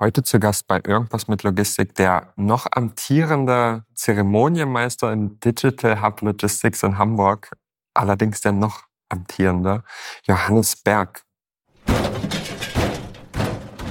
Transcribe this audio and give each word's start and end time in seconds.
Heute 0.00 0.22
zu 0.22 0.38
Gast 0.38 0.68
bei 0.68 0.80
Irgendwas 0.86 1.26
mit 1.26 1.42
Logistik 1.42 1.92
der 1.96 2.32
noch 2.36 2.68
amtierende 2.70 3.84
Zeremonienmeister 3.94 5.12
in 5.12 5.40
Digital 5.40 6.00
Hub 6.00 6.20
Logistics 6.22 6.84
in 6.84 6.98
Hamburg, 6.98 7.50
allerdings 7.94 8.40
der 8.40 8.52
noch 8.52 8.84
amtierende 9.08 9.82
Johannes 10.22 10.76
Berg. 10.76 11.24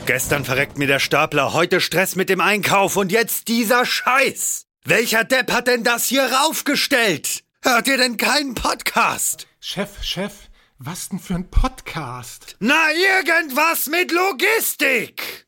Gestern 0.06 0.46
verreckt 0.46 0.78
mir 0.78 0.88
der 0.88 1.00
Stapler, 1.00 1.52
heute 1.52 1.82
Stress 1.82 2.16
mit 2.16 2.30
dem 2.30 2.40
Einkauf 2.40 2.96
und 2.96 3.12
jetzt 3.12 3.50
dieser 3.50 3.86
Scheiß. 3.86 4.66
Welcher 4.86 5.26
Depp 5.26 5.52
hat 5.52 5.68
denn 5.68 5.84
das 5.84 6.06
hier 6.06 6.32
raufgestellt? 6.32 7.44
Hört 7.62 7.90
ihr 7.90 7.98
denn 7.98 8.16
keinen 8.16 8.56
Podcast? 8.56 9.46
Chef, 9.60 10.02
Chef, 10.02 10.48
was 10.78 11.10
denn 11.10 11.20
für 11.20 11.36
ein 11.36 11.50
Podcast? 11.50 12.56
Na, 12.62 12.94
irgendwas 12.94 13.88
mit 13.88 14.14
Logistik! 14.14 15.47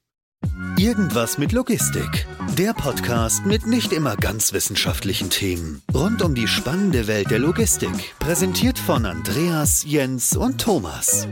Irgendwas 0.79 1.37
mit 1.37 1.51
Logistik. 1.51 2.25
Der 2.57 2.73
Podcast 2.73 3.45
mit 3.45 3.67
nicht 3.67 3.91
immer 3.91 4.16
ganz 4.16 4.53
wissenschaftlichen 4.53 5.30
Themen. 5.30 5.81
Rund 5.93 6.21
um 6.21 6.35
die 6.35 6.47
spannende 6.47 7.05
Welt 7.07 7.31
der 7.31 7.39
Logistik. 7.39 8.16
Präsentiert 8.20 8.80
von 8.80 9.05
Andreas, 9.05 9.83
Jens 9.85 10.38
und 10.38 10.61
Thomas. 10.61 11.27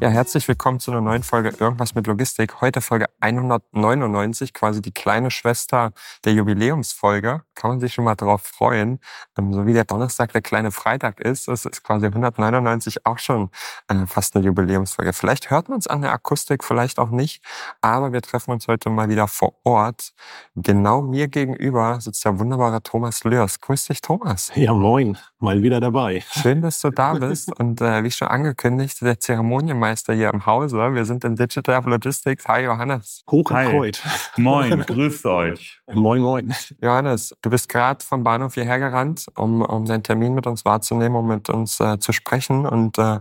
Ja, 0.00 0.10
herzlich 0.10 0.46
willkommen 0.46 0.78
zu 0.78 0.92
einer 0.92 1.00
neuen 1.00 1.24
Folge 1.24 1.48
Irgendwas 1.58 1.96
mit 1.96 2.06
Logistik. 2.06 2.60
Heute 2.60 2.80
Folge 2.80 3.06
199, 3.18 4.54
quasi 4.54 4.80
die 4.80 4.92
kleine 4.92 5.32
Schwester 5.32 5.90
der 6.24 6.34
Jubiläumsfolge. 6.34 7.42
Kann 7.56 7.70
man 7.70 7.80
sich 7.80 7.94
schon 7.94 8.04
mal 8.04 8.14
drauf 8.14 8.42
freuen. 8.42 9.00
Ähm, 9.36 9.52
so 9.52 9.66
wie 9.66 9.72
der 9.72 9.82
Donnerstag 9.82 10.32
der 10.32 10.40
kleine 10.40 10.70
Freitag 10.70 11.18
ist, 11.18 11.48
es 11.48 11.64
ist 11.64 11.82
quasi 11.82 12.06
199 12.06 13.06
auch 13.06 13.18
schon 13.18 13.50
äh, 13.88 14.06
fast 14.06 14.36
eine 14.36 14.44
Jubiläumsfolge. 14.44 15.12
Vielleicht 15.12 15.50
hört 15.50 15.68
man 15.68 15.80
es 15.80 15.88
an 15.88 16.02
der 16.02 16.12
Akustik, 16.12 16.62
vielleicht 16.62 17.00
auch 17.00 17.10
nicht. 17.10 17.44
Aber 17.80 18.12
wir 18.12 18.22
treffen 18.22 18.52
uns 18.52 18.68
heute 18.68 18.90
mal 18.90 19.08
wieder 19.08 19.26
vor 19.26 19.54
Ort. 19.64 20.12
Genau 20.54 21.02
mir 21.02 21.26
gegenüber 21.26 22.00
sitzt 22.00 22.24
der 22.24 22.38
wunderbare 22.38 22.84
Thomas 22.84 23.24
Lörs. 23.24 23.60
Grüß 23.60 23.86
dich, 23.86 24.00
Thomas. 24.00 24.52
Ja, 24.54 24.72
moin. 24.74 25.18
Mal 25.40 25.62
wieder 25.62 25.80
dabei. 25.80 26.22
Schön, 26.30 26.62
dass 26.62 26.80
du 26.80 26.90
da 26.90 27.14
bist. 27.14 27.52
Und 27.58 27.80
äh, 27.80 28.04
wie 28.04 28.12
schon 28.12 28.28
angekündigt, 28.28 29.00
der 29.00 29.18
Zeremonienmeister 29.18 29.87
Bürgermeister 29.88 30.14
hier 30.14 30.30
im 30.32 30.44
Hause. 30.44 30.76
Wir 30.94 31.04
sind 31.04 31.24
in 31.24 31.36
Digital 31.36 31.82
Logistics. 31.84 32.46
Hi 32.46 32.64
Johannes. 32.64 33.22
Hoch 33.30 33.50
erfreut. 33.50 34.02
Moin, 34.36 34.80
grüßt 34.86 35.26
euch. 35.26 35.80
Moin, 35.90 36.20
moin. 36.20 36.54
Johannes, 36.82 37.34
du 37.42 37.50
bist 37.50 37.68
gerade 37.68 38.04
vom 38.04 38.22
Bahnhof 38.22 38.54
hierher 38.54 38.78
gerannt, 38.78 39.26
um, 39.36 39.62
um 39.62 39.86
deinen 39.86 40.02
Termin 40.02 40.34
mit 40.34 40.46
uns 40.46 40.64
wahrzunehmen, 40.64 41.16
um 41.16 41.28
mit 41.28 41.48
uns 41.48 41.80
äh, 41.80 41.98
zu 41.98 42.12
sprechen 42.12 42.66
und 42.66 42.98
äh, 42.98 43.20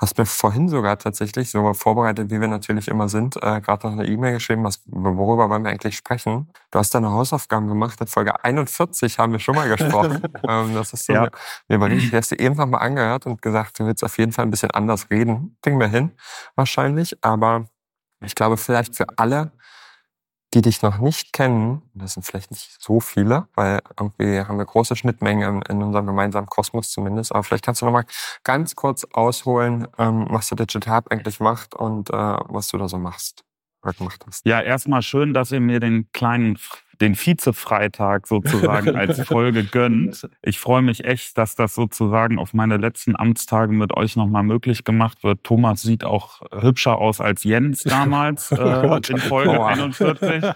hast 0.00 0.16
mir 0.16 0.24
vorhin 0.24 0.68
sogar 0.68 0.98
tatsächlich, 0.98 1.50
so 1.50 1.74
vorbereitet, 1.74 2.30
wie 2.30 2.40
wir 2.40 2.48
natürlich 2.48 2.88
immer 2.88 3.08
sind, 3.10 3.36
äh, 3.36 3.60
gerade 3.60 3.86
noch 3.86 3.92
eine 3.92 4.06
E-Mail 4.06 4.32
geschrieben, 4.34 4.64
was, 4.64 4.80
worüber 4.86 5.50
wollen 5.50 5.62
wir 5.62 5.70
eigentlich 5.70 5.96
sprechen. 5.96 6.48
Du 6.70 6.78
hast 6.78 6.94
deine 6.94 7.10
Hausaufgaben 7.10 7.68
gemacht. 7.68 8.00
In 8.00 8.06
Folge 8.06 8.42
41 8.42 9.18
haben 9.18 9.32
wir 9.32 9.38
schon 9.38 9.54
mal 9.54 9.68
gesprochen. 9.68 10.22
ähm, 10.48 10.74
das 10.74 10.94
ist 10.94 11.04
so, 11.04 11.12
ja. 11.12 11.28
mir 11.68 11.76
überlegt, 11.76 12.10
du 12.10 12.16
hast 12.16 12.30
dir 12.30 12.38
eben 12.38 12.56
noch 12.56 12.66
mal 12.66 12.78
angehört 12.78 13.26
und 13.26 13.42
gesagt, 13.42 13.78
du 13.78 13.86
willst 13.86 14.02
auf 14.02 14.16
jeden 14.16 14.32
Fall 14.32 14.46
ein 14.46 14.50
bisschen 14.50 14.70
anders 14.70 15.10
reden. 15.10 15.58
Kriegen 15.62 15.78
wir 15.78 15.88
hin, 15.88 16.12
wahrscheinlich. 16.56 17.22
Aber 17.22 17.66
ich 18.24 18.34
glaube, 18.34 18.56
vielleicht 18.56 18.96
für 18.96 19.06
alle, 19.16 19.52
die 20.54 20.62
dich 20.62 20.82
noch 20.82 20.98
nicht 20.98 21.32
kennen, 21.32 21.82
das 21.94 22.14
sind 22.14 22.24
vielleicht 22.24 22.50
nicht 22.50 22.76
so 22.80 22.98
viele, 23.00 23.46
weil 23.54 23.80
irgendwie 23.98 24.40
haben 24.40 24.58
wir 24.58 24.64
große 24.64 24.96
Schnittmengen 24.96 25.62
in, 25.62 25.82
unserem 25.82 26.06
gemeinsamen 26.06 26.48
Kosmos 26.48 26.90
zumindest. 26.90 27.32
Aber 27.32 27.44
vielleicht 27.44 27.64
kannst 27.64 27.82
du 27.82 27.86
noch 27.86 27.92
mal 27.92 28.04
ganz 28.42 28.74
kurz 28.74 29.06
ausholen, 29.12 29.86
ähm, 29.98 30.26
was 30.28 30.48
der 30.48 30.56
Digital 30.56 30.96
Hub 30.96 31.12
eigentlich 31.12 31.38
macht 31.38 31.74
und 31.74 32.10
äh, 32.10 32.12
was 32.12 32.68
du 32.68 32.78
da 32.78 32.88
so 32.88 32.98
machst 32.98 33.44
gemacht 33.96 34.24
hast. 34.26 34.44
Ja, 34.44 34.60
erstmal 34.60 35.02
schön, 35.02 35.32
dass 35.32 35.52
ihr 35.52 35.60
mir 35.60 35.80
den 35.80 36.10
kleinen 36.12 36.58
den 37.00 37.14
Vize-Freitag 37.14 38.26
sozusagen 38.26 38.90
als 38.96 39.20
Folge 39.22 39.64
gönnt. 39.64 40.28
Ich 40.42 40.58
freue 40.58 40.82
mich 40.82 41.04
echt, 41.04 41.38
dass 41.38 41.54
das 41.54 41.74
sozusagen 41.74 42.38
auf 42.38 42.54
meine 42.54 42.76
letzten 42.76 43.16
Amtstage 43.16 43.72
mit 43.72 43.96
euch 43.96 44.16
nochmal 44.16 44.42
möglich 44.42 44.84
gemacht 44.84 45.24
wird. 45.24 45.44
Thomas 45.44 45.82
sieht 45.82 46.04
auch 46.04 46.42
hübscher 46.52 46.98
aus 46.98 47.20
als 47.20 47.44
Jens 47.44 47.82
damals 47.82 48.52
äh, 48.52 49.00
in 49.08 49.18
Folge 49.18 49.64
41. 49.64 50.20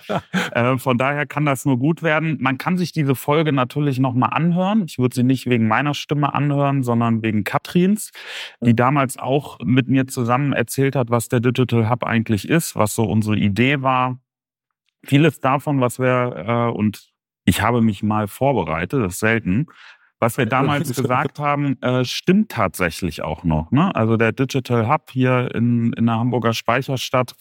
Äh, 0.50 0.78
von 0.78 0.98
daher 0.98 1.26
kann 1.26 1.44
das 1.44 1.64
nur 1.64 1.78
gut 1.78 2.02
werden. 2.02 2.38
Man 2.40 2.58
kann 2.58 2.76
sich 2.76 2.92
diese 2.92 3.14
Folge 3.14 3.52
natürlich 3.52 3.98
nochmal 3.98 4.30
anhören. 4.32 4.84
Ich 4.86 4.98
würde 4.98 5.14
sie 5.14 5.22
nicht 5.22 5.46
wegen 5.46 5.66
meiner 5.66 5.94
Stimme 5.94 6.34
anhören, 6.34 6.82
sondern 6.82 7.22
wegen 7.22 7.44
Katrins, 7.44 8.10
die 8.60 8.74
damals 8.74 9.18
auch 9.18 9.58
mit 9.64 9.88
mir 9.88 10.06
zusammen 10.06 10.52
erzählt 10.52 10.96
hat, 10.96 11.10
was 11.10 11.28
der 11.28 11.40
Digital 11.40 11.88
Hub 11.90 12.04
eigentlich 12.04 12.48
ist, 12.48 12.76
was 12.76 12.94
so 12.94 13.04
unsere 13.04 13.36
Idee 13.36 13.82
war 13.82 14.18
vieles 15.06 15.40
davon, 15.40 15.80
was 15.80 15.98
wir, 15.98 16.44
äh, 16.46 16.76
und 16.76 17.12
ich 17.44 17.60
habe 17.62 17.82
mich 17.82 18.02
mal 18.02 18.26
vorbereitet, 18.26 19.02
das 19.02 19.14
ist 19.14 19.20
selten, 19.20 19.66
was 20.24 20.38
wir 20.38 20.46
damals 20.46 20.94
gesagt 20.96 21.38
haben, 21.38 21.80
äh, 21.82 22.02
stimmt 22.04 22.50
tatsächlich 22.50 23.22
auch 23.22 23.44
noch. 23.44 23.70
Ne? 23.72 23.94
Also 23.94 24.16
der 24.16 24.32
Digital 24.32 24.88
Hub 24.88 25.10
hier 25.10 25.54
in, 25.54 25.92
in 25.92 26.06
der 26.06 26.14
Hamburger 26.14 26.54
Speicherstadt 26.54 27.34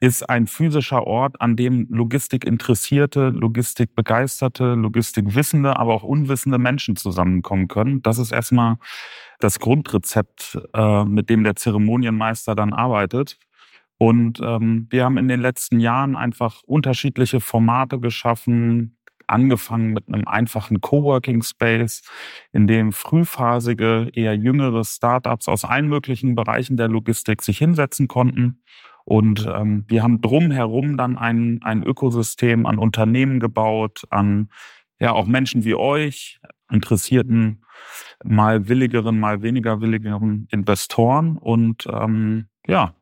ist 0.00 0.28
ein 0.28 0.48
physischer 0.48 1.06
Ort, 1.06 1.40
an 1.40 1.54
dem 1.54 1.86
Logistikinteressierte, 1.90 3.28
Logistikbegeisterte, 3.28 4.74
Logistikwissende, 4.74 5.78
aber 5.78 5.94
auch 5.94 6.02
unwissende 6.02 6.58
Menschen 6.58 6.96
zusammenkommen 6.96 7.68
können. 7.68 8.02
Das 8.02 8.18
ist 8.18 8.32
erstmal 8.32 8.78
das 9.38 9.60
Grundrezept, 9.60 10.58
äh, 10.74 11.04
mit 11.04 11.30
dem 11.30 11.44
der 11.44 11.54
Zeremonienmeister 11.54 12.56
dann 12.56 12.72
arbeitet. 12.72 13.38
Und 14.04 14.38
ähm, 14.44 14.86
wir 14.90 15.02
haben 15.02 15.16
in 15.16 15.28
den 15.28 15.40
letzten 15.40 15.80
Jahren 15.80 16.14
einfach 16.14 16.62
unterschiedliche 16.66 17.40
Formate 17.40 17.98
geschaffen, 17.98 18.98
angefangen 19.26 19.94
mit 19.94 20.08
einem 20.08 20.28
einfachen 20.28 20.82
Coworking 20.82 21.42
Space, 21.42 22.02
in 22.52 22.66
dem 22.66 22.92
frühphasige, 22.92 24.10
eher 24.12 24.36
jüngere 24.36 24.84
Startups 24.84 25.48
aus 25.48 25.64
allen 25.64 25.88
möglichen 25.88 26.34
Bereichen 26.34 26.76
der 26.76 26.88
Logistik 26.88 27.40
sich 27.40 27.56
hinsetzen 27.56 28.06
konnten. 28.06 28.62
Und 29.06 29.48
ähm, 29.50 29.86
wir 29.88 30.02
haben 30.02 30.20
drumherum 30.20 30.98
dann 30.98 31.16
ein, 31.16 31.60
ein 31.62 31.82
Ökosystem 31.82 32.66
an 32.66 32.76
Unternehmen 32.76 33.40
gebaut, 33.40 34.04
an 34.10 34.50
ja 35.00 35.12
auch 35.12 35.26
Menschen 35.26 35.64
wie 35.64 35.76
euch, 35.76 36.40
interessierten, 36.70 37.64
mal 38.22 38.68
willigeren, 38.68 39.18
mal 39.18 39.40
weniger 39.40 39.80
willigeren 39.80 40.46
Investoren. 40.50 41.38
Und 41.38 41.88
ähm, 41.90 42.48
ja, 42.66 42.94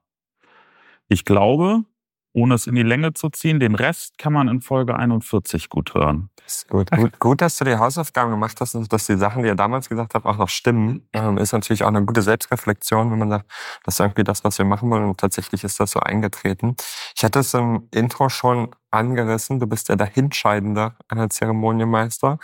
ich 1.12 1.24
glaube, 1.24 1.84
ohne 2.32 2.54
es 2.54 2.66
in 2.66 2.74
die 2.74 2.82
Länge 2.82 3.12
zu 3.12 3.28
ziehen, 3.28 3.60
den 3.60 3.74
Rest 3.74 4.16
kann 4.16 4.32
man 4.32 4.48
in 4.48 4.62
Folge 4.62 4.96
41 4.96 5.68
gut 5.68 5.94
hören. 5.94 6.30
gut. 6.68 6.90
gut. 6.90 7.18
Gut, 7.20 7.40
dass 7.40 7.56
du 7.58 7.64
die 7.64 7.76
Hausaufgaben 7.76 8.30
gemacht 8.30 8.60
hast 8.60 8.74
und 8.74 8.90
dass 8.92 9.06
die 9.06 9.16
Sachen, 9.16 9.42
die 9.42 9.48
ihr 9.48 9.54
damals 9.54 9.88
gesagt 9.88 10.14
habt, 10.14 10.26
auch 10.26 10.38
noch 10.38 10.48
stimmen. 10.48 11.06
Ähm, 11.12 11.36
ist 11.38 11.52
natürlich 11.52 11.84
auch 11.84 11.88
eine 11.88 12.04
gute 12.04 12.22
Selbstreflexion, 12.22 13.10
wenn 13.10 13.18
man 13.18 13.28
sagt, 13.28 13.50
das 13.84 13.94
ist 13.94 14.00
irgendwie 14.00 14.24
das, 14.24 14.42
was 14.44 14.58
wir 14.58 14.64
machen 14.64 14.90
wollen. 14.90 15.04
Und 15.04 15.20
tatsächlich 15.20 15.62
ist 15.62 15.78
das 15.78 15.90
so 15.90 16.00
eingetreten. 16.00 16.74
Ich 17.14 17.22
hatte 17.22 17.40
es 17.40 17.52
im 17.54 17.88
Intro 17.92 18.28
schon 18.28 18.74
angerissen. 18.90 19.60
Du 19.60 19.66
bist 19.66 19.88
der 19.88 19.96
dahinscheidende 19.96 20.94
Zeremonienmeister 21.28 22.38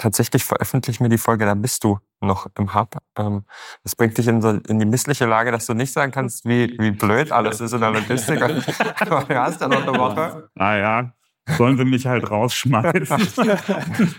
tatsächlich 0.00 0.44
veröffentlichen 0.44 1.04
wir 1.04 1.10
die 1.10 1.18
Folge, 1.18 1.44
da 1.44 1.54
bist 1.54 1.84
du 1.84 1.98
noch 2.20 2.46
im 2.58 2.74
Hub. 2.74 2.96
Ähm, 3.16 3.44
das 3.84 3.94
bringt 3.94 4.16
dich 4.18 4.26
in, 4.26 4.42
so, 4.42 4.50
in 4.50 4.78
die 4.78 4.86
missliche 4.86 5.26
Lage, 5.26 5.52
dass 5.52 5.66
du 5.66 5.74
nicht 5.74 5.92
sagen 5.92 6.10
kannst, 6.10 6.44
wie, 6.44 6.76
wie 6.78 6.90
blöd 6.90 7.30
alles 7.32 7.60
ist 7.60 7.72
in 7.72 7.80
der 7.80 7.90
Logistik. 7.90 8.40
Aber 9.00 9.24
du 9.24 9.40
hast 9.40 9.60
ja 9.60 9.68
noch 9.68 9.86
eine 9.86 9.98
Woche. 9.98 10.48
Naja, 10.54 11.12
sollen 11.56 11.76
sie 11.76 11.84
mich 11.84 12.06
halt 12.06 12.30
rausschmeißen. 12.30 13.58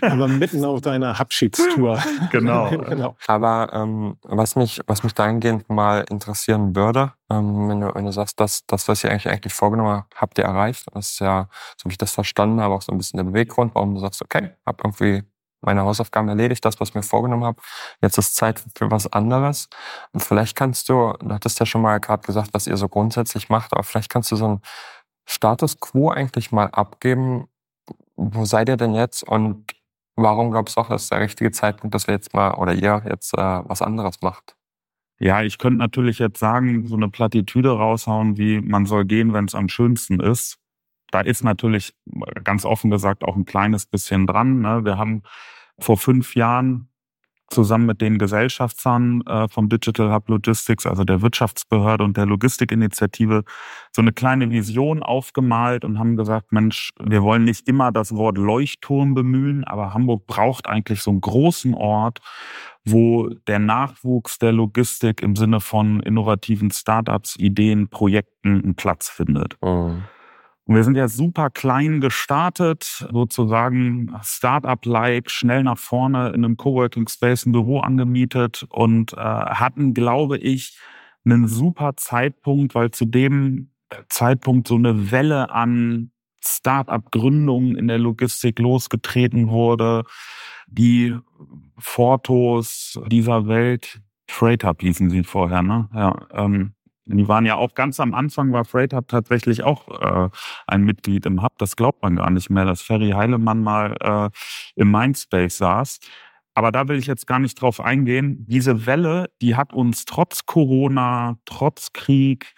Aber 0.02 0.28
mitten 0.28 0.64
auf 0.64 0.80
deiner 0.80 1.18
Abschiedstour. 1.18 2.02
Genau. 2.30 2.70
genau. 2.70 3.16
Aber 3.26 3.70
ähm, 3.72 4.16
was, 4.22 4.56
mich, 4.56 4.80
was 4.86 5.02
mich 5.02 5.14
dahingehend 5.14 5.68
mal 5.68 6.04
interessieren 6.10 6.76
würde, 6.76 7.12
ähm, 7.30 7.68
wenn, 7.68 7.80
du, 7.80 7.94
wenn 7.94 8.04
du 8.04 8.12
sagst, 8.12 8.38
dass 8.38 8.66
das, 8.66 8.88
was 8.88 9.02
ihr 9.02 9.10
eigentlich, 9.10 9.28
eigentlich 9.28 9.54
vorgenommen 9.54 9.90
habt, 9.90 10.20
habt 10.20 10.38
ihr 10.38 10.44
erreicht. 10.44 10.86
Das 10.92 11.12
ist 11.12 11.20
ja, 11.20 11.48
so 11.76 11.88
wie 11.88 11.92
ich 11.92 11.98
das 11.98 12.12
verstanden 12.12 12.60
habe, 12.60 12.74
auch 12.74 12.82
so 12.82 12.92
ein 12.92 12.98
bisschen 12.98 13.18
der 13.18 13.24
Beweggrund, 13.24 13.74
warum 13.74 13.94
du 13.94 14.00
sagst, 14.00 14.22
okay, 14.22 14.50
hab 14.66 14.84
irgendwie 14.84 15.22
meine 15.62 15.82
Hausaufgaben 15.82 16.28
erledigt, 16.28 16.64
das, 16.64 16.80
was 16.80 16.94
mir 16.94 17.02
vorgenommen 17.02 17.44
habe. 17.44 17.60
Jetzt 18.00 18.18
ist 18.18 18.36
Zeit 18.36 18.62
für 18.76 18.90
was 18.90 19.12
anderes. 19.12 19.68
Und 20.12 20.20
vielleicht 20.20 20.56
kannst 20.56 20.88
du, 20.88 21.14
du 21.20 21.34
hattest 21.34 21.60
ja 21.60 21.66
schon 21.66 21.82
mal 21.82 21.98
gerade 22.00 22.26
gesagt, 22.26 22.50
was 22.52 22.66
ihr 22.66 22.76
so 22.76 22.88
grundsätzlich 22.88 23.48
macht, 23.48 23.72
aber 23.72 23.82
vielleicht 23.82 24.10
kannst 24.10 24.30
du 24.32 24.36
so 24.36 24.48
ein 24.48 24.60
Status 25.26 25.78
quo 25.80 26.10
eigentlich 26.10 26.52
mal 26.52 26.66
abgeben. 26.66 27.48
Wo 28.16 28.44
seid 28.44 28.68
ihr 28.68 28.76
denn 28.76 28.94
jetzt 28.94 29.22
und 29.22 29.72
warum 30.16 30.50
glaubst 30.50 30.76
du 30.76 30.82
auch, 30.82 30.88
dass 30.88 31.08
der 31.08 31.20
richtige 31.20 31.50
Zeitpunkt, 31.50 31.94
dass 31.94 32.06
wir 32.06 32.14
jetzt 32.14 32.34
mal 32.34 32.54
oder 32.54 32.74
ihr 32.74 33.02
jetzt 33.08 33.34
äh, 33.34 33.38
was 33.38 33.82
anderes 33.82 34.20
macht? 34.22 34.56
Ja, 35.18 35.42
ich 35.42 35.58
könnte 35.58 35.78
natürlich 35.78 36.18
jetzt 36.18 36.38
sagen, 36.40 36.86
so 36.86 36.96
eine 36.96 37.08
Plattitüde 37.08 37.70
raushauen, 37.70 38.36
wie 38.38 38.60
man 38.60 38.86
soll 38.86 39.04
gehen, 39.04 39.32
wenn 39.32 39.44
es 39.44 39.54
am 39.54 39.68
schönsten 39.68 40.20
ist. 40.20 40.58
Da 41.12 41.20
ist 41.20 41.44
natürlich 41.44 41.94
ganz 42.42 42.64
offen 42.64 42.90
gesagt 42.90 43.22
auch 43.22 43.36
ein 43.36 43.44
kleines 43.44 43.86
bisschen 43.86 44.26
dran. 44.26 44.60
Ne? 44.60 44.84
Wir 44.84 44.98
haben 44.98 45.22
vor 45.78 45.96
fünf 45.96 46.34
Jahren 46.34 46.88
zusammen 47.52 47.86
mit 47.86 48.00
den 48.00 48.18
Gesellschaftsern 48.18 49.20
äh, 49.26 49.46
vom 49.46 49.68
Digital 49.68 50.10
Hub 50.12 50.28
Logistics, 50.28 50.86
also 50.86 51.04
der 51.04 51.20
Wirtschaftsbehörde 51.20 52.02
und 52.02 52.16
der 52.16 52.24
Logistikinitiative, 52.24 53.44
so 53.94 54.00
eine 54.00 54.12
kleine 54.12 54.50
Vision 54.50 55.02
aufgemalt 55.02 55.84
und 55.84 55.98
haben 55.98 56.16
gesagt, 56.16 56.50
Mensch, 56.50 56.90
wir 56.98 57.22
wollen 57.22 57.44
nicht 57.44 57.68
immer 57.68 57.92
das 57.92 58.14
Wort 58.16 58.38
Leuchtturm 58.38 59.14
bemühen, 59.14 59.64
aber 59.64 59.92
Hamburg 59.92 60.26
braucht 60.26 60.66
eigentlich 60.66 61.02
so 61.02 61.10
einen 61.10 61.20
großen 61.20 61.74
Ort, 61.74 62.20
wo 62.84 63.28
der 63.46 63.58
Nachwuchs 63.58 64.38
der 64.38 64.52
Logistik 64.52 65.20
im 65.22 65.36
Sinne 65.36 65.60
von 65.60 66.00
innovativen 66.00 66.70
Startups, 66.70 67.36
Ideen, 67.36 67.88
Projekten 67.88 68.62
einen 68.62 68.74
Platz 68.74 69.10
findet. 69.10 69.56
Mhm. 69.62 70.04
Und 70.64 70.76
wir 70.76 70.84
sind 70.84 70.96
ja 70.96 71.08
super 71.08 71.50
klein 71.50 72.00
gestartet, 72.00 73.06
sozusagen 73.10 74.14
Startup-like, 74.22 75.30
schnell 75.30 75.64
nach 75.64 75.78
vorne 75.78 76.28
in 76.28 76.44
einem 76.44 76.56
Coworking 76.56 77.08
Space 77.08 77.46
ein 77.46 77.52
Büro 77.52 77.80
angemietet 77.80 78.64
und 78.68 79.12
äh, 79.14 79.16
hatten, 79.16 79.92
glaube 79.92 80.38
ich, 80.38 80.78
einen 81.24 81.48
super 81.48 81.96
Zeitpunkt, 81.96 82.74
weil 82.74 82.90
zu 82.92 83.06
dem 83.06 83.70
Zeitpunkt 84.08 84.68
so 84.68 84.76
eine 84.76 85.10
Welle 85.10 85.50
an 85.50 86.12
Startup-Gründungen 86.44 87.76
in 87.76 87.88
der 87.88 87.98
Logistik 87.98 88.58
losgetreten 88.58 89.48
wurde. 89.48 90.04
Die 90.66 91.14
Fotos 91.78 93.00
dieser 93.08 93.46
Welt, 93.46 94.00
Freight 94.28 94.64
Hub 94.64 94.80
hießen 94.80 95.10
sie 95.10 95.24
vorher, 95.24 95.62
ne? 95.62 95.88
Ja, 95.94 96.26
ähm, 96.32 96.74
die 97.04 97.28
waren 97.28 97.46
ja 97.46 97.56
auch 97.56 97.74
ganz 97.74 98.00
am 98.00 98.14
Anfang, 98.14 98.52
war 98.52 98.64
Freight 98.64 98.92
Hub 98.94 99.08
tatsächlich 99.08 99.62
auch 99.64 99.88
äh, 100.00 100.30
ein 100.66 100.82
Mitglied 100.82 101.26
im 101.26 101.42
Hub. 101.42 101.58
Das 101.58 101.76
glaubt 101.76 102.02
man 102.02 102.16
gar 102.16 102.30
nicht 102.30 102.50
mehr, 102.50 102.64
dass 102.64 102.82
Ferry 102.82 103.10
Heilemann 103.10 103.62
mal 103.62 103.96
äh, 104.00 104.80
im 104.80 104.90
Mindspace 104.90 105.58
saß. 105.58 105.98
Aber 106.54 106.70
da 106.70 106.86
will 106.88 106.98
ich 106.98 107.06
jetzt 107.06 107.26
gar 107.26 107.38
nicht 107.38 107.60
drauf 107.60 107.80
eingehen. 107.80 108.44
Diese 108.46 108.86
Welle, 108.86 109.30
die 109.40 109.56
hat 109.56 109.72
uns 109.72 110.04
trotz 110.04 110.44
Corona, 110.46 111.38
trotz 111.44 111.92
Krieg 111.92 112.54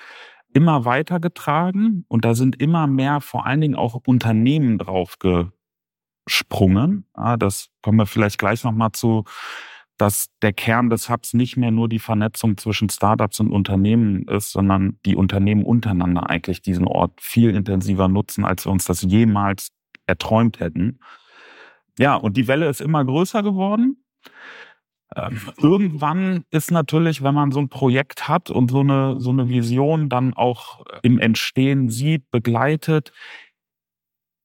immer 0.53 0.85
weitergetragen 0.85 2.05
und 2.09 2.25
da 2.25 2.35
sind 2.35 2.61
immer 2.61 2.87
mehr 2.87 3.21
vor 3.21 3.47
allen 3.47 3.61
Dingen 3.61 3.75
auch 3.75 4.01
Unternehmen 4.07 4.79
drauf 4.79 5.17
gesprungen. 6.27 7.07
Ja, 7.17 7.37
das 7.37 7.71
kommen 7.83 7.99
wir 7.99 8.07
vielleicht 8.07 8.39
gleich 8.39 8.63
nochmal 8.63 8.93
zu 8.93 9.25
dass 9.97 10.27
der 10.43 10.53
Kern 10.53 10.91
des 10.91 11.09
Hubs 11.09 11.35
nicht 11.35 11.57
mehr 11.57 11.71
nur 11.71 11.89
die 11.89 11.99
Vernetzung 11.99 12.57
zwischen 12.57 12.89
Startups 12.89 13.41
und 13.41 13.53
Unternehmen 13.53 14.27
ist, 14.29 14.53
sondern 14.53 14.99
die 15.07 15.17
Unternehmen 15.17 15.65
untereinander 15.65 16.29
eigentlich 16.29 16.63
diesen 16.63 16.87
Ort 16.87 17.21
viel 17.21 17.51
intensiver 17.55 18.09
nutzen, 18.09 18.45
als 18.45 18.67
wir 18.67 18.73
uns 18.73 18.85
das 18.85 19.03
jemals 19.03 19.71
erträumt 20.07 20.61
hätten. 20.61 20.99
Ja, 21.99 22.17
und 22.17 22.37
die 22.37 22.49
Welle 22.49 22.69
ist 22.69 22.81
immer 22.81 23.05
größer 23.05 23.43
geworden. 23.43 24.05
Ähm, 25.17 25.41
irgendwann 25.59 26.45
ist 26.51 26.73
natürlich, 26.73 27.23
wenn 27.23 27.35
man 27.35 27.53
so 27.53 27.61
ein 27.61 27.69
Projekt 27.69 28.29
hat 28.29 28.51
und 28.51 28.71
so 28.71 28.81
eine, 28.81 29.21
so 29.21 29.31
eine 29.31 29.49
Vision 29.49 30.09
dann 30.09 30.35
auch 30.35 30.85
im 31.03 31.21
Entstehen 31.21 31.89
sieht, 31.89 32.31
begleitet, 32.31 33.13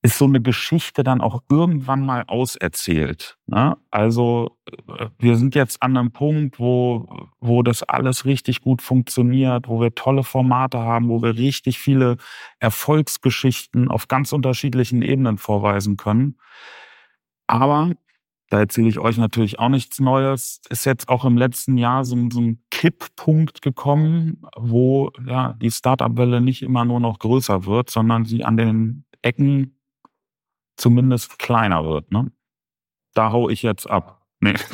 ist 0.02 0.18
so 0.18 0.26
eine 0.26 0.42
Geschichte 0.42 1.04
dann 1.04 1.20
auch 1.20 1.44
irgendwann 1.50 2.06
mal 2.06 2.24
auserzählt. 2.28 3.38
Ne? 3.48 3.76
Also 3.92 4.58
äh, 4.88 5.08
wir 5.18 5.36
sind 5.36 5.56
jetzt 5.56 5.84
an 5.84 5.98
einem 5.98 6.12
Punkt, 6.12 6.60
wo, 6.60 7.28
wo 7.42 7.64
das 7.64 7.84
alles 7.84 8.24
richtig 8.26 8.62
gut 8.62 8.82
funktioniert, 8.82 9.68
wo 9.68 9.82
wir 9.82 9.94
tolle 9.96 10.24
Formate 10.24 10.80
haben, 10.80 11.10
wo 11.10 11.22
wir 11.22 11.36
richtig 11.36 11.80
viele 11.80 12.16
Erfolgsgeschichten 12.60 13.90
auf 13.90 14.08
ganz 14.08 14.32
unterschiedlichen 14.32 15.02
Ebenen 15.02 15.38
vorweisen 15.38 15.98
können. 15.98 16.38
Aber 17.48 17.92
da 18.50 18.60
erzähle 18.60 18.88
ich 18.88 19.00
euch 19.00 19.18
natürlich 19.18 19.60
auch 19.60 19.70
nichts 19.70 20.00
Neues. 20.00 20.62
Ist 20.70 20.86
jetzt 20.86 21.10
auch 21.10 21.26
im 21.26 21.38
letzten 21.38 21.78
Jahr 21.78 22.06
so, 22.06 22.16
so 22.32 22.40
ein 22.40 22.64
Kipppunkt 22.72 23.62
gekommen, 23.62 24.42
wo 24.56 25.12
ja, 25.28 25.54
die 25.62 25.72
Startup-Welle 25.72 26.40
nicht 26.42 26.62
immer 26.62 26.86
nur 26.86 27.00
noch 27.00 27.20
größer 27.20 27.66
wird, 27.66 27.90
sondern 27.90 28.26
sie 28.26 28.46
an 28.46 28.58
den 28.58 29.06
Ecken 29.22 29.79
zumindest 30.80 31.38
kleiner 31.40 31.84
wird. 31.86 32.12
Ne? 32.12 32.32
Da 33.14 33.32
hau 33.32 33.50
ich 33.50 33.62
jetzt 33.62 33.90
ab. 33.90 34.20
Nee. 34.42 34.54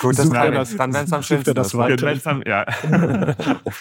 Gut, 0.00 0.16
das, 0.18 0.30
das, 0.30 0.76
dann 0.76 0.94
wenn 0.94 1.04
es 1.04 1.12
am 1.12 1.22
schönsten 1.22 1.54
das 1.54 1.74
ist. 1.74 2.26
Ja. 2.46 2.64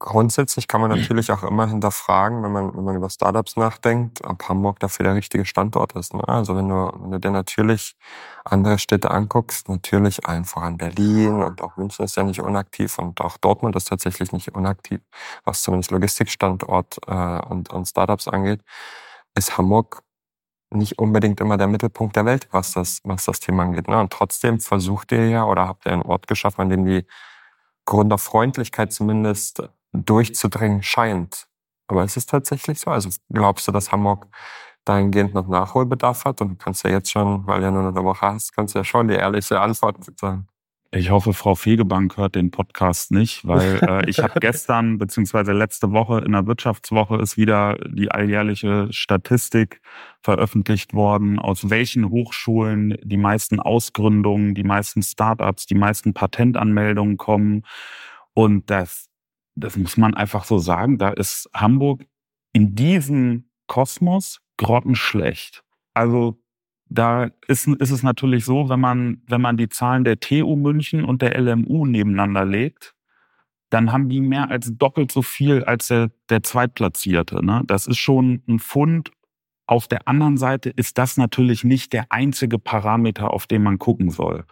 Grundsätzlich 0.00 0.66
kann 0.66 0.80
man 0.80 0.90
natürlich 0.90 1.30
auch 1.30 1.44
immer 1.44 1.68
hinterfragen, 1.68 2.42
wenn 2.42 2.50
man, 2.50 2.76
wenn 2.76 2.84
man 2.84 2.96
über 2.96 3.08
Startups 3.08 3.56
nachdenkt, 3.56 4.22
ob 4.24 4.48
Hamburg 4.48 4.80
dafür 4.80 5.04
der 5.04 5.14
richtige 5.14 5.46
Standort 5.46 5.92
ist. 5.92 6.12
Ne? 6.14 6.26
Also 6.26 6.56
wenn 6.56 6.68
du, 6.68 6.92
wenn 6.98 7.12
du 7.12 7.20
dir 7.20 7.30
natürlich 7.30 7.96
andere 8.44 8.78
Städte 8.78 9.10
anguckst, 9.12 9.68
natürlich 9.68 10.26
allen 10.26 10.44
voran 10.44 10.76
Berlin 10.76 11.42
und 11.42 11.62
auch 11.62 11.76
München 11.76 12.04
ist 12.04 12.16
ja 12.16 12.24
nicht 12.24 12.40
unaktiv 12.40 12.98
und 12.98 13.20
auch 13.20 13.36
Dortmund 13.38 13.76
ist 13.76 13.88
tatsächlich 13.88 14.32
nicht 14.32 14.54
unaktiv, 14.54 15.00
was 15.44 15.62
zumindest 15.62 15.92
Logistikstandort 15.92 16.98
äh, 17.06 17.40
und, 17.46 17.70
und 17.70 17.86
Startups 17.86 18.26
angeht 18.26 18.60
ist 19.38 19.56
Hamburg 19.56 20.02
nicht 20.70 20.98
unbedingt 20.98 21.40
immer 21.40 21.56
der 21.56 21.66
Mittelpunkt 21.66 22.16
der 22.16 22.26
Welt, 22.26 22.48
was 22.50 22.72
das, 22.72 23.00
was 23.04 23.24
das 23.24 23.40
Thema 23.40 23.62
angeht. 23.62 23.88
Ne? 23.88 23.98
Und 23.98 24.12
trotzdem 24.12 24.60
versucht 24.60 25.12
ihr 25.12 25.28
ja 25.28 25.44
oder 25.44 25.66
habt 25.66 25.86
ihr 25.86 25.92
einen 25.92 26.02
Ort 26.02 26.26
geschaffen, 26.26 26.60
an 26.60 26.68
dem 26.68 26.84
die 26.84 27.06
Gründerfreundlichkeit 27.86 28.92
zumindest 28.92 29.62
durchzudringen 29.92 30.82
scheint. 30.82 31.48
Aber 31.86 32.04
ist 32.04 32.18
es 32.18 32.26
tatsächlich 32.26 32.80
so? 32.80 32.90
Also 32.90 33.08
glaubst 33.30 33.66
du, 33.66 33.72
dass 33.72 33.92
Hamburg 33.92 34.26
dahingehend 34.84 35.32
noch 35.32 35.48
Nachholbedarf 35.48 36.26
hat? 36.26 36.42
Und 36.42 36.50
du 36.50 36.56
kannst 36.56 36.84
ja 36.84 36.90
jetzt 36.90 37.10
schon, 37.10 37.46
weil 37.46 37.60
du 37.60 37.66
ja 37.66 37.70
nur 37.70 37.88
eine 37.88 38.04
Woche 38.04 38.26
hast, 38.26 38.54
kannst 38.54 38.74
ja 38.74 38.84
schon 38.84 39.08
die 39.08 39.14
ehrliche 39.14 39.58
Antwort 39.60 39.96
sagen. 40.18 40.48
Ich 40.90 41.10
hoffe, 41.10 41.34
Frau 41.34 41.54
Fegebank 41.54 42.16
hört 42.16 42.34
den 42.34 42.50
Podcast 42.50 43.10
nicht, 43.10 43.46
weil 43.46 43.78
äh, 43.82 44.08
ich 44.08 44.20
habe 44.20 44.32
gestern 44.40 44.96
beziehungsweise 44.96 45.52
letzte 45.52 45.92
Woche 45.92 46.20
in 46.20 46.32
der 46.32 46.46
Wirtschaftswoche 46.46 47.16
ist 47.16 47.36
wieder 47.36 47.76
die 47.86 48.10
alljährliche 48.10 48.88
Statistik 48.90 49.82
veröffentlicht 50.22 50.94
worden, 50.94 51.38
aus 51.38 51.68
welchen 51.68 52.08
Hochschulen 52.08 52.96
die 53.02 53.18
meisten 53.18 53.60
Ausgründungen, 53.60 54.54
die 54.54 54.64
meisten 54.64 55.02
Startups, 55.02 55.66
die 55.66 55.74
meisten 55.74 56.14
Patentanmeldungen 56.14 57.18
kommen. 57.18 57.66
Und 58.32 58.70
das, 58.70 59.10
das 59.56 59.76
muss 59.76 59.98
man 59.98 60.14
einfach 60.14 60.44
so 60.44 60.58
sagen, 60.58 60.96
da 60.96 61.10
ist 61.10 61.50
Hamburg 61.52 62.06
in 62.54 62.74
diesem 62.74 63.50
Kosmos 63.66 64.40
grottenschlecht. 64.56 65.64
Also 65.92 66.38
da 66.90 67.30
ist, 67.46 67.66
ist 67.66 67.90
es 67.90 68.02
natürlich 68.02 68.44
so, 68.44 68.68
wenn 68.68 68.80
man, 68.80 69.22
wenn 69.26 69.40
man 69.40 69.56
die 69.56 69.68
Zahlen 69.68 70.04
der 70.04 70.20
TU 70.20 70.56
München 70.56 71.04
und 71.04 71.22
der 71.22 71.38
LMU 71.38 71.86
nebeneinander 71.86 72.44
legt, 72.44 72.94
dann 73.70 73.92
haben 73.92 74.08
die 74.08 74.20
mehr 74.20 74.50
als 74.50 74.76
doppelt 74.76 75.12
so 75.12 75.22
viel 75.22 75.64
als 75.64 75.88
der, 75.88 76.10
der 76.30 76.42
Zweitplatzierte. 76.42 77.44
Ne? 77.44 77.62
Das 77.66 77.86
ist 77.86 77.98
schon 77.98 78.42
ein 78.48 78.58
Fund. 78.58 79.10
Auf 79.66 79.86
der 79.86 80.08
anderen 80.08 80.38
Seite 80.38 80.70
ist 80.70 80.96
das 80.96 81.18
natürlich 81.18 81.64
nicht 81.64 81.92
der 81.92 82.06
einzige 82.08 82.58
Parameter, 82.58 83.34
auf 83.34 83.46
den 83.46 83.62
man 83.62 83.78
gucken 83.78 84.10
soll. 84.10 84.44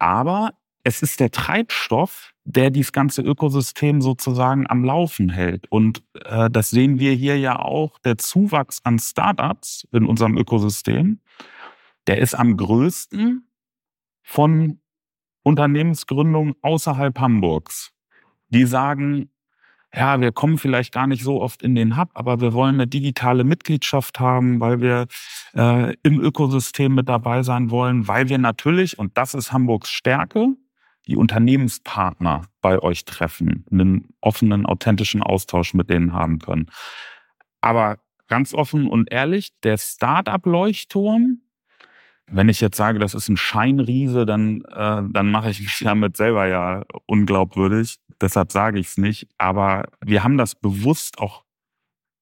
Aber 0.00 0.54
es 0.82 1.02
ist 1.02 1.20
der 1.20 1.30
Treibstoff, 1.30 2.32
der 2.44 2.70
dieses 2.70 2.92
ganze 2.92 3.22
Ökosystem 3.22 4.00
sozusagen 4.00 4.68
am 4.68 4.84
Laufen 4.84 5.30
hält. 5.30 5.70
Und 5.70 6.02
äh, 6.24 6.50
das 6.50 6.70
sehen 6.70 6.98
wir 6.98 7.12
hier 7.12 7.38
ja 7.38 7.58
auch, 7.58 7.98
der 8.00 8.18
Zuwachs 8.18 8.80
an 8.84 8.98
Startups 8.98 9.86
in 9.92 10.06
unserem 10.06 10.36
Ökosystem 10.36 11.20
der 12.06 12.18
ist 12.18 12.34
am 12.34 12.56
größten 12.56 13.48
von 14.22 14.80
Unternehmensgründungen 15.42 16.54
außerhalb 16.62 17.18
Hamburgs. 17.18 17.92
Die 18.48 18.64
sagen, 18.64 19.30
ja, 19.94 20.20
wir 20.20 20.32
kommen 20.32 20.58
vielleicht 20.58 20.92
gar 20.92 21.06
nicht 21.06 21.22
so 21.22 21.40
oft 21.40 21.62
in 21.62 21.74
den 21.74 21.96
Hub, 21.96 22.10
aber 22.14 22.40
wir 22.40 22.52
wollen 22.52 22.74
eine 22.74 22.86
digitale 22.86 23.44
Mitgliedschaft 23.44 24.20
haben, 24.20 24.60
weil 24.60 24.80
wir 24.80 25.06
äh, 25.54 25.94
im 26.02 26.20
Ökosystem 26.20 26.94
mit 26.94 27.08
dabei 27.08 27.42
sein 27.42 27.70
wollen, 27.70 28.06
weil 28.08 28.28
wir 28.28 28.38
natürlich, 28.38 28.98
und 28.98 29.16
das 29.16 29.34
ist 29.34 29.52
Hamburgs 29.52 29.90
Stärke, 29.90 30.48
die 31.06 31.16
Unternehmenspartner 31.16 32.42
bei 32.60 32.80
euch 32.80 33.04
treffen, 33.04 33.64
einen 33.70 34.08
offenen, 34.20 34.66
authentischen 34.66 35.22
Austausch 35.22 35.72
mit 35.72 35.88
denen 35.88 36.12
haben 36.12 36.40
können. 36.40 36.66
Aber 37.60 37.98
ganz 38.28 38.52
offen 38.52 38.88
und 38.88 39.10
ehrlich, 39.12 39.52
der 39.62 39.78
Startup-Leuchtturm, 39.78 41.40
wenn 42.28 42.48
ich 42.48 42.60
jetzt 42.60 42.76
sage, 42.76 42.98
das 42.98 43.14
ist 43.14 43.28
ein 43.28 43.36
Scheinriese, 43.36 44.26
dann, 44.26 44.62
äh, 44.62 45.02
dann 45.10 45.30
mache 45.30 45.50
ich 45.50 45.60
mich 45.60 45.78
damit 45.84 46.16
selber 46.16 46.46
ja 46.46 46.84
unglaubwürdig. 47.06 47.96
Deshalb 48.20 48.52
sage 48.52 48.78
ich 48.78 48.88
es 48.88 48.98
nicht. 48.98 49.28
Aber 49.38 49.84
wir 50.04 50.24
haben 50.24 50.38
das 50.38 50.54
bewusst 50.54 51.18
auch 51.18 51.44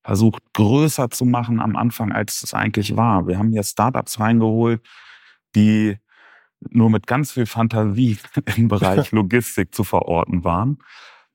versucht, 0.04 0.42
größer 0.52 1.10
zu 1.10 1.24
machen 1.24 1.60
am 1.60 1.76
Anfang, 1.76 2.12
als 2.12 2.42
es 2.42 2.52
eigentlich 2.52 2.96
war. 2.96 3.26
Wir 3.26 3.38
haben 3.38 3.50
hier 3.50 3.62
Startups 3.62 4.20
reingeholt, 4.20 4.86
die 5.54 5.96
nur 6.70 6.90
mit 6.90 7.06
ganz 7.06 7.32
viel 7.32 7.46
Fantasie 7.46 8.18
im 8.56 8.68
Bereich 8.68 9.10
Logistik 9.12 9.74
zu 9.74 9.84
verorten 9.84 10.44
waren. 10.44 10.78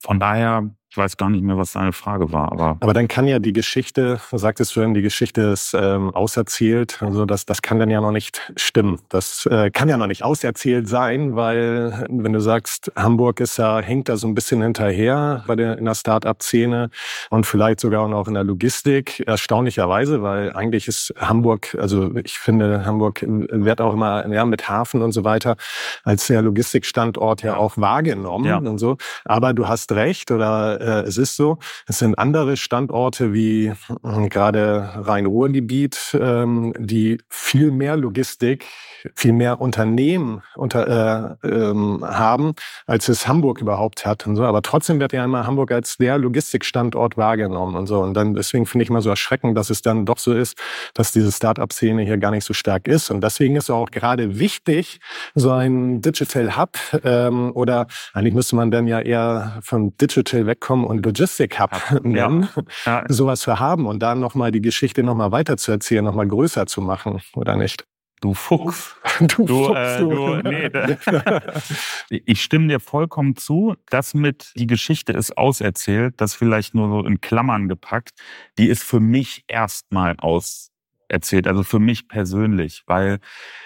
Von 0.02 0.20
daher 0.20 0.70
Ich 0.92 0.98
weiß 0.98 1.18
gar 1.18 1.30
nicht 1.30 1.44
mehr, 1.44 1.56
was 1.56 1.74
deine 1.74 1.94
Frage 1.94 2.32
war, 2.32 2.52
aber. 2.52 2.78
Aber 2.80 2.94
dann 2.94 3.08
kann 3.08 3.28
ja 3.28 3.38
die 3.38 3.54
Geschichte, 3.54 4.20
du 4.32 4.38
sagtest 4.40 4.74
vorhin, 4.74 4.96
die 4.96 5.04
Geschichte 5.04 5.42
ist 5.42 5.76
ähm, 5.80 6.10
auserzählt. 6.16 7.04
Also 7.04 7.26
das, 7.26 7.46
das 7.46 7.62
kann 7.62 7.78
dann 7.78 7.92
ja 7.92 8.02
noch 8.02 8.12
nicht 8.12 8.52
stimmen. 8.56 9.00
Das 9.10 9.46
äh, 9.46 9.70
kann 9.70 9.88
ja 9.88 9.98
noch 9.98 10.08
nicht 10.08 10.24
auserzählt 10.24 10.88
sein, 10.88 11.36
weil 11.36 12.08
wenn 12.10 12.34
du 12.34 12.42
sagst, 12.42 12.92
Hamburg 12.96 13.40
ist 13.40 13.58
ja, 13.58 13.80
hängt 13.82 14.10
da 14.10 14.18
so 14.18 14.28
ein 14.28 14.34
bisschen 14.34 14.64
hinterher 14.64 15.44
bei 15.46 15.56
der, 15.56 15.78
in 15.78 15.86
der 15.86 15.94
Start-up-Szene 15.94 16.90
und 17.30 17.46
vielleicht 17.46 17.82
sogar 17.82 18.06
auch 18.06 18.10
noch 18.10 18.28
in 18.28 18.34
der 18.34 18.44
Logistik, 18.44 19.20
erstaunlicherweise, 19.28 20.24
weil 20.24 20.54
eigentlich 20.54 20.88
ist 20.88 21.14
Hamburg, 21.20 21.78
also 21.80 22.16
ich 22.16 22.40
finde, 22.40 22.84
Hamburg 22.84 23.24
wird 23.28 23.80
auch 23.80 23.94
immer 23.94 24.28
ja, 24.28 24.44
mit 24.44 24.68
Hafen 24.68 25.04
und 25.04 25.12
so 25.12 25.24
weiter 25.24 25.56
als 26.04 26.26
der 26.26 26.42
Logistikstandort 26.42 27.44
ja 27.44 27.58
auch 27.58 27.78
wahrgenommen 27.78 28.46
ja. 28.46 28.58
und 28.58 28.80
so. 28.80 28.98
Aber 29.26 29.54
du 29.54 29.68
hast 29.68 29.92
recht 29.92 30.32
oder 30.32 30.79
äh, 30.80 31.02
es 31.02 31.18
ist 31.18 31.36
so. 31.36 31.58
Es 31.88 32.00
sind 32.00 32.18
andere 32.18 32.58
Standorte 32.58 33.34
wie 33.34 33.68
äh, 33.68 34.30
gerade 34.30 34.90
Rhein-Ruhr-Gebiet, 34.96 36.18
ähm, 36.20 36.74
die 36.78 37.20
viel 37.30 37.72
mehr 37.72 37.98
Logistik, 37.98 38.66
viel 39.16 39.34
mehr 39.34 39.62
Unternehmen 39.62 40.42
unter, 40.56 41.38
äh, 41.44 41.48
ähm, 41.48 42.04
haben, 42.04 42.54
als 42.86 43.08
es 43.10 43.28
Hamburg 43.28 43.62
überhaupt 43.62 44.06
hat 44.06 44.28
und 44.28 44.36
so. 44.36 44.44
Aber 44.44 44.62
trotzdem 44.62 45.00
wird 45.00 45.14
ja 45.14 45.24
immer 45.24 45.46
Hamburg 45.46 45.72
als 45.72 45.98
der 45.98 46.18
Logistikstandort 46.18 47.18
wahrgenommen 47.18 47.76
und 47.76 47.88
so. 47.88 48.00
Und 48.02 48.14
dann 48.14 48.34
deswegen 48.34 48.66
finde 48.66 48.84
ich 48.84 48.90
mal 48.90 49.02
so 49.02 49.10
erschreckend, 49.10 49.58
dass 49.58 49.70
es 49.70 49.82
dann 49.82 50.06
doch 50.06 50.18
so 50.18 50.34
ist, 50.34 50.58
dass 50.94 51.12
diese 51.12 51.32
Start-up-Szene 51.32 52.04
hier 52.04 52.18
gar 52.18 52.32
nicht 52.32 52.46
so 52.46 52.54
stark 52.54 52.88
ist. 52.88 53.10
Und 53.12 53.22
deswegen 53.22 53.56
ist 53.56 53.70
auch 53.70 53.92
gerade 53.92 54.40
wichtig, 54.40 55.00
so 55.36 55.52
ein 55.52 56.02
Digital 56.02 56.58
Hub 56.58 56.78
ähm, 57.04 57.52
oder 57.54 57.88
eigentlich 58.14 58.34
müsste 58.34 58.56
man 58.56 58.72
dann 58.72 58.88
ja 58.88 59.00
eher 59.00 59.60
vom 59.62 59.96
Digital 59.98 60.46
wegkommen 60.70 60.86
und 60.86 61.06
Logistic 61.06 61.60
Hub 61.60 61.72
nennen, 62.04 62.50
ja. 62.56 62.64
Ja. 62.86 63.04
sowas 63.08 63.42
zu 63.42 63.60
haben 63.60 63.86
und 63.86 64.00
dann 64.00 64.20
nochmal 64.20 64.52
die 64.52 64.62
Geschichte 64.62 65.04
nochmal 65.04 65.32
weiter 65.32 65.58
zu 65.58 65.72
erzählen, 65.72 66.06
nochmal 66.06 66.28
größer 66.28 66.66
zu 66.68 66.82
machen, 66.82 67.22
oder 67.36 67.56
nicht? 67.56 67.86
Du 68.22 68.34
Fuchs. 68.34 68.96
Du, 69.20 69.46
du, 69.46 69.66
Fuchs, 69.66 69.80
äh, 69.80 70.00
du 70.00 70.42
nee, 70.44 70.70
ich 72.26 72.42
stimme 72.42 72.68
dir 72.68 72.80
vollkommen 72.80 73.36
zu. 73.36 73.76
Das 73.90 74.14
mit 74.14 74.54
die 74.56 74.68
Geschichte 74.68 75.12
ist 75.12 75.38
auserzählt, 75.38 76.16
das 76.18 76.36
vielleicht 76.36 76.74
nur 76.74 76.90
so 76.90 77.06
in 77.06 77.20
Klammern 77.20 77.68
gepackt, 77.68 78.12
die 78.58 78.68
ist 78.68 78.84
für 78.84 79.00
mich 79.02 79.44
erstmal 79.48 80.16
auserzählt, 80.20 81.48
also 81.48 81.64
für 81.64 81.80
mich 81.80 82.08
persönlich, 82.08 82.84
weil 82.88 83.20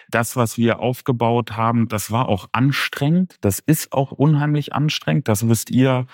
das, 0.09 0.35
was 0.35 0.57
wir 0.57 0.79
aufgebaut 0.79 1.55
haben, 1.57 1.87
das 1.87 2.09
war 2.09 2.29
auch 2.29 2.47
anstrengend, 2.51 3.37
das 3.41 3.59
ist 3.59 3.91
auch 3.91 4.11
unheimlich 4.11 4.73
anstrengend, 4.73 5.27
das 5.27 5.47
wisst 5.47 5.69
ihr 5.69 6.07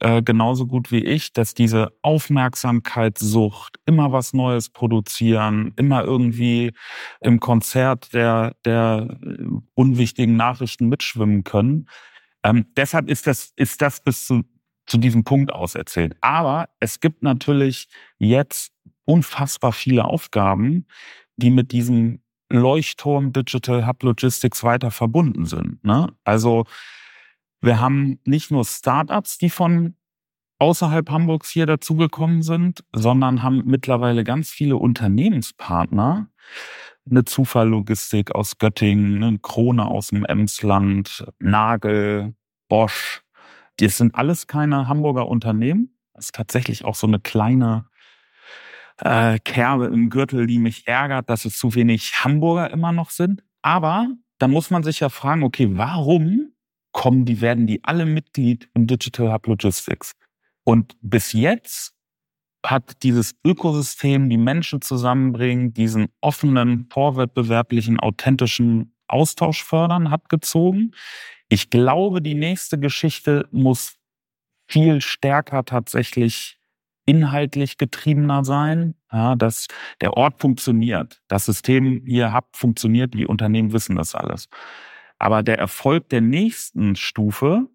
äh, 0.00 0.22
genauso 0.22 0.66
gut 0.66 0.90
wie 0.90 1.04
ich, 1.04 1.32
dass 1.32 1.54
diese 1.54 1.92
Aufmerksamkeitssucht, 2.02 3.78
immer 3.86 4.12
was 4.12 4.32
Neues 4.32 4.70
produzieren, 4.70 5.72
immer 5.76 6.04
irgendwie 6.04 6.72
im 7.20 7.40
Konzert 7.40 8.12
der, 8.14 8.56
der 8.64 9.18
äh, 9.22 9.44
unwichtigen 9.74 10.36
Nachrichten 10.36 10.88
mitschwimmen 10.88 11.44
können. 11.44 11.88
Ähm, 12.42 12.66
deshalb 12.76 13.08
ist 13.08 13.26
das, 13.26 13.52
ist 13.56 13.82
das 13.82 14.02
bis 14.02 14.26
zu, 14.26 14.42
zu 14.86 14.98
diesem 14.98 15.24
Punkt 15.24 15.52
auserzählt. 15.52 16.16
Aber 16.20 16.68
es 16.80 17.00
gibt 17.00 17.22
natürlich 17.22 17.88
jetzt 18.18 18.72
unfassbar 19.04 19.72
viele 19.72 20.04
Aufgaben, 20.04 20.86
die 21.36 21.50
mit 21.50 21.72
diesem 21.72 22.22
Leuchtturm 22.50 23.32
Digital 23.32 23.86
Hub 23.86 24.02
Logistics 24.02 24.62
weiter 24.62 24.90
verbunden 24.90 25.46
sind. 25.46 25.82
Ne? 25.84 26.08
Also 26.24 26.66
wir 27.62 27.80
haben 27.80 28.18
nicht 28.24 28.50
nur 28.50 28.64
Startups, 28.64 29.38
die 29.38 29.50
von 29.50 29.96
außerhalb 30.58 31.10
Hamburgs 31.10 31.50
hier 31.50 31.66
dazugekommen 31.66 32.42
sind, 32.42 32.84
sondern 32.92 33.42
haben 33.42 33.62
mittlerweile 33.64 34.24
ganz 34.24 34.50
viele 34.50 34.76
Unternehmenspartner. 34.76 36.28
Eine 37.10 37.24
Zufalllogistik 37.24 38.32
aus 38.32 38.58
Göttingen, 38.58 39.22
eine 39.22 39.38
Krone 39.38 39.86
aus 39.86 40.08
dem 40.08 40.24
Emsland, 40.24 41.24
Nagel, 41.40 42.34
Bosch. 42.68 43.22
Das 43.78 43.96
sind 43.96 44.14
alles 44.14 44.46
keine 44.46 44.86
Hamburger 44.86 45.26
Unternehmen. 45.26 45.96
Das 46.14 46.26
ist 46.26 46.34
tatsächlich 46.34 46.84
auch 46.84 46.94
so 46.94 47.08
eine 47.08 47.18
kleine 47.18 47.86
äh, 48.98 49.38
Kerbe 49.40 49.86
im 49.86 50.10
Gürtel, 50.10 50.46
die 50.46 50.58
mich 50.58 50.86
ärgert, 50.86 51.28
dass 51.28 51.44
es 51.44 51.58
zu 51.58 51.74
wenig 51.74 52.24
Hamburger 52.24 52.70
immer 52.70 52.92
noch 52.92 53.10
sind. 53.10 53.42
Aber 53.62 54.08
da 54.38 54.46
muss 54.46 54.70
man 54.70 54.84
sich 54.84 55.00
ja 55.00 55.08
fragen, 55.08 55.42
okay, 55.42 55.68
warum 55.72 56.52
kommen 56.92 57.24
die, 57.24 57.40
werden 57.40 57.66
die 57.66 57.82
alle 57.84 58.06
Mitglied 58.06 58.68
im 58.74 58.86
Digital 58.86 59.32
Hub 59.32 59.46
Logistics. 59.46 60.12
Und 60.64 60.96
bis 61.00 61.32
jetzt 61.32 61.94
hat 62.64 63.02
dieses 63.02 63.34
Ökosystem, 63.44 64.28
die 64.28 64.36
Menschen 64.36 64.82
zusammenbringen, 64.82 65.74
diesen 65.74 66.08
offenen, 66.20 66.86
vorwettbewerblichen, 66.90 67.98
authentischen 67.98 68.94
Austausch 69.08 69.64
fördern, 69.64 70.10
hat 70.10 70.28
gezogen. 70.28 70.92
Ich 71.48 71.70
glaube, 71.70 72.22
die 72.22 72.34
nächste 72.34 72.78
Geschichte 72.78 73.48
muss 73.50 73.96
viel 74.68 75.00
stärker 75.00 75.64
tatsächlich 75.64 76.58
inhaltlich 77.04 77.78
getriebener 77.78 78.44
sein, 78.44 78.94
ja, 79.10 79.34
dass 79.34 79.66
der 80.00 80.16
Ort 80.16 80.40
funktioniert, 80.40 81.20
das 81.28 81.46
System 81.46 82.04
hier 82.06 82.32
Hub 82.32 82.46
funktioniert, 82.54 83.12
die 83.14 83.26
Unternehmen 83.26 83.72
wissen 83.72 83.96
das 83.96 84.14
alles. 84.14 84.48
Aber 85.22 85.44
der 85.44 85.56
Erfolg 85.56 86.08
der 86.08 86.20
nächsten 86.20 86.96
Stufe, 86.96 87.68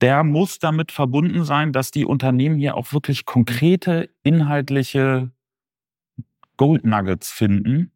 der 0.00 0.24
muss 0.24 0.58
damit 0.58 0.90
verbunden 0.90 1.44
sein, 1.44 1.72
dass 1.72 1.92
die 1.92 2.04
Unternehmen 2.04 2.58
hier 2.58 2.76
auch 2.76 2.92
wirklich 2.92 3.24
konkrete 3.24 4.10
inhaltliche 4.24 5.30
Gold 6.56 6.84
Nuggets 6.84 7.30
finden, 7.30 7.92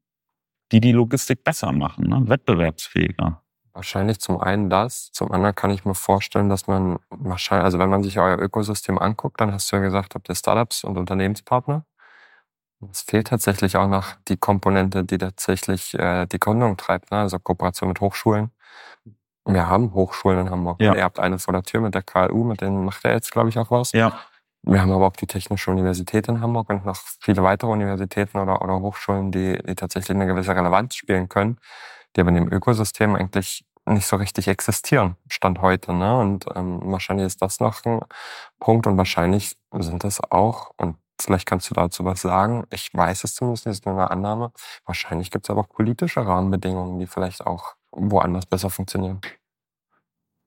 die 0.71 0.81
die 0.81 0.93
Logistik 0.93 1.43
besser 1.43 1.73
machen, 1.73 2.09
ne? 2.09 2.23
wettbewerbsfähiger. 2.29 3.43
Wahrscheinlich 3.73 4.21
zum 4.21 4.41
einen 4.41 4.71
das, 4.71 5.11
zum 5.11 5.33
anderen 5.33 5.57
kann 5.57 5.73
ich 5.73 5.85
mir 5.85 5.97
vorstellen, 5.97 6.49
dass 6.49 6.69
man 6.69 7.00
wahrscheinlich, 7.09 7.65
also 7.65 7.81
wenn 7.81 7.91
man 7.91 8.05
sich 8.05 8.21
euer 8.21 8.39
Ökosystem 8.39 8.99
anguckt, 8.99 9.41
dann 9.41 9.53
hast 9.53 9.73
du 9.73 9.77
ja 9.77 9.83
gesagt, 9.83 10.15
habt 10.15 10.29
ihr 10.29 10.37
Startups 10.37 10.85
und 10.85 10.97
Unternehmenspartner. 10.97 11.85
Es 12.89 13.03
fehlt 13.03 13.27
tatsächlich 13.27 13.77
auch 13.77 13.89
noch 13.89 14.15
die 14.29 14.37
Komponente, 14.37 15.05
die 15.05 15.19
tatsächlich 15.19 15.93
äh, 15.95 16.27
die 16.27 16.39
Gründung 16.39 16.77
treibt, 16.77 17.11
ne? 17.11 17.19
also 17.19 17.41
Kooperation 17.41 17.89
mit 17.89 18.00
Hochschulen. 18.00 18.53
Wir 19.47 19.69
haben 19.69 19.95
Hochschulen 19.95 20.47
in 20.47 20.50
Hamburg. 20.50 20.81
Ja. 20.81 20.95
Ihr 20.95 21.03
habt 21.03 21.19
eine 21.19 21.39
vor 21.39 21.53
der 21.53 21.62
Tür 21.62 21.81
mit 21.81 21.95
der 21.95 22.03
KLU, 22.03 22.45
mit 22.45 22.61
denen 22.61 22.85
macht 22.85 23.05
er 23.05 23.15
jetzt, 23.15 23.33
glaube 23.33 23.49
ich, 23.49 23.59
auch 23.59 23.71
was. 23.71 23.93
Ja. 23.93 24.21
Wir 24.62 24.83
haben 24.83 24.93
aber 24.93 25.07
auch 25.07 25.17
die 25.17 25.27
Technische 25.27 25.71
Universität 25.71 26.29
in 26.29 26.41
Hamburg 26.41 26.69
und 26.69 26.85
noch 26.85 27.00
viele 27.21 27.43
weitere 27.43 27.71
Universitäten 27.71 28.39
oder, 28.39 28.61
oder 28.61 28.81
Hochschulen, 28.81 29.33
die, 29.33 29.59
die 29.67 29.75
tatsächlich 29.75 30.15
eine 30.15 30.27
gewisse 30.27 30.55
Relevanz 30.55 30.95
spielen 30.95 31.29
können, 31.31 31.59
die 32.15 32.21
aber 32.21 32.29
in 32.29 32.37
dem 32.37 32.53
Ökosystem 32.53 33.15
eigentlich 33.15 33.65
nicht 33.87 34.07
so 34.07 34.17
richtig 34.17 34.49
existieren, 34.49 35.17
Stand 35.29 35.62
heute. 35.62 35.95
Ne? 35.95 36.19
Und 36.19 36.45
ähm, 36.55 36.81
wahrscheinlich 36.85 37.27
ist 37.27 37.41
das 37.41 37.61
noch 37.61 37.85
ein 37.87 38.00
Punkt 38.59 38.87
und 38.87 38.99
wahrscheinlich 38.99 39.57
sind 39.79 40.05
das 40.05 40.21
auch, 40.31 40.73
und 40.77 40.97
vielleicht 41.21 41.47
kannst 41.47 41.71
du 41.71 41.75
dazu 41.75 42.05
was 42.05 42.21
sagen, 42.21 42.65
ich 42.71 42.91
weiß 42.93 43.25
es 43.25 43.35
zumindest, 43.35 43.65
das 43.65 43.79
ist 43.79 43.87
nur 43.87 43.95
eine 43.95 44.11
Annahme, 44.11 44.53
wahrscheinlich 44.85 45.31
gibt 45.31 45.47
es 45.47 45.50
aber 45.50 45.62
auch 45.62 45.69
politische 45.69 46.25
Rahmenbedingungen, 46.25 46.99
die 46.99 47.07
vielleicht 47.07 47.47
auch 47.47 47.75
woanders 47.92 48.47
besser 48.47 48.70
funktionieren. 48.70 49.20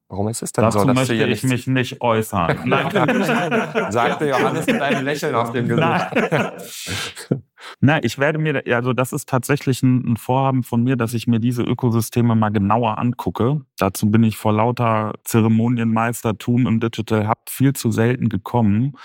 Warum 0.09 0.27
ist 0.27 0.43
es 0.43 0.51
denn 0.51 0.65
Dazu 0.65 0.79
so, 0.79 0.85
dass 0.85 0.95
möchte 0.95 1.15
ich 1.15 1.43
mich 1.43 1.65
nicht 1.65 2.01
äußern. 2.01 2.69
Sagte 3.89 4.29
Johannes 4.29 4.67
mit 4.67 4.79
einem 4.79 5.05
Lächeln 5.05 5.33
auf 5.33 5.51
dem 5.51 5.67
Gesicht. 5.67 7.35
Nein, 7.79 8.01
ich 8.03 8.19
werde 8.19 8.37
mir, 8.37 8.61
also 8.75 8.93
das 8.93 9.11
ist 9.11 9.27
tatsächlich 9.27 9.81
ein, 9.81 10.15
Vorhaben 10.17 10.61
von 10.61 10.83
mir, 10.83 10.97
dass 10.97 11.15
ich 11.15 11.25
mir 11.25 11.39
diese 11.39 11.63
Ökosysteme 11.63 12.35
mal 12.35 12.49
genauer 12.49 12.99
angucke. 12.99 13.61
Dazu 13.79 14.11
bin 14.11 14.23
ich 14.23 14.37
vor 14.37 14.53
lauter 14.53 15.13
Zeremonienmeistertum 15.23 16.67
im 16.67 16.79
Digital 16.79 17.27
Hub 17.27 17.49
viel 17.49 17.73
zu 17.73 17.89
selten 17.89 18.29
gekommen 18.29 18.95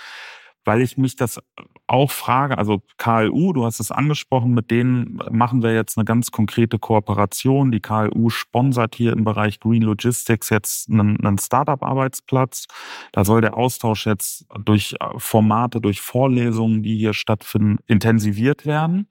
weil 0.65 0.81
ich 0.81 0.97
mich 0.97 1.15
das 1.15 1.41
auch 1.89 2.11
frage, 2.11 2.57
also 2.57 2.83
KLU, 2.97 3.51
du 3.51 3.65
hast 3.65 3.79
es 3.79 3.91
angesprochen, 3.91 4.53
mit 4.53 4.69
denen 4.69 5.19
machen 5.31 5.63
wir 5.63 5.73
jetzt 5.73 5.97
eine 5.97 6.05
ganz 6.05 6.29
konkrete 6.29 6.77
Kooperation. 6.77 7.71
Die 7.71 7.79
KLU 7.79 8.29
sponsert 8.29 8.93
hier 8.93 9.11
im 9.13 9.23
Bereich 9.23 9.59
Green 9.59 9.81
Logistics 9.81 10.49
jetzt 10.51 10.89
einen, 10.89 11.19
einen 11.25 11.39
Startup-Arbeitsplatz. 11.39 12.67
Da 13.11 13.25
soll 13.25 13.41
der 13.41 13.57
Austausch 13.57 14.05
jetzt 14.05 14.45
durch 14.63 14.95
Formate, 15.17 15.81
durch 15.81 15.99
Vorlesungen, 15.99 16.83
die 16.83 16.95
hier 16.95 17.13
stattfinden, 17.13 17.79
intensiviert 17.87 18.67
werden. 18.67 19.07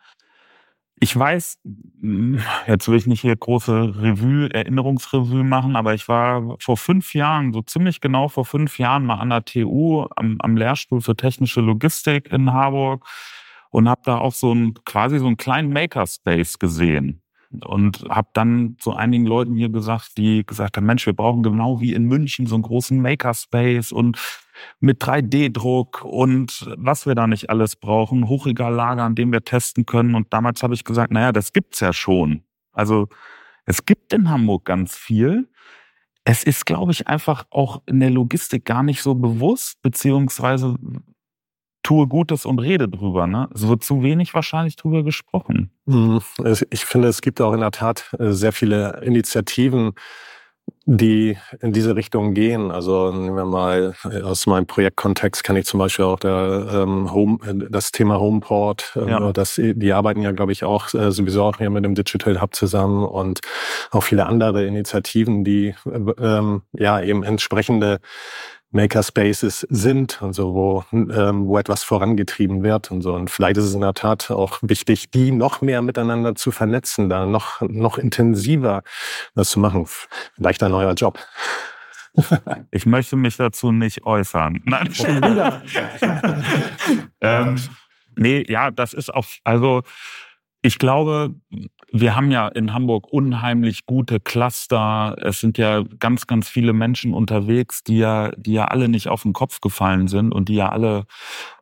Ich 1.00 1.16
weiß, 1.16 1.58
hm, 2.00 2.40
jetzt 2.66 2.88
will 2.88 2.96
ich 2.96 3.06
nicht 3.06 3.20
hier 3.20 3.36
große 3.36 3.94
Revue, 4.00 4.52
Erinnerungsrevue 4.52 5.44
machen, 5.44 5.76
aber 5.76 5.94
ich 5.94 6.08
war 6.08 6.56
vor 6.60 6.76
fünf 6.76 7.14
Jahren, 7.14 7.52
so 7.52 7.62
ziemlich 7.62 8.00
genau 8.00 8.28
vor 8.28 8.44
fünf 8.44 8.78
Jahren 8.78 9.06
mal 9.06 9.16
an 9.16 9.30
der 9.30 9.44
TU 9.44 10.06
am, 10.16 10.36
am 10.40 10.56
Lehrstuhl 10.56 11.00
für 11.00 11.16
technische 11.16 11.60
Logistik 11.60 12.32
in 12.32 12.52
Harburg 12.52 13.06
und 13.70 13.88
habe 13.88 14.02
da 14.04 14.18
auch 14.18 14.34
so 14.34 14.52
ein 14.52 14.74
quasi 14.84 15.18
so 15.18 15.26
einen 15.26 15.36
kleinen 15.36 15.72
Makerspace 15.72 16.58
gesehen. 16.58 17.22
Und 17.64 18.04
habe 18.08 18.28
dann 18.34 18.76
zu 18.78 18.92
einigen 18.94 19.26
Leuten 19.26 19.54
hier 19.54 19.70
gesagt, 19.70 20.18
die 20.18 20.44
gesagt 20.44 20.76
haben, 20.76 20.86
Mensch, 20.86 21.06
wir 21.06 21.14
brauchen 21.14 21.42
genau 21.42 21.80
wie 21.80 21.94
in 21.94 22.04
München 22.04 22.46
so 22.46 22.54
einen 22.54 22.62
großen 22.62 23.00
Makerspace 23.00 23.92
und 23.92 24.18
mit 24.80 25.02
3D-Druck 25.02 26.04
und 26.04 26.70
was 26.76 27.06
wir 27.06 27.14
da 27.14 27.26
nicht 27.26 27.48
alles 27.50 27.76
brauchen, 27.76 28.28
Hochregallager, 28.28 29.02
an 29.02 29.14
dem 29.14 29.32
wir 29.32 29.44
testen 29.44 29.86
können. 29.86 30.14
Und 30.14 30.32
damals 30.32 30.62
habe 30.62 30.74
ich 30.74 30.84
gesagt, 30.84 31.12
naja, 31.12 31.32
das 31.32 31.52
gibt's 31.52 31.80
ja 31.80 31.92
schon. 31.92 32.42
Also 32.72 33.08
es 33.64 33.84
gibt 33.86 34.12
in 34.12 34.28
Hamburg 34.28 34.64
ganz 34.64 34.96
viel. 34.96 35.48
Es 36.24 36.44
ist, 36.44 36.66
glaube 36.66 36.92
ich, 36.92 37.06
einfach 37.06 37.46
auch 37.50 37.82
in 37.86 38.00
der 38.00 38.10
Logistik 38.10 38.64
gar 38.64 38.82
nicht 38.82 39.02
so 39.02 39.14
bewusst, 39.14 39.80
beziehungsweise 39.82 40.76
tue 41.88 42.06
Gutes 42.06 42.44
und 42.44 42.58
rede 42.58 42.86
drüber. 42.86 43.26
Ne? 43.26 43.48
Es 43.54 43.66
wird 43.66 43.82
zu 43.82 44.02
wenig 44.02 44.34
wahrscheinlich 44.34 44.76
drüber 44.76 45.02
gesprochen. 45.02 45.70
Mhm. 45.86 46.20
Ich 46.68 46.84
finde, 46.84 47.08
es 47.08 47.22
gibt 47.22 47.40
auch 47.40 47.54
in 47.54 47.60
der 47.60 47.70
Tat 47.70 48.14
äh, 48.18 48.32
sehr 48.32 48.52
viele 48.52 49.00
Initiativen, 49.02 49.92
die 50.84 51.38
in 51.62 51.72
diese 51.72 51.96
Richtung 51.96 52.34
gehen. 52.34 52.70
Also 52.70 53.10
nehmen 53.10 53.36
wir 53.36 53.46
mal 53.46 53.94
äh, 54.04 54.20
aus 54.20 54.46
meinem 54.46 54.66
Projektkontext 54.66 55.42
kann 55.42 55.56
ich 55.56 55.64
zum 55.64 55.78
Beispiel 55.78 56.04
auch 56.04 56.18
der, 56.18 56.68
ähm, 56.74 57.10
Home, 57.10 57.38
äh, 57.46 57.70
das 57.70 57.90
Thema 57.90 58.20
Homeport, 58.20 58.92
äh, 58.94 59.08
ja. 59.08 59.32
das, 59.32 59.58
die 59.58 59.92
arbeiten 59.94 60.20
ja, 60.20 60.32
glaube 60.32 60.52
ich, 60.52 60.64
auch 60.64 60.92
äh, 60.92 61.10
sowieso 61.10 61.44
auch 61.44 61.56
hier 61.56 61.70
mit 61.70 61.86
dem 61.86 61.94
Digital 61.94 62.42
Hub 62.42 62.54
zusammen 62.54 63.02
und 63.02 63.40
auch 63.92 64.02
viele 64.02 64.26
andere 64.26 64.66
Initiativen, 64.66 65.42
die 65.42 65.74
ähm, 66.20 66.60
ja 66.74 67.00
eben 67.00 67.22
entsprechende 67.22 68.00
Makerspaces 68.70 69.66
sind 69.70 70.20
und 70.20 70.34
so, 70.34 70.54
wo, 70.54 70.84
ähm, 70.92 71.46
wo 71.46 71.56
etwas 71.58 71.84
vorangetrieben 71.84 72.62
wird 72.62 72.90
und 72.90 73.00
so. 73.00 73.14
Und 73.14 73.30
vielleicht 73.30 73.56
ist 73.56 73.64
es 73.64 73.74
in 73.74 73.80
der 73.80 73.94
Tat 73.94 74.30
auch 74.30 74.58
wichtig, 74.60 75.10
die 75.10 75.30
noch 75.30 75.62
mehr 75.62 75.80
miteinander 75.80 76.34
zu 76.34 76.50
vernetzen, 76.50 77.08
da 77.08 77.24
noch, 77.24 77.62
noch 77.62 77.96
intensiver 77.96 78.82
das 79.34 79.50
zu 79.50 79.60
machen. 79.60 79.86
Vielleicht 80.34 80.62
ein 80.62 80.70
neuer 80.70 80.94
Job. 80.94 81.18
Ich 82.72 82.84
möchte 82.84 83.14
mich 83.14 83.36
dazu 83.36 83.70
nicht 83.70 84.04
äußern. 84.04 84.60
Nein. 84.64 84.92
ähm, 87.20 87.56
nee, 88.16 88.44
ja, 88.48 88.72
das 88.72 88.92
ist 88.92 89.14
auch, 89.14 89.26
also 89.44 89.82
ich 90.68 90.78
glaube, 90.78 91.34
wir 91.90 92.14
haben 92.14 92.30
ja 92.30 92.46
in 92.46 92.74
Hamburg 92.74 93.10
unheimlich 93.10 93.86
gute 93.86 94.20
Cluster. 94.20 95.16
Es 95.18 95.40
sind 95.40 95.56
ja 95.56 95.82
ganz, 95.98 96.26
ganz 96.26 96.46
viele 96.46 96.74
Menschen 96.74 97.14
unterwegs, 97.14 97.82
die 97.82 97.96
ja, 97.96 98.32
die 98.36 98.52
ja 98.52 98.66
alle 98.66 98.90
nicht 98.90 99.08
auf 99.08 99.22
den 99.22 99.32
Kopf 99.32 99.62
gefallen 99.62 100.08
sind 100.08 100.30
und 100.30 100.50
die 100.50 100.56
ja 100.56 100.68
alle 100.68 101.06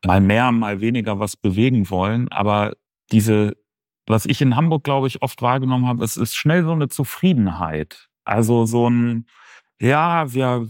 mal 0.05 0.21
mehr, 0.21 0.51
mal 0.51 0.81
weniger 0.81 1.21
was 1.21 1.37
bewegen 1.37 1.89
wollen. 1.89 2.27
Aber 2.33 2.73
diese, 3.13 3.57
was 4.09 4.27
ich 4.27 4.43
in 4.43 4.57
Hamburg, 4.57 4.83
glaube 4.83 5.07
ich, 5.07 5.23
oft 5.23 5.41
wahrgenommen 5.41 5.87
habe, 5.87 6.03
es 6.03 6.17
ist 6.17 6.35
schnell 6.35 6.65
so 6.65 6.73
eine 6.73 6.89
Zufriedenheit. 6.89 8.09
Also 8.25 8.67
so 8.67 8.91
ein, 8.91 9.27
ja, 9.81 10.33
wir 10.33 10.67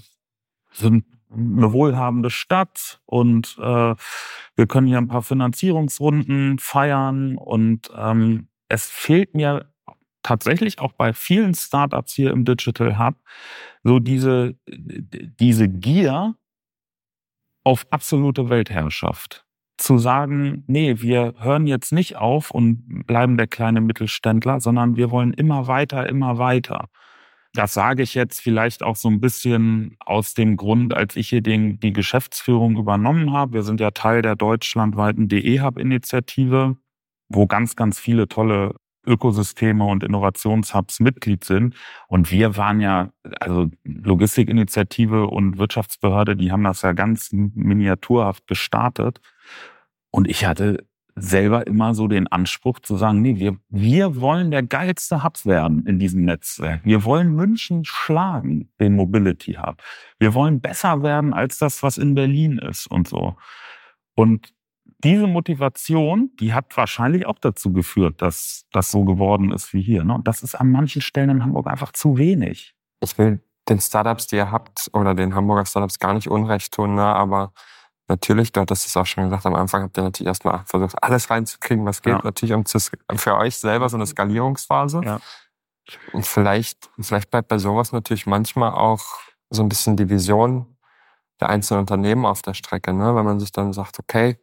sind 0.73 1.07
eine 1.31 1.73
wohlhabende 1.73 2.31
Stadt 2.31 3.01
und 3.07 3.57
äh, 3.59 3.95
wir 4.55 4.67
können 4.67 4.87
hier 4.87 4.99
ein 4.99 5.09
paar 5.09 5.23
Finanzierungsrunden 5.23 6.59
feiern 6.59 7.37
und 7.37 7.91
ähm, 7.97 8.49
es 8.69 8.87
fehlt 8.87 9.35
mir 9.35 9.73
tatsächlich 10.23 10.81
auch 10.81 10.93
bei 10.93 11.13
vielen 11.13 11.55
Startups 11.55 12.13
hier 12.15 12.33
im 12.33 12.45
Digital 12.45 12.99
Hub 12.99 13.15
so 13.85 14.01
diese, 14.01 14.57
diese 14.67 15.69
Gier 15.69 16.35
auf 17.65 17.87
absolute 17.91 18.49
Weltherrschaft. 18.49 19.45
Zu 19.79 19.99
sagen, 19.99 20.65
nee, 20.67 21.01
wir 21.01 21.35
hören 21.39 21.67
jetzt 21.67 21.93
nicht 21.93 22.17
auf 22.17 22.51
und 22.51 23.07
bleiben 23.07 23.37
der 23.37 23.47
kleine 23.47 23.81
Mittelständler, 23.81 24.59
sondern 24.59 24.97
wir 24.97 25.11
wollen 25.11 25.33
immer 25.33 25.67
weiter, 25.67 26.09
immer 26.09 26.39
weiter. 26.39 26.89
Das 27.57 27.73
sage 27.73 28.03
ich 28.03 28.15
jetzt 28.15 28.41
vielleicht 28.41 28.83
auch 28.83 28.97
so 28.97 29.09
ein 29.09 29.21
bisschen 29.21 29.97
aus 30.01 30.35
dem 30.35 30.59
Grund, 30.59 30.93
als 30.93 31.17
ich 31.17 31.31
hier 31.31 31.41
den, 31.41 31.81
die 31.81 31.93
Geschäftsführung 31.93 32.77
übernommen 32.77 33.33
habe. 33.33 33.55
Wir 33.55 33.63
sind 33.63 33.81
ja 33.81 33.93
Teil 33.93 34.21
der 34.21 34.37
deutschlandweiten 34.37 35.29
DE-Hub-Initiative, 35.29 36.77
wo 37.29 37.47
ganz, 37.47 37.75
ganz 37.75 37.99
viele 37.99 38.29
tolle 38.29 38.75
Ökosysteme 39.07 39.85
und 39.87 40.05
Innovationshubs 40.05 41.01
Mitglied 41.01 41.45
sind. 41.45 41.75
Und 42.09 42.31
wir 42.31 42.59
waren 42.59 42.81
ja, 42.81 43.11
also 43.41 43.71
Logistikinitiative 43.85 45.27
und 45.27 45.57
Wirtschaftsbehörde, 45.57 46.37
die 46.37 46.53
haben 46.53 46.65
das 46.65 46.83
ja 46.83 46.93
ganz 46.93 47.31
miniaturhaft 47.33 48.47
gestartet. 48.47 49.21
Und 50.11 50.29
ich 50.29 50.45
hatte 50.45 50.85
selber 51.17 51.67
immer 51.67 51.95
so 51.95 52.09
den 52.09 52.29
Anspruch 52.29 52.79
zu 52.81 52.97
sagen, 52.97 53.23
nee, 53.23 53.37
wir, 53.37 53.57
wir 53.71 54.21
wollen 54.21 54.51
der 54.51 54.63
geilste 54.63 55.25
Hub 55.25 55.45
werden 55.47 55.87
in 55.87 55.99
diesem 55.99 56.25
Netzwerk. 56.25 56.85
Wir 56.85 57.05
wollen 57.05 57.35
München 57.35 57.85
schlagen, 57.85 58.71
den 58.79 58.95
Mobility 58.95 59.55
Hub. 59.55 59.83
Wir 60.19 60.35
wollen 60.35 60.61
besser 60.61 61.03
werden 61.03 61.33
als 61.33 61.59
das, 61.59 61.83
was 61.83 61.97
in 61.97 62.15
Berlin 62.15 62.59
ist 62.59 62.87
und 62.87 63.09
so. 63.09 63.37
Und 64.15 64.53
diese 65.05 65.27
Motivation, 65.27 66.31
die 66.39 66.53
hat 66.53 66.77
wahrscheinlich 66.77 67.27
auch 67.27 67.39
dazu 67.39 67.73
geführt, 67.73 68.21
dass 68.21 68.67
das 68.73 68.91
so 68.91 69.05
geworden 69.05 69.53
ist 69.53 69.73
wie 69.73 69.83
hier. 69.83 70.05
Ne? 70.05 70.15
Und 70.15 70.29
das 70.29 70.43
ist 70.43 70.55
an 70.55 70.71
manchen 70.71 71.03
Stellen 71.03 71.31
in 71.31 71.43
Hamburg 71.43 71.67
einfach 71.67 71.93
zu 71.93 72.19
wenig. 72.19 72.75
Ich 73.01 73.17
will 73.19 73.41
den 73.69 73.81
Startups, 73.81 74.27
die 74.27 74.37
ihr 74.37 74.51
habt, 74.51 74.91
oder 74.93 75.15
den 75.15 75.35
Hamburger 75.35 75.67
Startups 75.67 75.99
gar 75.99 76.15
nicht 76.15 76.29
unrecht 76.29 76.73
tun, 76.73 76.95
ne? 76.95 77.05
aber 77.05 77.53
Natürlich, 78.09 78.53
du 78.53 78.65
es 78.69 78.97
auch 78.97 79.07
schon 79.07 79.25
gesagt, 79.25 79.47
am 79.47 79.55
Anfang 79.55 79.83
habt 79.83 79.99
ihr 79.99 80.05
natürlich 80.05 80.29
erstmal 80.29 80.65
versucht, 80.67 81.03
alles 81.03 81.29
reinzukriegen, 81.29 81.85
was 81.85 82.03
geht. 82.03 82.13
Ja. 82.13 82.21
Natürlich 82.23 82.55
um 82.55 82.65
zu, 82.65 82.79
für 82.79 83.37
euch 83.37 83.57
selber 83.57 83.89
so 83.89 83.97
eine 83.97 84.07
Skalierungsphase. 84.07 85.01
Ja. 85.05 85.21
Und 86.13 86.27
vielleicht, 86.27 86.91
vielleicht 87.01 87.31
bleibt 87.31 87.49
bei 87.49 87.59
sowas 87.59 87.93
natürlich 87.93 88.27
manchmal 88.27 88.73
auch 88.73 89.05
so 89.51 89.63
ein 89.63 89.69
bisschen 89.69 89.97
die 89.97 90.09
Vision 90.09 90.77
der 91.41 91.51
einzelnen 91.51 91.81
Unternehmen 91.81 92.27
auf 92.27 92.43
der 92.43 92.55
Strecke, 92.55 92.93
ne? 92.93 93.15
wenn 93.15 93.25
man 93.25 93.41
sich 93.41 93.53
dann 93.53 93.73
sagt, 93.73 93.99
okay, 93.99 94.39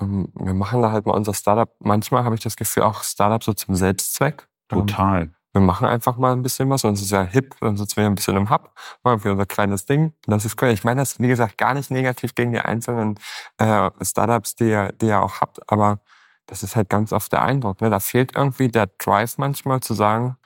ähm, 0.00 0.28
wir 0.34 0.54
machen 0.54 0.82
da 0.82 0.90
halt 0.90 1.06
mal 1.06 1.14
unser 1.14 1.32
Startup. 1.32 1.70
Manchmal 1.78 2.24
habe 2.24 2.34
ich 2.34 2.42
das 2.42 2.56
Gefühl, 2.56 2.82
auch 2.82 3.02
Startup 3.02 3.42
so 3.42 3.52
zum 3.52 3.74
Selbstzweck. 3.74 4.48
Total 4.68 5.35
wir 5.56 5.62
machen 5.62 5.86
einfach 5.86 6.18
mal 6.18 6.32
ein 6.32 6.42
bisschen 6.42 6.68
was, 6.68 6.84
uns 6.84 7.00
ist 7.00 7.10
ja 7.10 7.22
hip, 7.22 7.54
dann 7.60 7.78
sitzen 7.78 7.96
wir 7.96 8.06
ein 8.06 8.14
bisschen 8.14 8.36
im 8.36 8.50
Hub, 8.50 8.72
machen 9.02 9.24
wir 9.24 9.32
unser 9.32 9.46
kleines 9.46 9.86
Ding. 9.86 10.12
Das 10.26 10.44
ist 10.44 10.60
cool. 10.60 10.68
Ich 10.68 10.84
meine 10.84 11.00
das, 11.00 11.18
wie 11.18 11.28
gesagt, 11.28 11.56
gar 11.56 11.72
nicht 11.72 11.90
negativ 11.90 12.34
gegen 12.34 12.52
die 12.52 12.60
einzelnen 12.60 13.18
äh, 13.56 13.90
Startups, 14.02 14.54
die 14.56 14.68
ihr, 14.68 14.92
die 14.92 15.06
ihr 15.06 15.22
auch 15.22 15.40
habt, 15.40 15.60
aber 15.70 16.00
das 16.46 16.62
ist 16.62 16.76
halt 16.76 16.90
ganz 16.90 17.12
oft 17.12 17.32
der 17.32 17.42
Eindruck. 17.42 17.80
Ne? 17.80 17.88
Da 17.88 18.00
fehlt 18.00 18.36
irgendwie 18.36 18.68
der 18.68 18.88
Drive 18.98 19.38
manchmal 19.38 19.80
zu 19.80 19.94
sagen, 19.94 20.36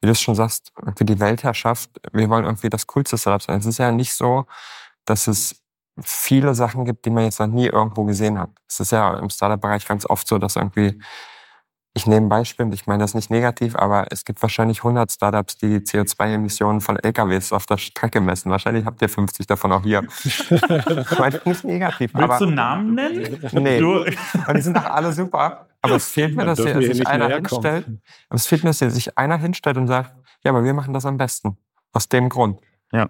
wie 0.00 0.06
du 0.06 0.12
es 0.12 0.20
schon 0.20 0.34
sagst, 0.34 0.72
für 0.96 1.04
die 1.04 1.18
Weltherrschaft, 1.18 1.90
wir 2.12 2.28
wollen 2.28 2.44
irgendwie 2.44 2.68
das 2.68 2.86
coolste 2.86 3.16
Startup 3.16 3.42
sein. 3.42 3.58
Es 3.58 3.66
ist 3.66 3.78
ja 3.78 3.90
nicht 3.90 4.12
so, 4.12 4.46
dass 5.06 5.26
es 5.26 5.62
viele 6.00 6.54
Sachen 6.54 6.84
gibt, 6.84 7.06
die 7.06 7.10
man 7.10 7.24
jetzt 7.24 7.40
noch 7.40 7.46
nie 7.48 7.66
irgendwo 7.66 8.04
gesehen 8.04 8.38
hat. 8.38 8.50
Es 8.68 8.80
ist 8.80 8.92
ja 8.92 9.18
im 9.18 9.30
Startup-Bereich 9.30 9.86
ganz 9.86 10.04
oft 10.04 10.28
so, 10.28 10.38
dass 10.38 10.56
irgendwie 10.56 11.00
ich 11.98 12.06
nehme 12.06 12.26
ein 12.26 12.28
Beispiel, 12.28 12.72
ich 12.72 12.86
meine 12.86 13.02
das 13.02 13.14
nicht 13.14 13.28
negativ, 13.28 13.74
aber 13.74 14.06
es 14.12 14.24
gibt 14.24 14.40
wahrscheinlich 14.40 14.78
100 14.78 15.10
Startups, 15.10 15.56
die 15.56 15.68
die 15.68 15.78
CO2-Emissionen 15.80 16.80
von 16.80 16.96
LKWs 16.96 17.52
auf 17.52 17.66
der 17.66 17.76
Strecke 17.76 18.20
messen. 18.20 18.52
Wahrscheinlich 18.52 18.84
habt 18.84 19.02
ihr 19.02 19.08
50 19.08 19.48
davon 19.48 19.72
auch 19.72 19.82
hier. 19.82 20.04
ich 20.24 21.18
meine 21.18 21.40
nicht 21.44 21.64
negativ. 21.64 22.14
Willst 22.14 22.30
aber, 22.30 22.38
du 22.38 22.52
Namen 22.52 22.94
nennen? 22.94 23.40
Nee. 23.50 23.80
Du. 23.80 24.04
Und 24.04 24.54
die 24.54 24.60
sind 24.60 24.76
doch 24.76 24.84
alle 24.84 25.12
super. 25.12 25.66
Aber 25.82 25.96
es 25.96 26.08
fehlt 26.08 26.36
mir, 26.36 26.44
dass 26.44 26.60
hier 26.60 26.80
sich 26.80 27.04
einer 27.04 27.28
hinstellt. 27.34 27.86
Aber 28.28 28.36
es 28.36 28.46
fehlt 28.46 28.62
mir, 28.62 28.70
dass 28.70 28.78
hier 28.78 28.92
sich 28.92 29.18
einer 29.18 29.36
hinstellt 29.36 29.76
und 29.76 29.88
sagt, 29.88 30.14
ja, 30.44 30.52
aber 30.52 30.62
wir 30.62 30.74
machen 30.74 30.94
das 30.94 31.04
am 31.04 31.16
besten. 31.16 31.58
Aus 31.92 32.08
dem 32.08 32.28
Grund. 32.28 32.60
Ja. 32.92 33.08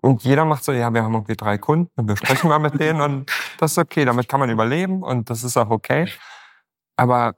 Und 0.00 0.22
jeder 0.22 0.46
macht 0.46 0.64
so, 0.64 0.72
ja, 0.72 0.90
wir 0.94 1.02
haben 1.02 1.12
irgendwie 1.12 1.36
drei 1.36 1.58
Kunden 1.58 1.90
und 1.96 2.08
wir 2.08 2.16
sprechen 2.16 2.48
mal 2.48 2.60
mit 2.60 2.80
denen 2.80 3.02
und 3.02 3.30
das 3.58 3.72
ist 3.72 3.78
okay, 3.78 4.06
damit 4.06 4.26
kann 4.26 4.40
man 4.40 4.48
überleben 4.48 5.02
und 5.02 5.28
das 5.28 5.44
ist 5.44 5.58
auch 5.58 5.68
okay. 5.68 6.08
Aber 6.96 7.34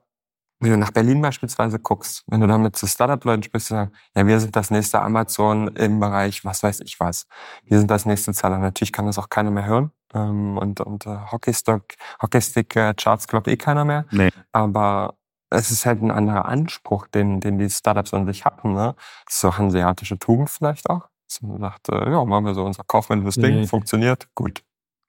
wenn 0.63 0.71
du 0.71 0.77
nach 0.79 0.93
Berlin 0.93 1.21
beispielsweise 1.21 1.79
guckst, 1.79 2.25
wenn 2.29 2.41
du 2.41 2.47
da 2.47 2.57
mit 2.57 2.77
so 2.77 2.87
Startup-Leuten 2.87 3.43
sprichst, 3.43 3.69
sagen, 3.69 3.93
ja, 4.15 4.27
wir 4.27 4.39
sind 4.39 4.55
das 4.55 4.71
nächste 4.71 5.01
Amazon 5.01 5.69
im 5.77 5.99
Bereich, 5.99 6.45
was 6.45 6.63
weiß 6.63 6.81
ich 6.81 7.01
was. 7.01 7.27
Wir 7.65 7.79
sind 7.79 7.91
das 7.91 8.07
nächste 8.07 8.33
Zeller. 8.33 8.59
Natürlich 8.59 8.93
kann 8.93 9.07
das 9.07 9.19
auch 9.19 9.29
keiner 9.29 9.51
mehr 9.51 9.67
hören. 9.67 9.91
Ähm, 10.15 10.59
und 10.59 10.81
und 10.81 11.07
uh, 11.07 11.33
Hockeystick, 11.33 11.97
Hockeystick 12.23 12.77
uh, 12.77 12.93
Charts 12.97 13.27
glaubt 13.27 13.49
eh 13.49 13.57
keiner 13.57 13.85
mehr. 13.85 14.05
Nee. 14.13 14.31
Aber 14.53 15.17
es 15.51 15.71
ist 15.71 15.85
halt 15.85 16.01
ein 16.01 16.11
anderer 16.11 16.45
Anspruch, 16.45 17.09
den, 17.09 17.41
den 17.41 17.59
die 17.59 17.69
Startups 17.69 18.15
an 18.15 18.27
sich 18.27 18.45
hatten. 18.45 18.73
Ne? 18.75 18.95
So 19.29 19.59
hanseatische 19.59 20.19
Tugend 20.19 20.49
vielleicht 20.49 20.89
auch. 20.89 21.09
So 21.27 21.47
man 21.47 21.61
sagt, 21.61 21.89
äh, 21.89 22.11
ja, 22.11 22.25
machen 22.25 22.45
wir 22.45 22.55
so 22.55 22.65
unser 22.65 22.85
kaufmännisches 22.85 23.35
Ding, 23.37 23.61
nee. 23.61 23.67
funktioniert, 23.67 24.29
gut 24.35 24.63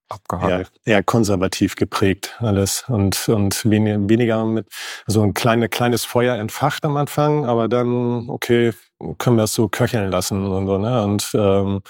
abgehakt. 0.09 0.71
Ja, 0.85 0.93
eher 0.93 1.03
konservativ 1.03 1.75
geprägt 1.75 2.35
alles 2.39 2.85
und, 2.87 3.27
und 3.29 3.65
weniger 3.65 4.45
mit 4.45 4.67
so 5.07 5.21
ein 5.21 5.33
kleine, 5.33 5.69
kleines 5.69 6.05
Feuer 6.05 6.35
entfacht 6.35 6.85
am 6.85 6.97
Anfang, 6.97 7.45
aber 7.45 7.67
dann, 7.67 8.29
okay, 8.29 8.73
können 9.17 9.37
wir 9.37 9.43
es 9.43 9.53
so 9.53 9.67
köcheln 9.67 10.11
lassen 10.11 10.45
und 10.45 10.67
so, 10.67 10.77
ne? 10.77 11.03
Und 11.03 11.31
ähm, 11.33 11.81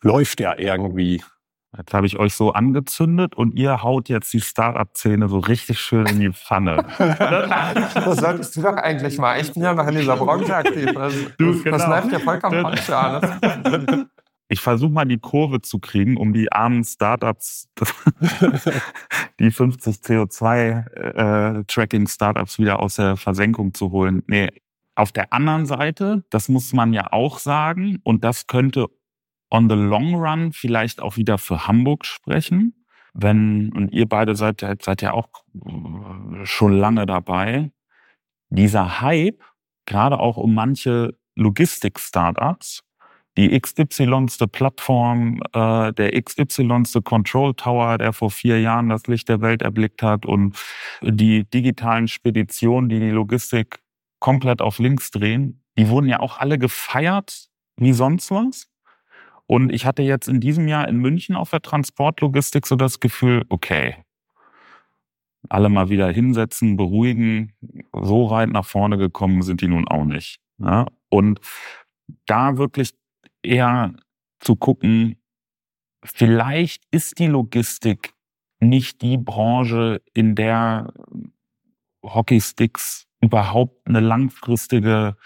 läuft 0.00 0.40
ja 0.40 0.56
irgendwie. 0.56 1.22
Jetzt 1.74 1.94
habe 1.94 2.06
ich 2.06 2.18
euch 2.18 2.34
so 2.34 2.52
angezündet 2.52 3.34
und 3.34 3.58
ihr 3.58 3.82
haut 3.82 4.10
jetzt 4.10 4.30
die 4.34 4.42
Startup-Szene 4.42 5.26
so 5.30 5.38
richtig 5.38 5.80
schön 5.80 6.04
in 6.04 6.20
die 6.20 6.30
Pfanne. 6.30 6.84
das 6.98 8.18
solltest 8.18 8.54
du 8.56 8.60
doch 8.60 8.76
eigentlich 8.76 9.16
mal. 9.16 9.40
Ich 9.40 9.54
bin 9.54 9.62
ja 9.62 9.72
noch 9.72 9.86
in 9.86 9.94
dieser 9.94 10.18
Branche 10.18 10.54
aktiv. 10.54 10.94
Also, 10.94 11.18
du, 11.38 11.62
genau. 11.62 11.78
Das 11.78 11.86
läuft 11.86 12.12
ja 12.12 12.18
vollkommen 12.18 12.60
falsch 12.60 12.90
an. 12.90 14.10
Ich 14.52 14.60
versuche 14.60 14.92
mal 14.92 15.06
die 15.06 15.16
Kurve 15.16 15.62
zu 15.62 15.78
kriegen, 15.78 16.18
um 16.18 16.34
die 16.34 16.52
armen 16.52 16.84
Startups, 16.84 17.70
die 19.40 19.50
50 19.50 19.96
CO2-Tracking-Startups 19.96 22.56
äh, 22.56 22.58
wieder 22.58 22.80
aus 22.80 22.96
der 22.96 23.16
Versenkung 23.16 23.72
zu 23.72 23.92
holen. 23.92 24.22
Nee, 24.26 24.50
auf 24.94 25.10
der 25.10 25.32
anderen 25.32 25.64
Seite, 25.64 26.22
das 26.28 26.50
muss 26.50 26.74
man 26.74 26.92
ja 26.92 27.14
auch 27.14 27.38
sagen, 27.38 28.00
und 28.04 28.24
das 28.24 28.46
könnte 28.46 28.88
on 29.50 29.70
the 29.70 29.74
long 29.74 30.16
run 30.16 30.52
vielleicht 30.52 31.00
auch 31.00 31.16
wieder 31.16 31.38
für 31.38 31.66
Hamburg 31.66 32.04
sprechen. 32.04 32.84
Wenn, 33.14 33.72
und 33.72 33.90
ihr 33.90 34.06
beide 34.06 34.36
seid, 34.36 34.60
seid 34.82 35.00
ja 35.00 35.14
auch 35.14 35.30
schon 36.42 36.76
lange 36.76 37.06
dabei, 37.06 37.72
dieser 38.50 39.00
Hype, 39.00 39.42
gerade 39.86 40.20
auch 40.20 40.36
um 40.36 40.52
manche 40.52 41.16
Logistik-Startups, 41.36 42.84
die 43.36 43.58
XY-ste 43.58 44.46
Plattform, 44.46 45.40
äh, 45.52 45.92
der 45.92 46.20
XY-ste 46.20 47.02
Control 47.02 47.54
Tower, 47.54 47.98
der 47.98 48.12
vor 48.12 48.30
vier 48.30 48.60
Jahren 48.60 48.88
das 48.88 49.06
Licht 49.06 49.28
der 49.28 49.40
Welt 49.40 49.62
erblickt 49.62 50.02
hat 50.02 50.26
und 50.26 50.56
die 51.00 51.44
digitalen 51.44 52.08
Speditionen, 52.08 52.88
die 52.88 53.00
die 53.00 53.10
Logistik 53.10 53.80
komplett 54.18 54.60
auf 54.60 54.78
links 54.78 55.10
drehen, 55.10 55.62
die 55.78 55.88
wurden 55.88 56.08
ja 56.08 56.20
auch 56.20 56.38
alle 56.38 56.58
gefeiert 56.58 57.48
wie 57.76 57.92
sonst 57.92 58.30
was. 58.30 58.68
Und 59.46 59.72
ich 59.72 59.86
hatte 59.86 60.02
jetzt 60.02 60.28
in 60.28 60.40
diesem 60.40 60.68
Jahr 60.68 60.86
in 60.88 60.98
München 60.98 61.34
auf 61.34 61.50
der 61.50 61.62
Transportlogistik 61.62 62.66
so 62.66 62.76
das 62.76 63.00
Gefühl, 63.00 63.44
okay, 63.48 63.96
alle 65.48 65.68
mal 65.68 65.88
wieder 65.90 66.10
hinsetzen, 66.10 66.76
beruhigen, 66.76 67.52
so 67.92 68.30
weit 68.30 68.50
nach 68.50 68.64
vorne 68.64 68.96
gekommen 68.96 69.42
sind 69.42 69.60
die 69.60 69.68
nun 69.68 69.88
auch 69.88 70.04
nicht. 70.04 70.40
Ja? 70.58 70.86
Und 71.08 71.40
da 72.26 72.56
wirklich 72.56 72.94
eher 73.42 73.94
zu 74.40 74.56
gucken, 74.56 75.16
vielleicht 76.04 76.84
ist 76.90 77.18
die 77.18 77.26
Logistik 77.26 78.14
nicht 78.60 79.02
die 79.02 79.18
Branche, 79.18 80.02
in 80.14 80.34
der 80.34 80.92
Hockeysticks 82.04 83.06
überhaupt 83.20 83.86
eine 83.86 84.00
langfristige 84.00 85.16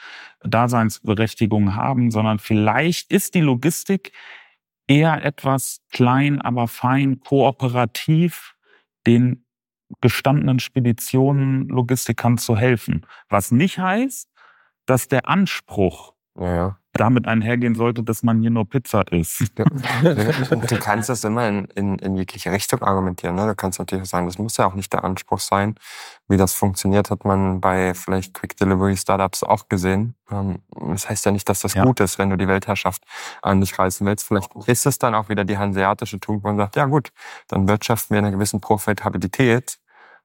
Daseinsberechtigung 0.42 1.74
haben, 1.74 2.10
sondern 2.10 2.38
vielleicht 2.38 3.10
ist 3.10 3.34
die 3.34 3.40
Logistik 3.40 4.12
eher 4.86 5.24
etwas 5.24 5.80
klein, 5.90 6.40
aber 6.40 6.68
fein, 6.68 7.20
kooperativ 7.20 8.54
den 9.06 9.46
gestandenen 10.00 10.58
Speditionen, 10.58 11.68
Logistikern 11.68 12.38
zu 12.38 12.56
helfen. 12.56 13.06
Was 13.28 13.50
nicht 13.50 13.78
heißt, 13.78 14.30
dass 14.84 15.08
der 15.08 15.28
Anspruch 15.28 16.14
ja, 16.38 16.54
ja 16.54 16.78
damit 16.96 17.26
einhergehen 17.26 17.74
sollte, 17.74 18.02
dass 18.02 18.22
man 18.22 18.40
hier 18.40 18.50
nur 18.50 18.68
Pizza 18.68 19.02
isst. 19.12 19.52
du 19.56 20.78
kannst 20.78 21.08
das 21.08 21.24
immer 21.24 21.48
in, 21.48 21.64
in, 21.74 21.98
in 21.98 22.16
jegliche 22.16 22.52
Richtung 22.52 22.82
argumentieren. 22.82 23.36
Ne? 23.36 23.46
Du 23.46 23.54
kannst 23.54 23.78
natürlich 23.78 24.08
sagen, 24.08 24.26
das 24.26 24.38
muss 24.38 24.56
ja 24.56 24.66
auch 24.66 24.74
nicht 24.74 24.92
der 24.92 25.04
Anspruch 25.04 25.40
sein. 25.40 25.76
Wie 26.28 26.36
das 26.36 26.54
funktioniert, 26.54 27.10
hat 27.10 27.24
man 27.24 27.60
bei 27.60 27.94
vielleicht 27.94 28.34
Quick 28.34 28.56
Delivery 28.56 28.96
Startups 28.96 29.42
auch 29.42 29.68
gesehen. 29.68 30.14
Ähm, 30.30 30.58
das 30.90 31.08
heißt 31.08 31.24
ja 31.24 31.32
nicht, 31.32 31.48
dass 31.48 31.60
das 31.60 31.74
ja. 31.74 31.84
gut 31.84 32.00
ist, 32.00 32.18
wenn 32.18 32.30
du 32.30 32.36
die 32.36 32.48
Weltherrschaft 32.48 33.02
an 33.42 33.60
dich 33.60 33.78
reißen 33.78 34.06
willst. 34.06 34.26
Vielleicht 34.26 34.54
ist 34.66 34.86
es 34.86 34.98
dann 34.98 35.14
auch 35.14 35.28
wieder 35.28 35.44
die 35.44 35.58
hanseatische 35.58 36.20
Tugend, 36.20 36.44
wo 36.44 36.48
man 36.48 36.56
sagt, 36.56 36.76
ja 36.76 36.86
gut, 36.86 37.10
dann 37.48 37.68
wirtschaften 37.68 38.14
wir 38.14 38.18
in 38.18 38.24
einer 38.26 38.36
gewissen 38.36 38.60
Profitabilität, 38.60 39.78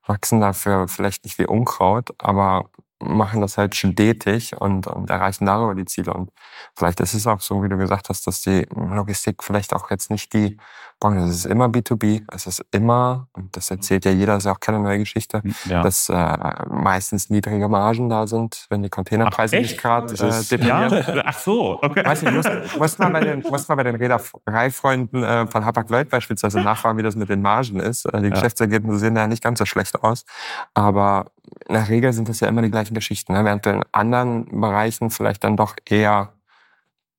wachsen 0.05 0.41
dafür 0.41 0.87
vielleicht 0.87 1.23
nicht 1.23 1.37
wie 1.37 1.45
Unkraut, 1.45 2.09
aber 2.17 2.69
machen 3.01 3.41
das 3.41 3.57
halt 3.57 3.75
stetig 3.75 4.59
und, 4.59 4.87
und 4.87 5.09
erreichen 5.09 5.45
darüber 5.45 5.75
die 5.75 5.85
Ziele. 5.85 6.13
Und 6.13 6.31
vielleicht 6.75 6.99
ist 6.99 7.13
es 7.13 7.27
auch 7.27 7.41
so, 7.41 7.63
wie 7.63 7.69
du 7.69 7.77
gesagt 7.77 8.09
hast, 8.09 8.27
dass 8.27 8.41
die 8.41 8.67
Logistik 8.73 9.43
vielleicht 9.43 9.73
auch 9.73 9.89
jetzt 9.89 10.09
nicht 10.09 10.33
die 10.33 10.57
Branche 10.99 11.19
ist. 11.19 11.29
Es 11.29 11.35
ist 11.37 11.45
immer 11.45 11.65
B2B, 11.65 12.23
es 12.31 12.47
ist 12.47 12.63
immer, 12.71 13.27
und 13.33 13.57
das 13.57 13.71
erzählt 13.71 14.05
ja 14.05 14.11
jeder, 14.11 14.33
das 14.33 14.43
ist 14.43 14.45
ja 14.45 14.53
auch 14.53 14.59
keine 14.59 14.79
neue 14.79 14.99
Geschichte, 14.99 15.41
hm, 15.41 15.55
ja. 15.65 15.81
dass 15.81 16.07
äh, 16.09 16.37
meistens 16.69 17.29
niedrige 17.29 17.67
Margen 17.67 18.09
da 18.09 18.27
sind, 18.27 18.67
wenn 18.69 18.83
die 18.83 18.89
Containerpreise 18.89 19.57
Ach, 19.57 19.61
nicht 19.61 19.81
gerade 19.81 20.13
äh, 20.13 20.43
definieren. 20.43 20.91
Ja? 20.91 21.23
Ach 21.25 21.37
so, 21.37 21.79
okay. 21.81 22.05
Weißt 22.05 22.21
du, 22.21 22.31
muss, 22.31 22.45
muss 22.77 22.99
man 22.99 23.13
bei 23.13 23.21
den, 23.21 23.41
muss 23.41 23.67
man 23.67 23.77
bei 23.77 23.83
den 23.83 23.95
Reedereifreunden 23.95 25.23
äh, 25.23 25.47
von 25.47 25.65
Hapag-Lloyd 25.65 26.09
beispielsweise 26.09 26.61
nachfragen, 26.61 26.97
wie 26.97 27.03
das 27.03 27.15
mit 27.15 27.29
den 27.29 27.41
Margen 27.41 27.79
ist. 27.79 28.05
Äh, 28.05 28.21
die 28.21 28.27
ja. 28.27 28.33
Geschäftsergebnisse 28.33 28.99
sehen 28.99 29.15
ja 29.15 29.27
nicht 29.27 29.43
ganz 29.43 29.59
so 29.59 29.65
schlecht 29.65 30.01
aus, 30.03 30.23
aber 30.73 31.31
in 31.67 31.73
der 31.73 31.89
Regel 31.89 32.13
sind 32.13 32.29
das 32.29 32.39
ja 32.39 32.47
immer 32.47 32.61
die 32.61 32.71
gleichen 32.71 32.93
Geschichten, 32.93 33.33
ne? 33.33 33.45
während 33.45 33.65
du 33.65 33.71
in 33.71 33.83
anderen 33.91 34.45
Bereichen 34.61 35.09
vielleicht 35.09 35.43
dann 35.43 35.57
doch 35.57 35.75
eher 35.87 36.33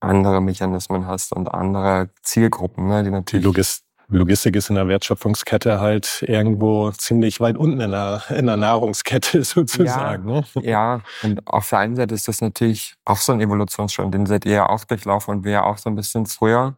andere 0.01 0.41
Mechanismen 0.41 1.07
hast 1.07 1.33
und 1.33 1.49
andere 1.53 2.11
Zielgruppen, 2.23 2.89
ne? 2.89 3.05
die 3.05 3.11
natürlich. 3.11 3.43
Die 3.43 3.47
Logist 3.47 3.85
Logistik 4.13 4.57
ist 4.57 4.69
in 4.69 4.77
der 4.77 4.89
Wertschöpfungskette 4.89 5.81
halt 5.81 6.23
irgendwo 6.29 6.91
ziemlich 6.91 7.41
weit 7.41 7.57
unten 7.57 7.81
in 7.81 7.93
der, 7.93 8.23
in 8.29 8.47
der 8.47 8.59
Nahrungskette 8.59 9.43
sozusagen. 9.45 10.29
Ja, 10.29 10.35
ne? 10.35 10.45
ja, 10.63 11.01
und 11.23 11.47
auf 11.47 11.71
der 11.71 11.79
einen 11.79 11.97
Seite 11.97 12.15
ist 12.15 12.29
das 12.29 12.41
natürlich 12.43 12.95
auch 13.07 13.17
so 13.17 13.33
ein 13.33 13.41
Evolutionsschritt, 13.41 14.13
den 14.13 14.27
seid 14.27 14.45
ihr 14.45 14.53
ja 14.53 14.69
auch 14.69 14.85
durchlaufen 14.85 15.37
und 15.37 15.45
wir 15.45 15.53
ja 15.53 15.65
auch 15.65 15.79
so 15.79 15.89
ein 15.89 15.97
bisschen 15.97 16.27
früher 16.27 16.77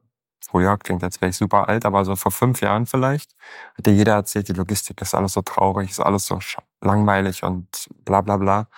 früher, 0.50 0.76
klingt 0.78 1.02
jetzt 1.02 1.20
wäre 1.20 1.30
ich 1.30 1.37
super 1.37 1.68
alt, 1.68 1.85
aber 1.85 2.04
so 2.04 2.16
vor 2.16 2.33
fünf 2.33 2.61
Jahren 2.61 2.87
vielleicht, 2.87 3.35
hat 3.76 3.87
dir 3.87 3.92
jeder 3.94 4.14
erzählt, 4.14 4.48
die 4.48 4.52
Logistik 4.52 5.00
ist 5.02 5.14
alles 5.14 5.33
so 5.35 5.42
traurig, 5.42 5.90
ist 5.90 6.00
alles 6.00 6.26
so 6.26 6.38
langweilig 6.80 7.42
und 7.42 7.66
bla 8.04 8.20
bla 8.20 8.37
bla. 8.37 8.68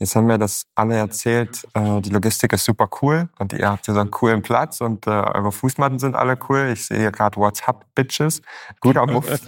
Jetzt 0.00 0.14
haben 0.14 0.28
wir 0.28 0.38
das 0.38 0.62
alle 0.76 0.96
erzählt, 0.96 1.66
äh, 1.74 2.00
die 2.00 2.10
Logistik 2.10 2.52
ist 2.52 2.64
super 2.64 2.88
cool 3.02 3.28
und 3.40 3.52
ihr 3.52 3.68
habt 3.68 3.86
hier 3.86 3.94
so 3.94 4.00
einen 4.00 4.12
coolen 4.12 4.42
Platz 4.42 4.80
und 4.80 5.08
äh, 5.08 5.10
eure 5.10 5.50
Fußmatten 5.50 5.98
sind 5.98 6.14
alle 6.14 6.38
cool. 6.48 6.70
Ich 6.72 6.86
sehe 6.86 6.98
hier 6.98 7.10
gerade 7.10 7.36
WhatsApp-Bitches. 7.36 8.40
Guter 8.80 9.06
Move. 9.06 9.26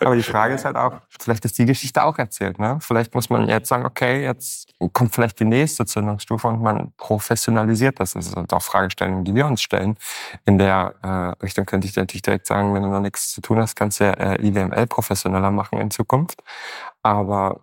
Aber 0.00 0.16
die 0.16 0.24
Frage 0.24 0.54
ist 0.54 0.64
halt 0.64 0.74
auch, 0.74 0.94
vielleicht 1.20 1.44
ist 1.44 1.56
die 1.58 1.64
Geschichte 1.64 2.02
auch 2.02 2.18
erzählt. 2.18 2.58
Ne? 2.58 2.78
Vielleicht 2.80 3.14
muss 3.14 3.30
man 3.30 3.48
jetzt 3.48 3.68
sagen, 3.68 3.86
okay, 3.86 4.24
jetzt 4.24 4.68
kommt 4.92 5.14
vielleicht 5.14 5.38
die 5.38 5.44
nächste 5.44 5.86
Zündungsstufe 5.86 6.48
und 6.48 6.60
man 6.60 6.92
professionalisiert 6.96 8.00
das. 8.00 8.14
Das 8.14 8.32
sind 8.32 8.52
auch 8.52 8.62
Fragestellungen, 8.62 9.24
die 9.24 9.34
wir 9.36 9.46
uns 9.46 9.62
stellen. 9.62 9.96
In 10.44 10.58
der 10.58 10.94
äh, 11.02 11.44
Richtung 11.44 11.66
könnte 11.66 11.86
ich 11.86 11.94
natürlich 11.94 12.22
direkt 12.22 12.48
sagen, 12.48 12.74
wenn 12.74 12.82
du 12.82 12.88
noch 12.88 13.00
nichts 13.00 13.30
zu 13.30 13.40
tun 13.40 13.58
hast, 13.58 13.76
kannst 13.76 14.00
du 14.00 14.04
ja 14.04 14.12
äh, 14.14 14.44
IWML 14.44 14.88
professioneller 14.88 15.52
machen 15.52 15.78
in 15.78 15.92
Zukunft. 15.92 16.42
Aber 17.02 17.60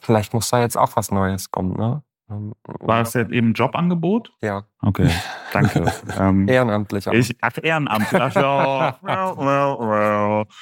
vielleicht 0.00 0.34
muss 0.34 0.50
da 0.50 0.60
jetzt 0.60 0.76
auch 0.76 0.96
was 0.96 1.10
Neues 1.10 1.50
kommen. 1.50 1.76
Ne? 1.76 2.02
Ähm, 2.30 2.54
War 2.80 3.02
es 3.02 3.14
jetzt 3.14 3.32
eben 3.32 3.50
ein 3.50 3.54
Jobangebot? 3.54 4.32
Ja. 4.40 4.64
Okay, 4.82 5.10
danke. 5.52 5.92
ähm, 6.18 6.48
ehrenamtlich. 6.48 7.08
Aber. 7.08 7.16
Ich, 7.16 7.36
ach, 7.40 7.58
ehrenamtlich. 7.60 8.20
Ach, 8.20 8.34
ja. 8.34 8.96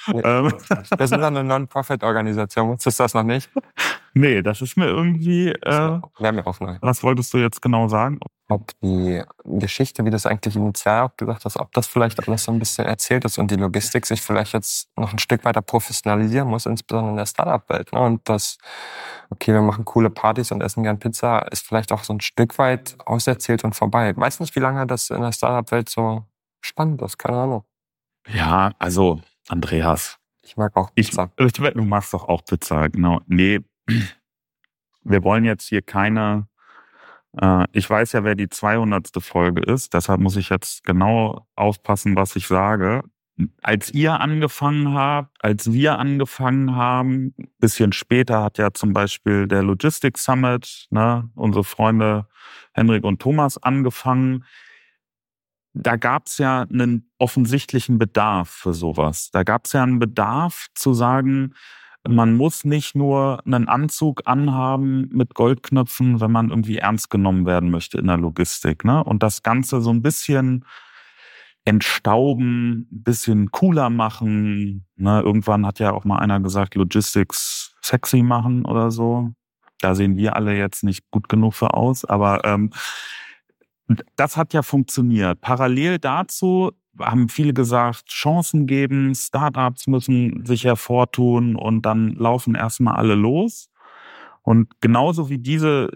Ähm. 0.06 0.52
Wir 0.96 1.06
sind 1.06 1.22
eine 1.22 1.44
Non-Profit-Organisation. 1.44 2.70
Wusstest 2.70 2.98
du 2.98 3.04
das 3.04 3.14
noch 3.14 3.22
nicht? 3.22 3.50
Nee, 4.14 4.42
das 4.42 4.62
ist 4.62 4.76
mir 4.76 4.86
irgendwie... 4.86 5.50
Äh, 5.50 6.00
Wäre 6.18 6.32
mir 6.32 6.46
auch 6.46 6.58
neu. 6.60 6.76
Was 6.80 7.02
wolltest 7.02 7.32
du 7.34 7.38
jetzt 7.38 7.60
genau 7.62 7.88
sagen? 7.88 8.18
Ob 8.48 8.72
die 8.80 9.22
Geschichte, 9.44 10.04
wie 10.04 10.10
das 10.10 10.24
eigentlich 10.24 10.56
initial 10.56 11.06
auch 11.06 11.16
gesagt 11.16 11.44
hast, 11.44 11.58
ob 11.58 11.72
das 11.72 11.86
vielleicht 11.86 12.26
alles 12.26 12.44
so 12.44 12.52
ein 12.52 12.58
bisschen 12.58 12.86
erzählt 12.86 13.24
ist 13.24 13.38
und 13.38 13.50
die 13.50 13.56
Logistik 13.56 14.06
sich 14.06 14.22
vielleicht 14.22 14.54
jetzt 14.54 14.88
noch 14.96 15.12
ein 15.12 15.18
Stück 15.18 15.44
weiter 15.44 15.60
professionalisieren 15.60 16.48
muss, 16.48 16.64
insbesondere 16.64 17.10
in 17.10 17.16
der 17.18 17.26
Startup-Welt. 17.26 17.92
Ne? 17.92 18.00
Und 18.00 18.28
das, 18.28 18.58
okay, 19.28 19.52
wir 19.52 19.60
machen 19.60 19.84
coole 19.84 20.08
Partys 20.08 20.50
und 20.50 20.62
essen 20.62 20.82
gern 20.82 20.98
Pizza, 20.98 21.40
ist 21.50 21.66
vielleicht 21.66 21.92
auch 21.92 22.04
so 22.04 22.14
ein 22.14 22.20
Stück 22.20 22.58
weit 22.58 22.96
auserzählt 23.04 23.64
und 23.64 23.76
vorbei. 23.76 24.10
Ich 24.10 24.16
weiß 24.16 24.40
nicht, 24.40 24.56
wie 24.56 24.60
lange 24.60 24.86
das 24.86 25.10
in 25.10 25.20
der 25.20 25.32
Startup-Welt 25.32 25.90
so 25.90 26.24
spannend 26.62 27.02
ist, 27.02 27.18
keine 27.18 27.38
Ahnung. 27.38 27.64
Ja, 28.28 28.72
also, 28.78 29.20
Andreas. 29.48 30.18
Ich 30.42 30.56
mag 30.56 30.74
auch 30.76 30.94
Pizza. 30.94 31.30
Ich, 31.36 31.52
du 31.52 31.82
machst 31.82 32.14
doch 32.14 32.26
auch 32.26 32.42
Pizza, 32.44 32.88
genau. 32.88 33.20
Nee, 33.26 33.60
wir 35.04 35.22
wollen 35.22 35.44
jetzt 35.44 35.68
hier 35.68 35.82
keine 35.82 36.48
ich 37.72 37.88
weiß 37.88 38.12
ja, 38.12 38.24
wer 38.24 38.34
die 38.34 38.48
200. 38.48 39.10
Folge 39.20 39.62
ist, 39.62 39.94
deshalb 39.94 40.20
muss 40.20 40.36
ich 40.36 40.48
jetzt 40.48 40.84
genau 40.84 41.46
aufpassen, 41.56 42.16
was 42.16 42.36
ich 42.36 42.46
sage. 42.46 43.02
Als 43.62 43.92
ihr 43.92 44.18
angefangen 44.20 44.94
habt, 44.94 45.36
als 45.44 45.72
wir 45.72 45.98
angefangen 45.98 46.74
haben, 46.74 47.34
bisschen 47.60 47.92
später 47.92 48.42
hat 48.42 48.58
ja 48.58 48.72
zum 48.72 48.92
Beispiel 48.92 49.46
der 49.46 49.62
Logistics 49.62 50.24
Summit, 50.24 50.88
ne, 50.90 51.30
unsere 51.36 51.62
Freunde 51.62 52.26
Henrik 52.72 53.04
und 53.04 53.20
Thomas 53.22 53.62
angefangen. 53.62 54.44
Da 55.72 55.94
gab 55.94 56.26
es 56.26 56.38
ja 56.38 56.62
einen 56.62 57.12
offensichtlichen 57.18 57.98
Bedarf 57.98 58.48
für 58.48 58.74
sowas. 58.74 59.30
Da 59.30 59.44
gab 59.44 59.66
es 59.66 59.72
ja 59.72 59.84
einen 59.84 60.00
Bedarf 60.00 60.66
zu 60.74 60.92
sagen, 60.92 61.54
man 62.06 62.36
muss 62.36 62.64
nicht 62.64 62.94
nur 62.94 63.42
einen 63.44 63.68
Anzug 63.68 64.22
anhaben 64.24 65.08
mit 65.12 65.34
Goldknöpfen, 65.34 66.20
wenn 66.20 66.30
man 66.30 66.50
irgendwie 66.50 66.78
ernst 66.78 67.10
genommen 67.10 67.46
werden 67.46 67.70
möchte 67.70 67.98
in 67.98 68.06
der 68.06 68.18
Logistik. 68.18 68.84
Ne? 68.84 69.02
Und 69.02 69.22
das 69.22 69.42
Ganze 69.42 69.80
so 69.80 69.90
ein 69.90 70.02
bisschen 70.02 70.64
entstauben, 71.64 72.86
bisschen 72.90 73.50
cooler 73.50 73.90
machen. 73.90 74.86
Ne, 74.96 75.20
irgendwann 75.20 75.66
hat 75.66 75.78
ja 75.78 75.92
auch 75.92 76.04
mal 76.04 76.18
einer 76.18 76.40
gesagt, 76.40 76.74
Logistics 76.74 77.76
sexy 77.82 78.22
machen 78.22 78.64
oder 78.64 78.90
so. 78.90 79.32
Da 79.80 79.94
sehen 79.94 80.16
wir 80.16 80.34
alle 80.34 80.56
jetzt 80.56 80.82
nicht 80.82 81.10
gut 81.10 81.28
genug 81.28 81.54
für 81.54 81.74
aus, 81.74 82.04
aber 82.04 82.44
ähm, 82.44 82.70
das 84.16 84.36
hat 84.36 84.54
ja 84.54 84.62
funktioniert. 84.62 85.40
Parallel 85.40 85.98
dazu 85.98 86.72
haben 87.00 87.28
viele 87.28 87.52
gesagt, 87.52 88.08
Chancen 88.08 88.66
geben, 88.66 89.14
Startups 89.14 89.86
müssen 89.86 90.44
sich 90.44 90.64
hervortun 90.64 91.56
und 91.56 91.82
dann 91.82 92.14
laufen 92.14 92.54
erstmal 92.54 92.96
alle 92.96 93.14
los. 93.14 93.70
Und 94.42 94.80
genauso 94.80 95.28
wie 95.28 95.38
diese, 95.38 95.90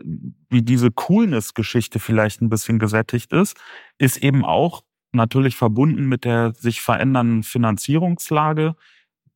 wie 0.51 0.63
diese 0.63 0.91
Coolness-Geschichte 0.91 1.99
vielleicht 1.99 2.43
ein 2.43 2.51
bisschen 2.51 2.79
gesättigt 2.79 3.33
ist, 3.33 3.57
ist 3.99 4.19
eben 4.19 4.45
auch 4.45 4.83
natürlich 5.13 5.57
verbunden 5.57 6.07
mit 6.07 6.25
der 6.25 6.53
sich 6.53 6.83
verändernden 6.83 7.43
Finanzierungslage 7.43 8.75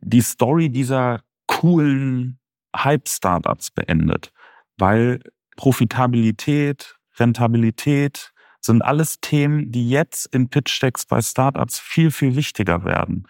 die 0.00 0.20
Story 0.20 0.70
dieser 0.70 1.22
coolen 1.46 2.38
Hype-Startups 2.76 3.70
beendet, 3.70 4.32
weil 4.76 5.20
Profitabilität, 5.56 6.96
Rentabilität, 7.18 8.32
sind 8.66 8.82
alles 8.82 9.20
Themen, 9.20 9.72
die 9.72 9.88
jetzt 9.88 10.26
in 10.26 10.48
Pitch-Decks 10.48 11.06
bei 11.06 11.22
Startups 11.22 11.78
viel, 11.78 12.10
viel 12.10 12.36
wichtiger 12.36 12.84
werden. 12.84 13.26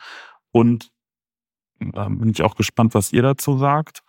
Und 0.50 0.90
da 1.78 2.08
bin 2.08 2.30
ich 2.30 2.42
auch 2.42 2.56
gespannt, 2.56 2.94
was 2.94 3.12
ihr 3.12 3.22
dazu 3.22 3.58
sagt. 3.58 4.02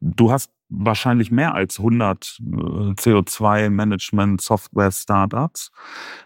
Du 0.00 0.32
hast 0.32 0.50
wahrscheinlich 0.68 1.30
mehr 1.30 1.54
als 1.54 1.78
100 1.78 2.40
äh, 2.40 2.42
CO2-Management-Software-Startups, 2.94 5.70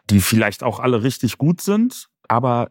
die 0.08 0.20
vielleicht 0.20 0.62
auch 0.62 0.80
alle 0.80 1.02
richtig 1.02 1.36
gut 1.36 1.60
sind, 1.60 2.08
aber 2.28 2.70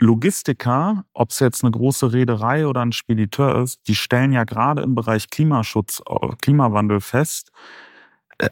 Logistiker, 0.00 1.04
ob 1.12 1.30
es 1.30 1.40
jetzt 1.40 1.64
eine 1.64 1.72
große 1.72 2.12
Reederei 2.12 2.66
oder 2.66 2.82
ein 2.82 2.92
Spediteur 2.92 3.62
ist, 3.62 3.80
die 3.88 3.96
stellen 3.96 4.32
ja 4.32 4.44
gerade 4.44 4.82
im 4.82 4.94
Bereich 4.94 5.30
Klimaschutz, 5.30 6.02
äh, 6.08 6.28
Klimawandel 6.40 7.00
fest, 7.00 7.50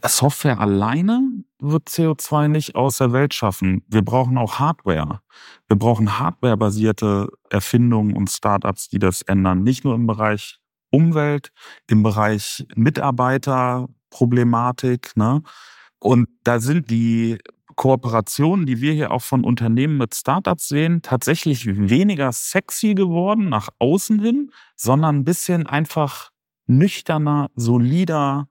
Software 0.05 0.59
alleine 0.59 1.23
wird 1.61 1.89
CO2 1.89 2.49
nicht 2.49 2.75
aus 2.75 2.99
der 2.99 3.13
Welt 3.13 3.35
schaffen. 3.35 3.85
Wir 3.89 4.03
brauchen 4.03 4.37
auch 4.37 4.59
Hardware. 4.59 5.21
Wir 5.69 5.77
brauchen 5.77 6.19
hardwarebasierte 6.19 7.29
Erfindungen 7.51 8.17
und 8.17 8.29
Startups, 8.31 8.89
die 8.89 8.99
das 8.99 9.23
ändern. 9.23 9.63
Nicht 9.63 9.85
nur 9.85 9.95
im 9.95 10.09
Bereich 10.09 10.59
Umwelt, 10.91 11.53
im 11.89 12.03
Bereich 12.03 12.67
Mitarbeiterproblematik. 12.75 15.17
Ne? 15.17 15.43
Und 16.01 16.27
da 16.43 16.59
sind 16.59 16.91
die 16.91 17.39
Kooperationen, 17.77 18.67
die 18.67 18.81
wir 18.81 18.93
hier 18.93 19.13
auch 19.13 19.23
von 19.23 19.45
Unternehmen 19.45 19.99
mit 19.99 20.15
Startups 20.15 20.69
sehen, 20.69 21.03
tatsächlich 21.03 21.67
weniger 21.67 22.33
sexy 22.33 22.95
geworden 22.95 23.51
nach 23.51 23.69
außen 23.79 24.19
hin, 24.19 24.51
sondern 24.75 25.19
ein 25.19 25.25
bisschen 25.25 25.67
einfach 25.67 26.31
nüchterner, 26.67 27.51
solider, 27.55 28.49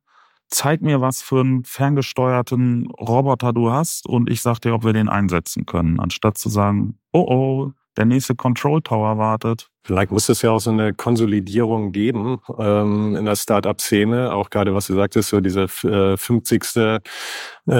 zeig 0.56 0.82
mir, 0.82 1.02
was 1.02 1.22
für 1.22 1.42
einen 1.42 1.64
ferngesteuerten 1.64 2.88
Roboter 2.92 3.54
du 3.54 3.72
hast 3.72 4.08
und 4.08 4.30
ich 4.30 4.42
sag 4.42 4.60
dir, 4.60 4.74
ob 4.74 4.84
wir 4.84 4.94
den 4.94 5.10
einsetzen 5.10 5.66
können, 5.66 6.00
anstatt 6.00 6.38
zu 6.38 6.50
sagen, 6.50 6.98
oh 7.12 7.26
oh, 7.28 7.72
der 7.98 8.06
nächste 8.06 8.36
Control 8.36 8.82
Tower 8.82 9.18
wartet. 9.18 9.70
Vielleicht 9.86 10.12
muss 10.12 10.30
es 10.30 10.42
ja 10.42 10.50
auch 10.50 10.60
so 10.60 10.72
eine 10.72 10.96
Konsolidierung 10.96 11.92
geben 11.92 12.40
ähm, 12.58 13.16
in 13.16 13.26
der 13.26 13.36
Startup-Szene, 13.36 14.34
auch 14.34 14.50
gerade 14.50 14.74
was 14.74 14.88
du 14.88 14.96
sagtest, 14.96 15.30
so 15.30 15.42
diese 15.42 15.66
äh, 15.84 16.18
50. 16.18 16.76
Äh, 16.76 17.00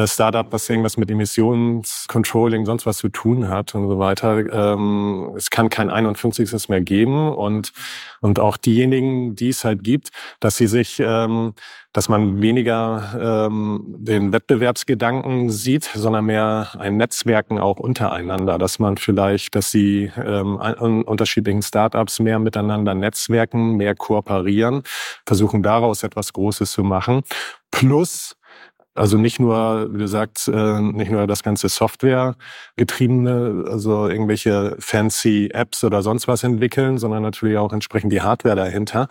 Startup, 0.08 0.46
was 0.52 0.70
irgendwas 0.70 0.98
mit 0.98 1.10
Emissionscontrolling, 1.10 2.66
sonst 2.66 2.86
was 2.86 2.98
zu 2.98 3.10
tun 3.10 3.50
hat 3.50 3.74
und 3.74 3.88
so 3.88 3.98
weiter. 3.98 4.38
Ähm, 4.38 5.32
es 5.36 5.50
kann 5.50 5.70
kein 5.70 5.90
51. 5.90 6.70
mehr 6.70 6.82
geben 6.82 7.32
und 7.34 7.72
und 8.26 8.40
auch 8.40 8.58
diejenigen, 8.58 9.36
die 9.36 9.50
es 9.50 9.64
halt 9.64 9.84
gibt, 9.84 10.10
dass 10.40 10.58
sie 10.58 10.66
sich, 10.66 11.00
ähm, 11.00 11.54
dass 11.94 12.10
man 12.10 12.42
weniger 12.42 13.48
ähm, 13.48 13.84
den 14.00 14.34
Wettbewerbsgedanken 14.34 15.52
sieht, 15.52 15.84
sondern 15.94 16.26
mehr 16.26 16.70
ein 16.80 16.98
Netzwerken 16.98 17.60
auch 17.60 17.78
untereinander, 17.78 18.58
dass 18.58 18.80
man 18.80 18.98
vielleicht, 18.98 19.54
dass 19.54 19.70
sie 19.70 20.12
ähm, 20.18 20.56
unterschiedlichen 21.06 21.62
Startups 21.62 21.95
Startups 21.96 22.20
mehr 22.20 22.40
miteinander 22.40 22.94
netzwerken, 22.94 23.78
mehr 23.78 23.96
kooperieren, 23.96 24.84
versuchen 25.26 25.64
daraus 25.64 26.04
etwas 26.04 26.34
Großes 26.34 26.72
zu 26.72 26.84
machen. 26.84 27.24
Plus, 27.72 28.36
also 28.94 29.18
nicht 29.18 29.40
nur, 29.40 29.94
wie 29.94 30.00
du 30.00 30.08
sagst, 30.08 30.50
äh, 30.50 30.82
nicht 30.82 31.12
nur 31.12 31.26
das 31.28 31.42
ganze 31.42 31.70
Software 31.70 32.36
getriebene, 32.76 33.66
also 33.70 34.10
irgendwelche 34.10 34.76
fancy 34.80 35.50
Apps 35.54 35.84
oder 35.84 36.02
sonst 36.02 36.28
was 36.28 36.44
entwickeln, 36.44 36.98
sondern 36.98 37.24
natürlich 37.24 37.58
auch 37.58 37.72
entsprechend 37.72 38.12
die 38.12 38.22
Hardware 38.22 38.56
dahinter. 38.56 39.08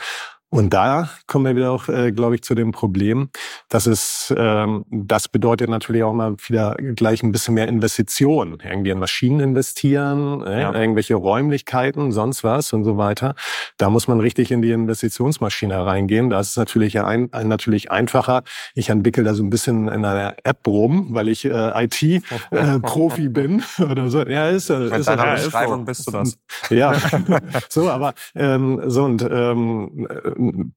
Und 0.50 0.72
da 0.72 1.08
kommen 1.26 1.46
wir 1.46 1.56
wieder 1.56 1.72
auch, 1.72 1.88
äh, 1.88 2.12
glaube 2.12 2.36
ich, 2.36 2.42
zu 2.42 2.54
dem 2.54 2.70
Problem, 2.70 3.28
dass 3.68 3.86
es, 3.86 4.32
ähm, 4.36 4.84
das 4.88 5.28
bedeutet 5.28 5.68
natürlich 5.68 6.04
auch 6.04 6.12
mal 6.12 6.36
wieder 6.46 6.76
gleich 6.94 7.24
ein 7.24 7.32
bisschen 7.32 7.54
mehr 7.54 7.66
Investitionen. 7.66 8.58
Irgendwie 8.62 8.90
in 8.90 9.00
Maschinen 9.00 9.40
investieren, 9.40 10.42
äh, 10.42 10.60
ja. 10.62 10.72
irgendwelche 10.72 11.16
Räumlichkeiten, 11.16 12.12
sonst 12.12 12.44
was 12.44 12.72
und 12.72 12.84
so 12.84 12.96
weiter. 12.96 13.34
Da 13.78 13.90
muss 13.90 14.06
man 14.06 14.20
richtig 14.20 14.52
in 14.52 14.62
die 14.62 14.70
Investitionsmaschine 14.70 15.84
reingehen. 15.84 16.30
Da 16.30 16.38
ist 16.38 16.50
es 16.50 16.56
natürlich 16.56 17.00
ein, 17.00 17.32
ein 17.32 17.48
natürlich 17.48 17.90
einfacher. 17.90 18.44
Ich 18.76 18.90
entwickle 18.90 19.24
da 19.24 19.34
so 19.34 19.42
ein 19.42 19.50
bisschen 19.50 19.88
in 19.88 20.04
einer 20.04 20.36
App 20.44 20.64
rum, 20.68 21.08
weil 21.10 21.28
ich 21.28 21.44
äh, 21.46 21.84
IT-Profi 21.84 23.24
äh, 23.24 23.28
bin 23.28 23.64
oder 23.90 24.08
so. 24.08 24.22
Ja, 24.22 24.50
ist, 24.50 24.70
äh, 24.70 24.86
ist, 24.86 24.92
ist, 24.92 25.08
ist 25.08 25.52
so. 25.52 25.78
bist 25.78 26.06
du 26.06 26.12
das. 26.12 26.38
Ja, 26.70 26.94
so, 27.68 27.90
aber 27.90 28.14
ähm, 28.36 28.80
so 28.86 29.02
und 29.02 29.26
ähm, 29.28 30.06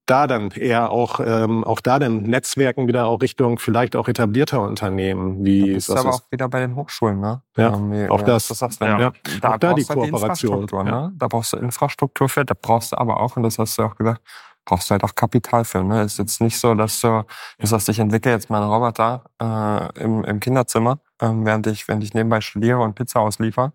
da 0.05 0.27
dann 0.27 0.51
eher 0.51 0.91
auch, 0.91 1.19
ähm, 1.19 1.63
auch 1.63 1.81
da 1.81 1.99
dann 1.99 2.23
Netzwerken 2.23 2.87
wieder 2.87 3.07
auch 3.07 3.21
Richtung 3.21 3.59
vielleicht 3.59 3.95
auch 3.95 4.07
etablierter 4.07 4.61
Unternehmen. 4.61 5.43
Wie 5.45 5.73
das 5.73 5.89
ist 5.89 5.95
aber 5.95 6.15
auch 6.15 6.21
wieder 6.31 6.49
bei 6.49 6.59
den 6.59 6.75
Hochschulen, 6.75 7.19
ne? 7.19 7.41
Ja, 7.55 7.73
ähm, 7.73 7.91
wie, 7.91 8.09
auch 8.09 8.21
das. 8.21 8.47
das 8.47 8.59
sagst, 8.59 8.81
ja. 8.81 8.99
ja. 8.99 9.13
Da 9.41 9.53
auch 9.53 9.57
da 9.57 9.73
die 9.73 9.83
Kooperation. 9.83 10.67
Die 10.67 10.75
ja. 10.75 10.83
ne? 10.83 11.11
Da 11.15 11.27
brauchst 11.27 11.53
du 11.53 11.57
Infrastruktur 11.57 12.29
für, 12.29 12.45
da 12.45 12.55
brauchst 12.59 12.91
du 12.91 12.97
aber 12.97 13.19
auch, 13.19 13.35
und 13.37 13.43
das 13.43 13.57
hast 13.59 13.77
du 13.77 13.83
auch 13.83 13.95
gesagt, 13.95 14.21
brauchst 14.67 14.89
du 14.89 14.91
halt 14.91 15.03
auch 15.03 15.15
Kapital 15.15 15.65
für. 15.65 15.83
Ne? 15.83 16.01
Es 16.01 16.13
ist 16.13 16.19
jetzt 16.19 16.41
nicht 16.41 16.59
so, 16.59 16.75
dass 16.75 17.01
du, 17.01 17.25
du 17.57 17.67
sagst, 17.67 17.89
ich 17.89 17.99
entwickle 17.99 18.31
jetzt 18.31 18.49
meinen 18.49 18.69
Roboter 18.69 19.23
äh, 19.41 20.03
im, 20.03 20.23
im 20.23 20.39
Kinderzimmer, 20.39 20.99
ähm, 21.21 21.45
während 21.45 21.65
ich, 21.67 21.87
während 21.87 22.03
ich 22.03 22.13
nebenbei 22.13 22.41
studiere 22.41 22.79
und 22.79 22.93
Pizza 22.93 23.21
ausliefer. 23.21 23.71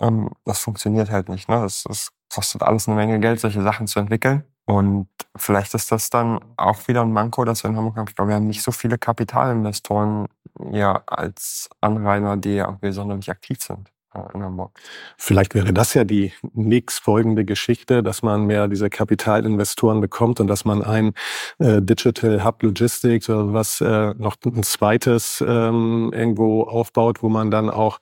Ähm, 0.00 0.30
das 0.44 0.60
funktioniert 0.60 1.10
halt 1.10 1.28
nicht. 1.28 1.48
Ne? 1.48 1.60
Das, 1.60 1.84
das 1.84 2.12
kostet 2.32 2.62
alles 2.62 2.86
eine 2.86 2.96
Menge 2.96 3.18
Geld, 3.18 3.40
solche 3.40 3.62
Sachen 3.62 3.86
zu 3.86 3.98
entwickeln. 3.98 4.44
Und 4.66 5.08
vielleicht 5.36 5.74
ist 5.74 5.92
das 5.92 6.10
dann 6.10 6.40
auch 6.56 6.88
wieder 6.88 7.02
ein 7.02 7.12
Manko, 7.12 7.44
dass 7.44 7.64
wir 7.64 7.70
in 7.70 7.76
Hamburg 7.76 7.96
haben. 7.96 8.08
Ich 8.08 8.16
glaube, 8.16 8.30
wir 8.30 8.36
haben 8.36 8.46
nicht 8.46 8.62
so 8.62 8.72
viele 8.72 8.98
Kapitalinvestoren 8.98 10.26
ja 10.72 11.02
als 11.06 11.68
Anrainer, 11.80 12.36
die 12.36 12.56
irgendwie 12.56 12.92
sonderlich 12.92 13.30
aktiv 13.30 13.62
sind 13.62 13.90
in 14.34 14.42
Hamburg. 14.42 14.72
Vielleicht 15.16 15.54
wäre 15.54 15.72
das 15.72 15.94
ja 15.94 16.04
die 16.04 16.32
nächstfolgende 16.52 17.44
Geschichte, 17.44 18.02
dass 18.02 18.22
man 18.22 18.44
mehr 18.44 18.68
diese 18.68 18.90
Kapitalinvestoren 18.90 20.00
bekommt 20.00 20.40
und 20.40 20.46
dass 20.46 20.64
man 20.64 20.82
ein 20.82 21.12
äh, 21.58 21.80
Digital 21.82 22.44
Hub 22.44 22.62
Logistics 22.62 23.28
oder 23.28 23.52
was 23.52 23.80
äh, 23.80 24.14
noch 24.16 24.36
ein 24.44 24.62
zweites 24.62 25.44
ähm, 25.46 26.12
irgendwo 26.14 26.62
aufbaut, 26.62 27.22
wo 27.22 27.28
man 27.28 27.50
dann 27.50 27.70
auch 27.70 27.98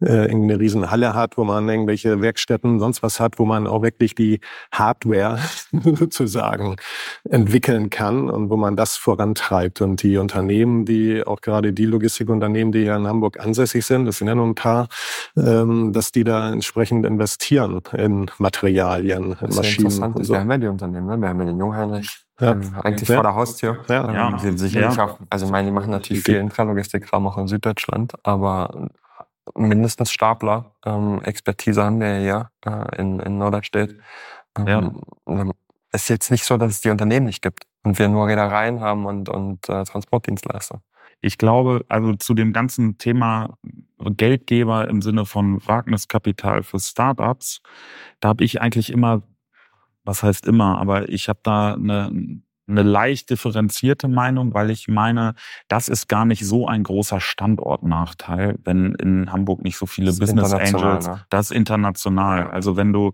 äh, 0.00 0.26
irgendeine 0.26 0.60
riesen 0.60 0.90
Halle 0.90 1.14
hat, 1.14 1.36
wo 1.36 1.44
man 1.44 1.68
irgendwelche 1.68 2.20
Werkstätten, 2.20 2.80
sonst 2.80 3.02
was 3.02 3.20
hat, 3.20 3.38
wo 3.38 3.44
man 3.44 3.66
auch 3.66 3.82
wirklich 3.82 4.14
die 4.14 4.40
Hardware 4.72 5.38
sozusagen 5.84 6.76
entwickeln 7.28 7.90
kann 7.90 8.30
und 8.30 8.50
wo 8.50 8.56
man 8.56 8.76
das 8.76 8.96
vorantreibt. 8.96 9.80
Und 9.80 10.02
die 10.02 10.16
Unternehmen, 10.18 10.84
die 10.84 11.26
auch 11.26 11.40
gerade 11.40 11.72
die 11.72 11.86
Logistikunternehmen, 11.86 12.72
die 12.72 12.82
hier 12.82 12.96
in 12.96 13.06
Hamburg 13.06 13.40
ansässig 13.40 13.84
sind, 13.84 14.06
das 14.06 14.18
sind 14.18 14.28
ja 14.28 14.34
nur 14.34 14.46
ein 14.46 14.54
paar, 14.54 14.88
äh, 15.36 15.55
ähm, 15.62 15.92
dass 15.92 16.12
die 16.12 16.24
da 16.24 16.52
entsprechend 16.52 17.06
investieren 17.06 17.80
in 17.92 18.30
Materialien, 18.38 19.32
in 19.32 19.36
das 19.40 19.56
Maschinen. 19.56 19.86
Interessant 19.86 20.18
ist, 20.18 20.28
so. 20.28 20.34
wir 20.34 20.40
haben 20.40 20.50
ja 20.50 20.58
die 20.58 20.68
Unternehmen, 20.68 21.06
ne? 21.06 21.16
wir 21.18 21.28
haben 21.28 21.40
ja 21.40 21.46
den 21.46 21.58
Jungheinrich, 21.58 22.26
ja. 22.40 22.52
Ähm, 22.52 22.74
eigentlich 22.82 23.08
ja. 23.08 23.14
vor 23.14 23.22
der 23.22 23.34
Haustür. 23.34 23.84
Ja. 23.88 24.12
ja. 24.12 24.28
Ähm, 24.28 24.36
die 24.42 24.58
sicherlich 24.58 24.96
ja. 24.96 25.04
auch, 25.04 25.18
also 25.30 25.46
meine, 25.46 25.68
die 25.68 25.72
machen 25.72 25.90
natürlich 25.90 26.22
viel 26.22 26.36
Intralogistikkram 26.36 27.26
auch 27.26 27.38
in 27.38 27.48
Süddeutschland, 27.48 28.14
aber 28.22 28.90
mindestens 29.54 30.10
Stapler, 30.10 30.72
ähm, 30.84 31.20
Expertise 31.22 31.82
haben 31.82 32.00
wir 32.00 32.20
ja 32.20 32.50
äh, 32.64 33.00
in, 33.00 33.20
in 33.20 33.38
Norderstedt. 33.38 33.98
Ähm, 34.58 34.66
ja. 34.66 34.92
Ähm, 35.28 35.52
es 35.92 36.02
ist 36.02 36.08
jetzt 36.08 36.30
nicht 36.30 36.44
so, 36.44 36.56
dass 36.56 36.72
es 36.72 36.80
die 36.80 36.90
Unternehmen 36.90 37.26
nicht 37.26 37.42
gibt 37.42 37.64
und 37.84 37.98
wir 37.98 38.08
nur 38.08 38.26
Reedereien 38.26 38.80
haben 38.80 39.06
und, 39.06 39.28
und 39.28 39.68
äh, 39.68 39.84
Transportdienstleister. 39.84 40.82
Ich 41.20 41.38
glaube, 41.38 41.84
also 41.88 42.14
zu 42.14 42.34
dem 42.34 42.52
ganzen 42.52 42.98
Thema 42.98 43.58
Geldgeber 43.98 44.88
im 44.88 45.02
Sinne 45.02 45.24
von 45.24 45.66
Wagniskapital 45.66 46.62
für 46.62 46.78
Startups, 46.78 47.60
da 48.20 48.28
habe 48.28 48.44
ich 48.44 48.60
eigentlich 48.60 48.90
immer, 48.90 49.22
was 50.04 50.22
heißt 50.22 50.46
immer, 50.46 50.78
aber 50.78 51.08
ich 51.08 51.28
habe 51.28 51.40
da 51.42 51.74
eine, 51.74 52.40
eine 52.68 52.82
leicht 52.82 53.30
differenzierte 53.30 54.08
Meinung, 54.08 54.52
weil 54.54 54.70
ich 54.70 54.88
meine, 54.88 55.34
das 55.68 55.88
ist 55.88 56.08
gar 56.08 56.24
nicht 56.24 56.44
so 56.44 56.66
ein 56.66 56.82
großer 56.82 57.20
Standortnachteil, 57.20 58.58
wenn 58.64 58.94
in 58.94 59.32
Hamburg 59.32 59.62
nicht 59.62 59.78
so 59.78 59.86
viele 59.86 60.12
Business 60.12 60.52
Angels, 60.52 61.06
ne? 61.06 61.24
das 61.30 61.50
international. 61.50 62.50
Also 62.50 62.76
wenn 62.76 62.92
du 62.92 63.12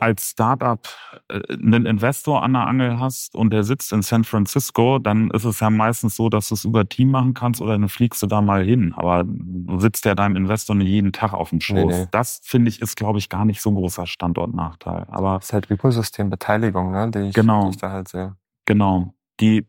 als 0.00 0.30
Startup 0.30 0.80
äh, 1.28 1.40
einen 1.52 1.86
Investor 1.86 2.42
an 2.42 2.52
der 2.52 2.66
Angel 2.66 2.98
hast 2.98 3.34
und 3.34 3.52
der 3.52 3.64
sitzt 3.64 3.92
in 3.92 4.02
San 4.02 4.24
Francisco, 4.24 4.98
dann 4.98 5.30
ist 5.30 5.44
es 5.44 5.60
ja 5.60 5.70
meistens 5.70 6.16
so, 6.16 6.28
dass 6.28 6.48
du 6.48 6.54
es 6.54 6.64
über 6.64 6.88
Team 6.88 7.10
machen 7.10 7.34
kannst 7.34 7.60
oder 7.60 7.72
dann 7.72 7.88
fliegst 7.88 8.22
du 8.22 8.26
da 8.26 8.40
mal 8.40 8.64
hin. 8.64 8.94
Aber 8.96 9.24
du 9.26 9.80
sitzt 9.80 10.04
ja 10.04 10.14
deinem 10.14 10.36
Investor 10.36 10.76
nicht 10.76 10.88
jeden 10.88 11.12
Tag 11.12 11.32
auf 11.32 11.50
dem 11.50 11.60
Schoß. 11.60 11.76
Nee, 11.76 11.86
nee. 11.86 12.08
Das 12.10 12.40
finde 12.44 12.68
ich 12.68 12.80
ist, 12.80 12.96
glaube 12.96 13.18
ich, 13.18 13.28
gar 13.28 13.44
nicht 13.44 13.60
so 13.60 13.70
ein 13.70 13.74
großer 13.74 14.06
Standortnachteil. 14.06 15.06
Aber 15.08 15.36
das 15.36 15.46
ist 15.46 15.52
halt 15.52 15.70
Ökosystembeteiligung, 15.70 16.92
ne? 16.92 17.10
die, 17.10 17.18
ich, 17.28 17.34
genau, 17.34 17.64
die 17.64 17.70
ich 17.70 17.76
da 17.78 17.90
halt 17.90 18.08
sehe. 18.08 18.36
Genau. 18.66 19.14
Die 19.40 19.66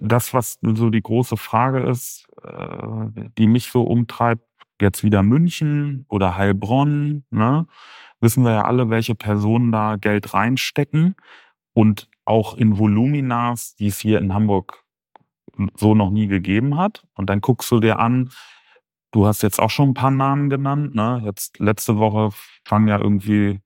das, 0.00 0.32
was 0.32 0.58
so 0.62 0.90
die 0.90 1.02
große 1.02 1.36
Frage 1.36 1.80
ist, 1.80 2.26
äh, 2.42 3.28
die 3.36 3.46
mich 3.46 3.70
so 3.70 3.82
umtreibt, 3.82 4.42
jetzt 4.84 5.02
wieder 5.02 5.22
München 5.22 6.06
oder 6.08 6.36
Heilbronn, 6.36 7.24
ne? 7.30 7.66
wissen 8.20 8.44
wir 8.44 8.52
ja 8.52 8.64
alle, 8.64 8.90
welche 8.90 9.14
Personen 9.14 9.72
da 9.72 9.96
Geld 9.96 10.32
reinstecken 10.34 11.16
und 11.72 12.08
auch 12.24 12.56
in 12.56 12.78
Voluminas, 12.78 13.74
die 13.76 13.88
es 13.88 13.98
hier 13.98 14.18
in 14.18 14.32
Hamburg 14.32 14.84
so 15.76 15.94
noch 15.94 16.10
nie 16.10 16.26
gegeben 16.26 16.76
hat. 16.76 17.04
Und 17.14 17.28
dann 17.30 17.40
guckst 17.40 17.70
du 17.70 17.80
dir 17.80 17.98
an, 17.98 18.30
du 19.12 19.26
hast 19.26 19.42
jetzt 19.42 19.60
auch 19.60 19.70
schon 19.70 19.90
ein 19.90 19.94
paar 19.94 20.10
Namen 20.10 20.50
genannt. 20.50 20.94
Ne? 20.94 21.22
Jetzt 21.24 21.58
letzte 21.60 21.98
Woche 21.98 22.30
fangen 22.64 22.88
ja 22.88 22.98
irgendwie 22.98 23.60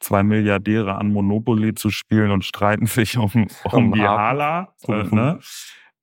zwei 0.00 0.22
Milliardäre 0.22 0.96
an 0.96 1.12
Monopoly 1.12 1.74
zu 1.74 1.90
spielen 1.90 2.30
und 2.30 2.44
streiten 2.44 2.86
sich 2.86 3.16
um, 3.16 3.48
um 3.72 3.92
die 3.92 4.02
Hala. 4.02 4.74
Äh, 4.86 5.02
ne? 5.04 5.40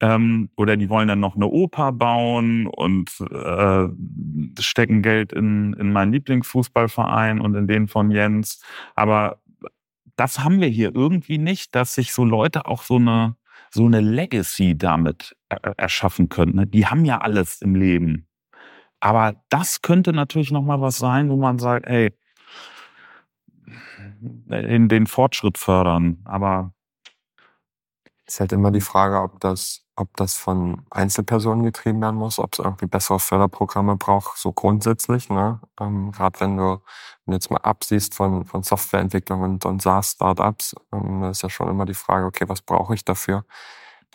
Ähm, 0.05 0.49
oder 0.55 0.77
die 0.77 0.89
wollen 0.89 1.07
dann 1.07 1.19
noch 1.19 1.35
eine 1.35 1.47
Oper 1.47 1.91
bauen 1.91 2.67
und 2.67 3.09
äh, 3.31 3.87
stecken 4.61 5.01
Geld 5.01 5.33
in, 5.33 5.73
in 5.73 5.91
meinen 5.91 6.11
Lieblingsfußballverein 6.11 7.41
und 7.41 7.55
in 7.55 7.67
den 7.67 7.87
von 7.87 8.11
Jens. 8.11 8.61
Aber 8.93 9.39
das 10.15 10.39
haben 10.39 10.61
wir 10.61 10.67
hier 10.67 10.93
irgendwie 10.93 11.39
nicht, 11.39 11.73
dass 11.73 11.95
sich 11.95 12.13
so 12.13 12.23
Leute 12.23 12.67
auch 12.67 12.83
so 12.83 12.97
eine, 12.97 13.35
so 13.71 13.85
eine 13.85 13.99
Legacy 13.99 14.77
damit 14.77 15.35
erschaffen 15.49 16.29
können. 16.29 16.55
Ne? 16.55 16.67
Die 16.67 16.85
haben 16.85 17.03
ja 17.03 17.19
alles 17.21 17.61
im 17.61 17.73
Leben. 17.73 18.27
Aber 18.99 19.35
das 19.49 19.81
könnte 19.81 20.13
natürlich 20.13 20.51
nochmal 20.51 20.81
was 20.81 20.99
sein, 20.99 21.29
wo 21.29 21.35
man 21.35 21.57
sagt, 21.57 21.87
ey, 21.87 22.13
den 24.21 25.07
Fortschritt 25.07 25.57
fördern. 25.57 26.21
Aber 26.25 26.73
ist 28.27 28.39
halt 28.39 28.51
immer 28.51 28.71
die 28.71 28.81
Frage, 28.81 29.19
ob 29.21 29.39
das 29.39 29.84
ob 29.95 30.15
das 30.17 30.35
von 30.35 30.85
Einzelpersonen 30.89 31.63
getrieben 31.63 32.01
werden 32.01 32.17
muss, 32.17 32.39
ob 32.39 32.53
es 32.53 32.59
irgendwie 32.59 32.85
bessere 32.85 33.19
Förderprogramme 33.19 33.95
braucht, 33.95 34.37
so 34.37 34.51
grundsätzlich. 34.51 35.29
Ne? 35.29 35.59
Ähm, 35.79 36.11
Gerade 36.11 36.39
wenn 36.41 36.57
du, 36.57 36.81
wenn 37.25 37.33
jetzt 37.33 37.49
mal 37.49 37.59
absiehst 37.59 38.13
von, 38.13 38.45
von 38.45 38.63
Softwareentwicklung 38.63 39.41
und, 39.41 39.65
und 39.65 39.81
SaaS-Startups, 39.81 40.75
ähm, 40.91 41.23
ist 41.23 41.43
ja 41.43 41.49
schon 41.49 41.69
immer 41.69 41.85
die 41.85 41.93
Frage, 41.93 42.25
okay, 42.25 42.47
was 42.49 42.61
brauche 42.61 42.93
ich 42.93 43.05
dafür? 43.05 43.45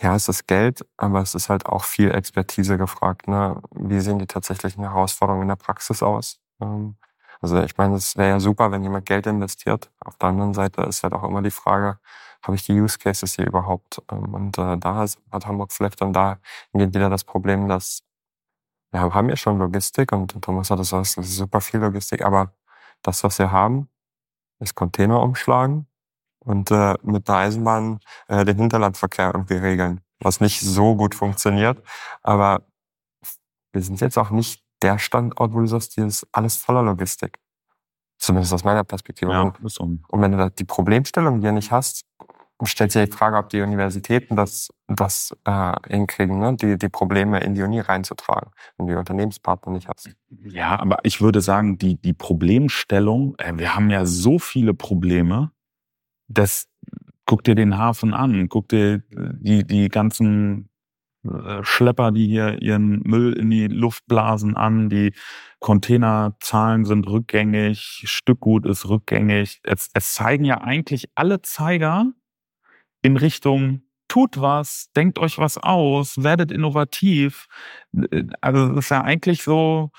Ja, 0.00 0.14
es 0.14 0.28
ist 0.28 0.46
Geld, 0.46 0.86
aber 0.96 1.20
es 1.20 1.34
ist 1.34 1.50
halt 1.50 1.66
auch 1.66 1.84
viel 1.84 2.10
Expertise 2.10 2.78
gefragt. 2.78 3.28
Ne? 3.28 3.60
Wie 3.72 4.00
sehen 4.00 4.18
die 4.18 4.26
tatsächlichen 4.26 4.82
Herausforderungen 4.82 5.42
in 5.42 5.48
der 5.48 5.56
Praxis 5.56 6.02
aus? 6.02 6.40
Ähm, 6.60 6.96
also 7.40 7.62
ich 7.62 7.76
meine, 7.78 7.96
es 7.96 8.16
wäre 8.16 8.30
ja 8.30 8.40
super, 8.40 8.70
wenn 8.70 8.82
jemand 8.82 9.06
Geld 9.06 9.26
investiert. 9.26 9.90
Auf 10.00 10.16
der 10.18 10.30
anderen 10.30 10.54
Seite 10.54 10.82
ist 10.82 11.02
halt 11.02 11.14
auch 11.14 11.24
immer 11.24 11.42
die 11.42 11.50
Frage, 11.50 11.98
habe 12.42 12.56
ich 12.56 12.64
die 12.64 12.80
Use 12.80 12.98
Cases 12.98 13.34
hier 13.34 13.46
überhaupt? 13.46 14.02
Ähm, 14.10 14.34
und 14.34 14.58
äh, 14.58 14.76
da 14.78 15.06
hat 15.32 15.46
Hamburg 15.46 15.72
vielleicht 15.72 16.00
dann 16.00 16.12
da 16.12 16.38
geht 16.72 16.94
wieder 16.94 17.10
das 17.10 17.24
Problem, 17.24 17.68
dass 17.68 18.02
wir 18.92 19.00
haben 19.00 19.28
ja 19.28 19.36
schon 19.36 19.58
Logistik 19.58 20.12
und 20.12 20.40
Thomas 20.42 20.70
hat 20.70 20.78
das 20.80 20.90
gesagt, 20.90 21.26
super 21.26 21.60
viel 21.60 21.80
Logistik, 21.80 22.22
aber 22.22 22.54
das, 23.02 23.22
was 23.24 23.38
wir 23.38 23.52
haben, 23.52 23.88
ist 24.58 24.74
Container 24.74 25.22
umschlagen 25.22 25.86
und 26.40 26.70
äh, 26.70 26.94
mit 27.02 27.28
der 27.28 27.36
Eisenbahn 27.36 28.00
äh, 28.28 28.44
den 28.44 28.58
Hinterlandverkehr 28.58 29.32
irgendwie 29.34 29.54
regeln, 29.54 30.00
was 30.20 30.40
nicht 30.40 30.60
so 30.60 30.96
gut 30.96 31.14
funktioniert. 31.14 31.82
Aber 32.22 32.66
wir 33.72 33.82
sind 33.82 34.00
jetzt 34.00 34.18
auch 34.18 34.30
nicht 34.30 34.64
der 34.82 34.98
Standort, 34.98 35.52
wo 35.52 35.60
du 35.60 35.66
sagst, 35.66 35.94
hier 35.94 36.06
ist 36.06 36.26
alles 36.32 36.56
voller 36.56 36.82
Logistik. 36.82 37.38
Zumindest 38.20 38.52
aus 38.52 38.64
meiner 38.64 38.84
Perspektive. 38.84 39.32
Ja, 39.32 39.42
und, 39.42 39.80
und 39.80 40.20
wenn 40.20 40.32
du 40.32 40.50
die 40.50 40.64
Problemstellung 40.64 41.40
hier 41.40 41.52
nicht 41.52 41.70
hast, 41.70 42.04
stellt 42.64 42.92
sich 42.92 43.08
die 43.08 43.16
Frage, 43.16 43.36
ob 43.38 43.48
die 43.48 43.62
Universitäten 43.62 44.36
das, 44.36 44.68
das 44.86 45.34
äh, 45.44 45.72
hinkriegen, 45.88 46.38
ne? 46.38 46.54
die, 46.56 46.76
die 46.76 46.88
Probleme 46.88 47.40
in 47.40 47.54
die 47.54 47.62
Uni 47.62 47.80
reinzutragen, 47.80 48.50
wenn 48.76 48.86
du 48.86 48.92
die 48.92 48.98
Unternehmenspartner 48.98 49.72
nicht 49.72 49.88
hast. 49.88 50.10
Ja, 50.44 50.78
aber 50.78 50.98
ich 51.04 51.20
würde 51.20 51.40
sagen, 51.40 51.78
die, 51.78 51.96
die 51.96 52.12
Problemstellung, 52.12 53.34
äh, 53.38 53.52
wir 53.56 53.74
haben 53.74 53.90
ja 53.90 54.04
so 54.04 54.38
viele 54.38 54.74
Probleme, 54.74 55.52
dass 56.28 56.68
guck 57.24 57.44
dir 57.44 57.54
den 57.54 57.78
Hafen 57.78 58.12
an, 58.12 58.48
guck 58.48 58.68
dir 58.68 59.02
die, 59.08 59.64
die 59.64 59.88
ganzen 59.88 60.69
Schlepper, 61.62 62.12
die 62.12 62.26
hier 62.26 62.62
ihren 62.62 63.00
Müll 63.02 63.34
in 63.34 63.50
die 63.50 63.66
Luft 63.66 64.06
blasen 64.06 64.56
an, 64.56 64.88
die 64.88 65.12
Containerzahlen 65.58 66.86
sind 66.86 67.06
rückgängig, 67.06 68.04
Stückgut 68.06 68.64
ist 68.66 68.88
rückgängig. 68.88 69.60
Es, 69.62 69.90
es 69.92 70.14
zeigen 70.14 70.44
ja 70.44 70.62
eigentlich 70.62 71.10
alle 71.14 71.42
Zeiger 71.42 72.06
in 73.02 73.16
Richtung 73.16 73.82
tut 74.08 74.40
was, 74.40 74.90
denkt 74.96 75.18
euch 75.18 75.38
was 75.38 75.56
aus, 75.56 76.22
werdet 76.22 76.50
innovativ. 76.50 77.46
Äh, 77.94 78.24
also 78.40 78.68
das 78.68 78.86
ist 78.86 78.90
ja 78.90 79.02
eigentlich 79.02 79.42
so, 79.42 79.90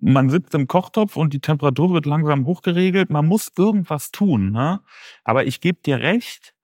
man 0.00 0.30
sitzt 0.30 0.54
im 0.54 0.66
Kochtopf 0.66 1.16
und 1.16 1.32
die 1.32 1.40
Temperatur 1.40 1.92
wird 1.92 2.06
langsam 2.06 2.46
hochgeregelt. 2.46 3.10
Man 3.10 3.26
muss 3.26 3.52
irgendwas 3.56 4.10
tun. 4.10 4.50
Ne? 4.50 4.80
Aber 5.24 5.46
ich 5.46 5.60
gebe 5.60 5.78
dir 5.84 6.00
recht, 6.00 6.55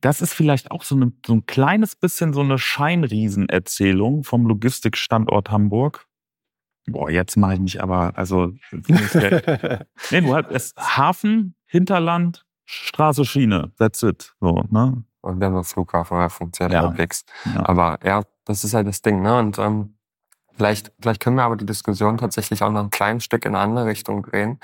das 0.00 0.20
ist 0.20 0.32
vielleicht 0.32 0.70
auch 0.70 0.82
so, 0.82 0.94
eine, 0.94 1.12
so 1.26 1.34
ein 1.34 1.46
kleines 1.46 1.96
bisschen 1.96 2.32
so 2.32 2.40
eine 2.40 2.58
Scheinriesenerzählung 2.58 4.24
vom 4.24 4.46
Logistikstandort 4.46 5.50
Hamburg. 5.50 6.06
Boah, 6.86 7.10
jetzt 7.10 7.36
mache 7.36 7.54
ich 7.54 7.60
mich 7.60 7.82
aber, 7.82 8.16
also, 8.16 8.52
nee, 8.72 10.20
du 10.20 10.34
hast 10.34 10.76
Hafen, 10.78 11.54
Hinterland, 11.66 12.46
Straße, 12.64 13.24
Schiene, 13.24 13.72
that's 13.78 14.02
it. 14.02 14.34
So, 14.40 14.64
ne? 14.70 15.04
Und 15.20 15.42
haben 15.42 15.54
noch 15.54 15.66
Flughafen, 15.66 16.18
der 16.18 16.30
funktioniert 16.30 16.72
ja. 16.72 16.88
halbwegs. 16.88 17.24
Ja. 17.44 17.68
Aber 17.68 17.98
ja, 18.04 18.22
das 18.44 18.64
ist 18.64 18.72
halt 18.72 18.86
das 18.86 19.02
Ding, 19.02 19.20
ne? 19.20 19.38
Und 19.38 19.58
ähm, 19.58 19.97
Vielleicht, 20.58 20.90
vielleicht 21.00 21.20
können 21.20 21.36
wir 21.36 21.44
aber 21.44 21.54
die 21.56 21.66
Diskussion 21.66 22.18
tatsächlich 22.18 22.64
auch 22.64 22.70
noch 22.72 22.80
ein 22.80 22.90
kleines 22.90 23.22
Stück 23.22 23.44
in 23.44 23.54
eine 23.54 23.62
andere 23.62 23.86
Richtung 23.86 24.24
drehen. 24.24 24.58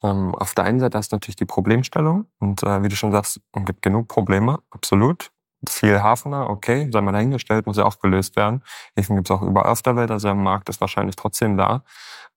Ähm, 0.00 0.32
auf 0.36 0.54
der 0.54 0.62
einen 0.62 0.78
Seite 0.78 0.96
hast 0.96 1.10
du 1.10 1.16
natürlich 1.16 1.34
die 1.34 1.44
Problemstellung 1.44 2.26
und 2.38 2.62
äh, 2.62 2.84
wie 2.84 2.88
du 2.88 2.94
schon 2.94 3.10
sagst, 3.10 3.40
es 3.52 3.64
gibt 3.64 3.82
genug 3.82 4.06
Probleme, 4.06 4.60
absolut. 4.70 5.32
Viel 5.68 6.00
Hafener, 6.02 6.48
okay, 6.48 6.88
sei 6.92 7.00
mal 7.00 7.10
dahingestellt, 7.10 7.66
muss 7.66 7.78
ja 7.78 7.84
auch 7.84 7.98
gelöst 7.98 8.36
werden. 8.36 8.62
Häfen 8.96 9.16
gibt 9.16 9.28
es 9.28 9.36
auch 9.36 9.42
überall 9.42 9.72
auf 9.72 9.82
der 9.82 9.96
Welt, 9.96 10.12
also 10.12 10.28
der 10.28 10.36
Markt 10.36 10.68
ist 10.68 10.80
wahrscheinlich 10.80 11.16
trotzdem 11.16 11.56
da. 11.56 11.82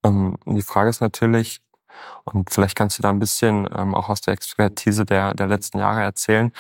Ähm, 0.04 0.36
die 0.48 0.64
Frage 0.64 0.90
ist 0.90 1.00
natürlich, 1.00 1.62
und 2.24 2.50
vielleicht 2.50 2.76
kannst 2.76 2.98
du 2.98 3.04
da 3.04 3.12
ein 3.12 3.20
bisschen 3.20 3.70
ähm, 3.78 3.94
auch 3.94 4.10
aus 4.10 4.22
der 4.22 4.34
Expertise 4.34 5.06
der, 5.06 5.36
der 5.36 5.46
letzten 5.48 5.78
Jahre 5.78 6.02
erzählen, 6.02 6.52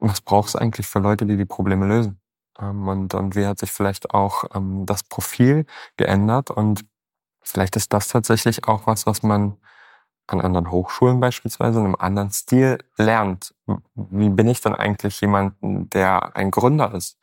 was 0.00 0.22
braucht 0.22 0.48
es 0.48 0.56
eigentlich 0.56 0.86
für 0.86 1.00
Leute, 1.00 1.26
die 1.26 1.36
die 1.36 1.44
Probleme 1.44 1.86
lösen? 1.86 2.18
Ähm, 2.60 2.88
und, 2.88 3.14
und 3.14 3.36
wie 3.36 3.46
hat 3.46 3.58
sich 3.58 3.72
vielleicht 3.72 4.14
auch 4.14 4.44
ähm, 4.54 4.86
das 4.86 5.02
Profil 5.02 5.66
geändert? 5.96 6.50
Und 6.50 6.84
vielleicht 7.42 7.76
ist 7.76 7.92
das 7.92 8.08
tatsächlich 8.08 8.66
auch 8.68 8.86
was, 8.86 9.06
was 9.06 9.22
man 9.22 9.58
an 10.28 10.40
anderen 10.42 10.70
Hochschulen 10.70 11.20
beispielsweise 11.20 11.78
in 11.80 11.86
einem 11.86 11.96
anderen 11.98 12.30
Stil 12.30 12.78
lernt. 12.98 13.54
Wie 13.94 14.28
bin 14.28 14.48
ich 14.48 14.60
dann 14.60 14.74
eigentlich 14.74 15.20
jemand, 15.20 15.54
der 15.62 16.36
ein 16.36 16.50
Gründer 16.50 16.94
ist? 16.94 17.18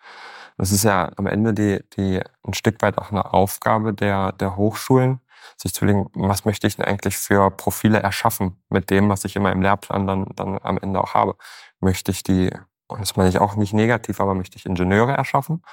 Das 0.58 0.72
ist 0.72 0.84
ja 0.84 1.12
am 1.18 1.28
Ende 1.28 1.54
die, 1.54 1.82
die 1.96 2.22
ein 2.44 2.54
Stück 2.54 2.82
weit 2.82 2.98
auch 2.98 3.12
eine 3.12 3.34
Aufgabe 3.34 3.94
der, 3.94 4.32
der 4.34 4.56
Hochschulen, 4.56 5.20
sich 5.58 5.74
zu 5.74 5.86
überlegen, 5.86 6.10
was 6.16 6.46
möchte 6.46 6.66
ich 6.68 6.78
denn 6.78 6.86
eigentlich 6.86 7.18
für 7.18 7.52
Profile 7.52 8.00
erschaffen 8.00 8.58
mit 8.70 8.90
dem, 8.90 9.10
was 9.10 9.26
ich 9.26 9.36
in 9.36 9.44
meinem 9.44 9.62
Lehrplan 9.62 10.08
dann, 10.08 10.26
dann 10.36 10.60
am 10.64 10.78
Ende 10.80 11.00
auch 11.00 11.14
habe. 11.14 11.36
Möchte 11.80 12.12
ich 12.12 12.24
die 12.24 12.50
und 12.88 13.02
das 13.02 13.16
meine 13.16 13.30
ich 13.30 13.40
auch 13.40 13.56
nicht 13.56 13.74
negativ, 13.74 14.20
aber 14.20 14.36
möchte 14.36 14.58
ich 14.58 14.66
Ingenieure 14.66 15.14
erschaffen 15.14 15.64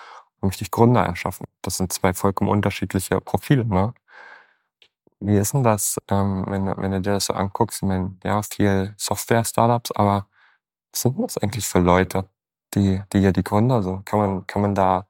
und 0.40 0.48
möchte 0.48 0.64
ich 0.64 0.70
Gründer 0.70 1.04
erschaffen. 1.04 1.46
Das 1.62 1.76
sind 1.78 1.92
zwei 1.92 2.14
vollkommen 2.14 2.50
unterschiedliche 2.50 3.20
Profile. 3.20 3.64
Ne? 3.64 3.94
Wie 5.20 5.36
ist 5.38 5.54
denn 5.54 5.62
das, 5.62 5.98
ähm, 6.08 6.44
wenn, 6.48 6.66
wenn 6.66 6.90
du 6.92 7.00
dir 7.00 7.12
das 7.14 7.26
so 7.26 7.34
anguckst? 7.34 7.82
Ich 7.82 7.88
meine, 7.88 8.16
ja, 8.24 8.42
viel 8.42 8.94
Software-Startups, 8.98 9.92
aber 9.92 10.26
was 10.92 11.02
sind 11.02 11.18
das 11.20 11.38
eigentlich 11.38 11.66
für 11.66 11.80
Leute, 11.80 12.28
die, 12.74 13.02
die 13.12 13.20
hier 13.20 13.32
die 13.32 13.44
Gründer 13.44 13.82
sind? 13.82 14.06
Kann 14.06 14.18
man, 14.20 14.46
kann 14.46 14.62
man 14.62 14.74
da 14.74 15.06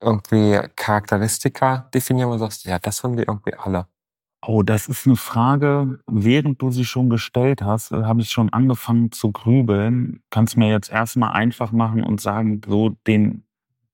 irgendwie 0.00 0.60
Charakteristika 0.76 1.88
definieren, 1.94 2.30
du 2.32 2.38
sagst, 2.38 2.64
ja, 2.64 2.78
das 2.78 3.02
haben 3.04 3.16
die 3.16 3.24
irgendwie 3.24 3.54
alle? 3.54 3.86
Oh, 4.46 4.62
das 4.62 4.88
ist 4.88 5.06
eine 5.06 5.16
Frage, 5.16 5.98
während 6.06 6.62
du 6.62 6.70
sie 6.70 6.84
schon 6.84 7.10
gestellt 7.10 7.60
hast, 7.62 7.90
äh, 7.92 8.04
habe 8.04 8.20
ich 8.20 8.30
schon 8.30 8.52
angefangen 8.52 9.10
zu 9.10 9.32
grübeln. 9.32 10.22
Kannst 10.30 10.56
mir 10.56 10.68
jetzt 10.70 10.90
erstmal 10.92 11.32
einfach 11.32 11.72
machen 11.72 12.04
und 12.04 12.20
sagen, 12.20 12.60
so 12.66 12.90
den, 13.06 13.44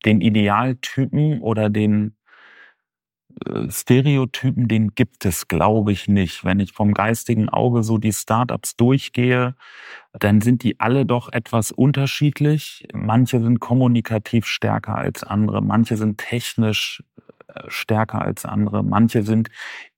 den 0.05 0.20
Idealtypen 0.20 1.40
oder 1.40 1.70
den 1.70 2.16
äh, 3.47 3.70
Stereotypen, 3.70 4.68
den 4.68 4.95
gibt 4.95 5.24
es, 5.24 5.49
glaube 5.49 5.92
ich, 5.92 6.09
nicht. 6.09 6.45
Wenn 6.45 6.61
ich 6.61 6.72
vom 6.72 6.95
geistigen 6.95 7.49
Auge 7.49 7.82
so 7.82 7.99
die 7.99 8.12
Startups 8.12 8.76
durchgehe, 8.76 9.55
dann 10.12 10.40
sind 10.40 10.62
die 10.62 10.80
alle 10.80 11.07
doch 11.07 11.32
etwas 11.32 11.72
unterschiedlich. 11.72 12.86
Manche 12.92 13.40
sind 13.40 13.61
kommunikativ 13.61 14.47
stärker 14.47 14.97
als 14.97 15.24
andere, 15.24 15.62
manche 15.62 15.97
sind 15.97 16.18
technisch 16.18 17.03
stärker 17.68 18.22
als 18.22 18.45
andere. 18.45 18.82
Manche 18.82 19.22
sind 19.22 19.51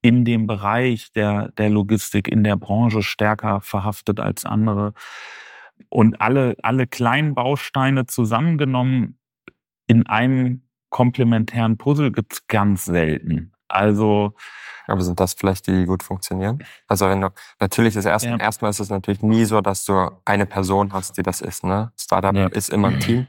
in 0.02 0.24
dem 0.24 0.46
Bereich 0.46 1.12
der, 1.12 1.52
der 1.52 1.70
Logistik, 1.70 2.28
in 2.28 2.44
der 2.44 2.56
Branche 2.56 3.02
stärker 3.02 3.60
verhaftet 3.60 4.20
als 4.20 4.44
andere. 4.44 4.92
Und 5.88 6.20
alle, 6.20 6.56
alle 6.62 6.86
kleinen 6.86 7.34
Bausteine 7.34 8.06
zusammengenommen 8.06 9.18
in 9.86 10.06
einem 10.06 10.62
komplementären 10.90 11.76
Puzzle 11.76 12.12
gibt's 12.12 12.46
ganz 12.46 12.86
selten. 12.86 13.52
Also 13.68 14.34
aber 14.86 15.02
sind 15.02 15.20
das 15.20 15.34
vielleicht 15.34 15.66
die, 15.66 15.72
die 15.72 15.86
gut 15.86 16.02
funktionieren? 16.02 16.64
Also 16.86 17.08
wenn 17.08 17.20
du, 17.20 17.28
natürlich 17.60 17.96
ist 17.96 18.04
erst, 18.04 18.24
ja. 18.24 18.36
erstmal 18.36 18.70
ist 18.70 18.80
es 18.80 18.90
natürlich 18.90 19.22
nie 19.22 19.44
so, 19.44 19.60
dass 19.60 19.84
du 19.84 20.10
eine 20.24 20.46
Person 20.46 20.92
hast, 20.92 21.16
die 21.16 21.22
das 21.22 21.40
ist. 21.40 21.64
Ne? 21.64 21.92
Startup 21.96 22.34
ja. 22.34 22.46
ist 22.48 22.70
immer 22.70 22.88
ein 22.88 23.00
Team 23.00 23.26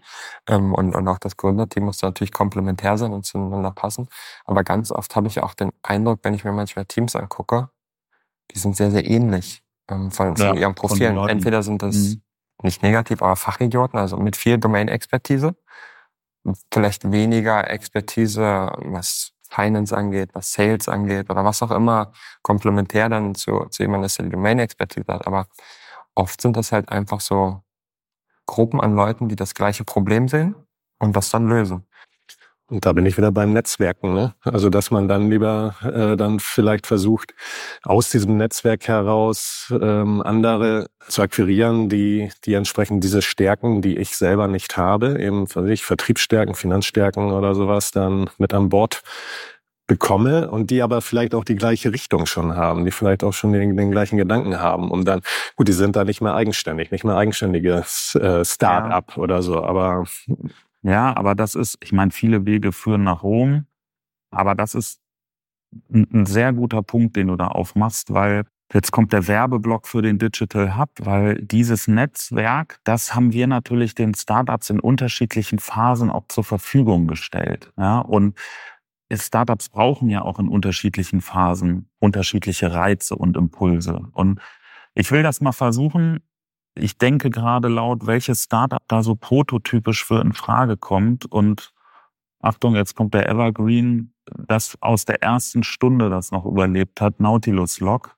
ähm, 0.47 0.73
und, 0.73 0.95
und 0.95 1.07
auch 1.07 1.19
das 1.19 1.37
Gründerteam 1.37 1.85
muss 1.85 2.01
natürlich 2.01 2.31
komplementär 2.31 2.97
sein 2.97 3.11
und 3.11 3.25
zueinander 3.25 3.71
passen. 3.71 4.07
Aber 4.45 4.63
ganz 4.63 4.91
oft 4.91 5.15
habe 5.15 5.27
ich 5.27 5.41
auch 5.41 5.53
den 5.53 5.71
Eindruck, 5.83 6.19
wenn 6.23 6.33
ich 6.33 6.43
mir 6.43 6.51
manchmal 6.51 6.85
Teams 6.85 7.15
angucke, 7.15 7.69
die 8.51 8.59
sind 8.59 8.75
sehr, 8.75 8.91
sehr 8.91 9.05
ähnlich 9.09 9.63
ähm, 9.89 10.11
von, 10.11 10.35
ja, 10.35 10.49
von 10.49 10.57
ihren 10.57 10.75
Profilen. 10.75 11.17
Entweder 11.27 11.63
sind 11.63 11.81
das 11.81 11.95
mhm. 11.95 12.21
nicht 12.63 12.83
negativ, 12.83 13.21
aber 13.21 13.35
Fachidioten, 13.35 13.99
also 13.99 14.17
mit 14.17 14.37
viel 14.37 14.57
Domain-Expertise, 14.57 15.55
vielleicht 16.71 17.11
weniger 17.11 17.69
Expertise, 17.69 18.71
was 18.77 19.33
Finance 19.49 19.95
angeht, 19.95 20.29
was 20.33 20.53
Sales 20.53 20.89
angeht 20.89 21.29
oder 21.29 21.43
was 21.45 21.61
auch 21.63 21.71
immer 21.71 22.11
komplementär 22.41 23.09
dann 23.09 23.35
zu, 23.35 23.65
zu 23.69 23.83
jemandem, 23.83 24.09
der 24.15 24.25
die 24.25 24.31
Domain-Expertise 24.31 25.05
hat. 25.07 25.27
Aber 25.27 25.47
oft 26.15 26.41
sind 26.41 26.57
das 26.57 26.71
halt 26.71 26.89
einfach 26.89 27.21
so 27.21 27.61
Gruppen 28.45 28.81
an 28.81 28.95
Leuten, 28.95 29.29
die 29.29 29.35
das 29.35 29.53
gleiche 29.53 29.83
Problem 29.83 30.27
sehen 30.27 30.55
und 30.99 31.15
das 31.15 31.29
dann 31.29 31.47
lösen. 31.47 31.85
Und 32.69 32.85
da 32.85 32.91
bin 32.91 33.05
ich 33.05 33.17
wieder 33.17 33.31
beim 33.31 33.53
Netzwerken. 33.53 34.13
Ne? 34.13 34.33
Also 34.43 34.69
dass 34.69 34.91
man 34.91 35.07
dann 35.07 35.29
lieber 35.29 35.75
äh, 35.83 36.17
dann 36.17 36.39
vielleicht 36.39 36.85
versucht, 36.85 37.33
aus 37.83 38.09
diesem 38.09 38.35
Netzwerk 38.37 38.87
heraus 38.87 39.73
ähm, 39.81 40.21
andere 40.21 40.87
zu 41.07 41.21
akquirieren, 41.21 41.87
die 41.87 42.29
die 42.43 42.55
entsprechend 42.55 43.03
diese 43.03 43.21
Stärken, 43.21 43.81
die 43.81 43.97
ich 43.97 44.17
selber 44.17 44.49
nicht 44.49 44.75
habe, 44.75 45.21
eben 45.21 45.47
was 45.55 45.65
ich 45.69 45.83
Vertriebsstärken, 45.83 46.55
Finanzstärken 46.55 47.31
oder 47.31 47.55
sowas, 47.55 47.91
dann 47.91 48.29
mit 48.37 48.53
an 48.53 48.67
Bord 48.67 49.01
bekomme 49.87 50.51
und 50.51 50.69
die 50.69 50.81
aber 50.81 51.01
vielleicht 51.01 51.33
auch 51.33 51.45
die 51.45 51.55
gleiche 51.55 51.93
Richtung 51.93 52.25
schon 52.25 52.57
haben, 52.57 52.83
die 52.83 52.91
vielleicht 52.91 53.23
auch 53.23 53.31
schon 53.31 53.53
den, 53.53 53.77
den 53.77 53.91
gleichen 53.91 54.17
Gedanken 54.17 54.59
haben 54.59 54.91
und 54.91 55.05
dann, 55.05 55.21
gut, 55.55 55.69
die 55.69 55.73
sind 55.73 55.95
da 55.95 56.03
nicht 56.03 56.19
mehr 56.19 56.35
eigenständig, 56.35 56.91
nicht 56.91 57.05
mehr 57.05 57.15
eigenständiges 57.15 58.15
äh, 58.15 58.43
Start-up 58.43 59.13
ja. 59.15 59.23
oder 59.23 59.41
so, 59.41 59.63
aber 59.63 60.03
ja, 60.87 61.15
aber 61.15 61.35
das 61.35 61.55
ist, 61.55 61.77
ich 61.83 61.91
meine, 61.91 62.11
viele 62.11 62.45
Wege 62.45 62.71
führen 62.71 63.03
nach 63.03 63.23
Rom, 63.23 63.65
aber 64.31 64.55
das 64.55 64.73
ist 64.73 65.01
ein, 65.91 66.07
ein 66.13 66.25
sehr 66.25 66.53
guter 66.53 66.81
Punkt, 66.81 67.15
den 67.15 67.27
du 67.27 67.35
da 67.35 67.47
aufmachst, 67.47 68.13
weil 68.13 68.45
Jetzt 68.73 68.91
kommt 68.91 69.13
der 69.13 69.27
Werbeblock 69.27 69.87
für 69.87 70.01
den 70.01 70.19
Digital 70.19 70.77
Hub, 70.77 70.89
weil 70.99 71.41
dieses 71.41 71.87
Netzwerk, 71.87 72.81
das 72.83 73.15
haben 73.15 73.31
wir 73.31 73.47
natürlich 73.47 73.95
den 73.95 74.13
Startups 74.13 74.69
in 74.69 74.81
unterschiedlichen 74.81 75.59
Phasen 75.59 76.09
auch 76.09 76.27
zur 76.27 76.43
Verfügung 76.43 77.07
gestellt. 77.07 77.71
Ja, 77.77 77.99
und 77.99 78.37
Startups 79.09 79.69
brauchen 79.69 80.09
ja 80.09 80.21
auch 80.21 80.37
in 80.37 80.49
unterschiedlichen 80.49 81.21
Phasen 81.21 81.89
unterschiedliche 81.99 82.73
Reize 82.73 83.15
und 83.15 83.37
Impulse. 83.37 84.01
Und 84.11 84.41
ich 84.93 85.11
will 85.11 85.23
das 85.23 85.39
mal 85.39 85.53
versuchen, 85.53 86.19
ich 86.77 86.97
denke 86.97 87.29
gerade 87.29 87.67
laut, 87.67 88.07
welches 88.07 88.43
Startup 88.43 88.81
da 88.87 89.03
so 89.03 89.15
prototypisch 89.15 90.05
für 90.05 90.21
in 90.21 90.33
Frage 90.33 90.77
kommt. 90.77 91.25
Und 91.25 91.73
Achtung, 92.41 92.75
jetzt 92.75 92.95
kommt 92.95 93.13
der 93.13 93.29
Evergreen, 93.29 94.13
das 94.25 94.77
aus 94.81 95.05
der 95.05 95.21
ersten 95.21 95.63
Stunde 95.63 96.09
das 96.09 96.31
noch 96.31 96.45
überlebt 96.45 97.01
hat, 97.01 97.19
Nautilus 97.19 97.79
Lock, 97.79 98.15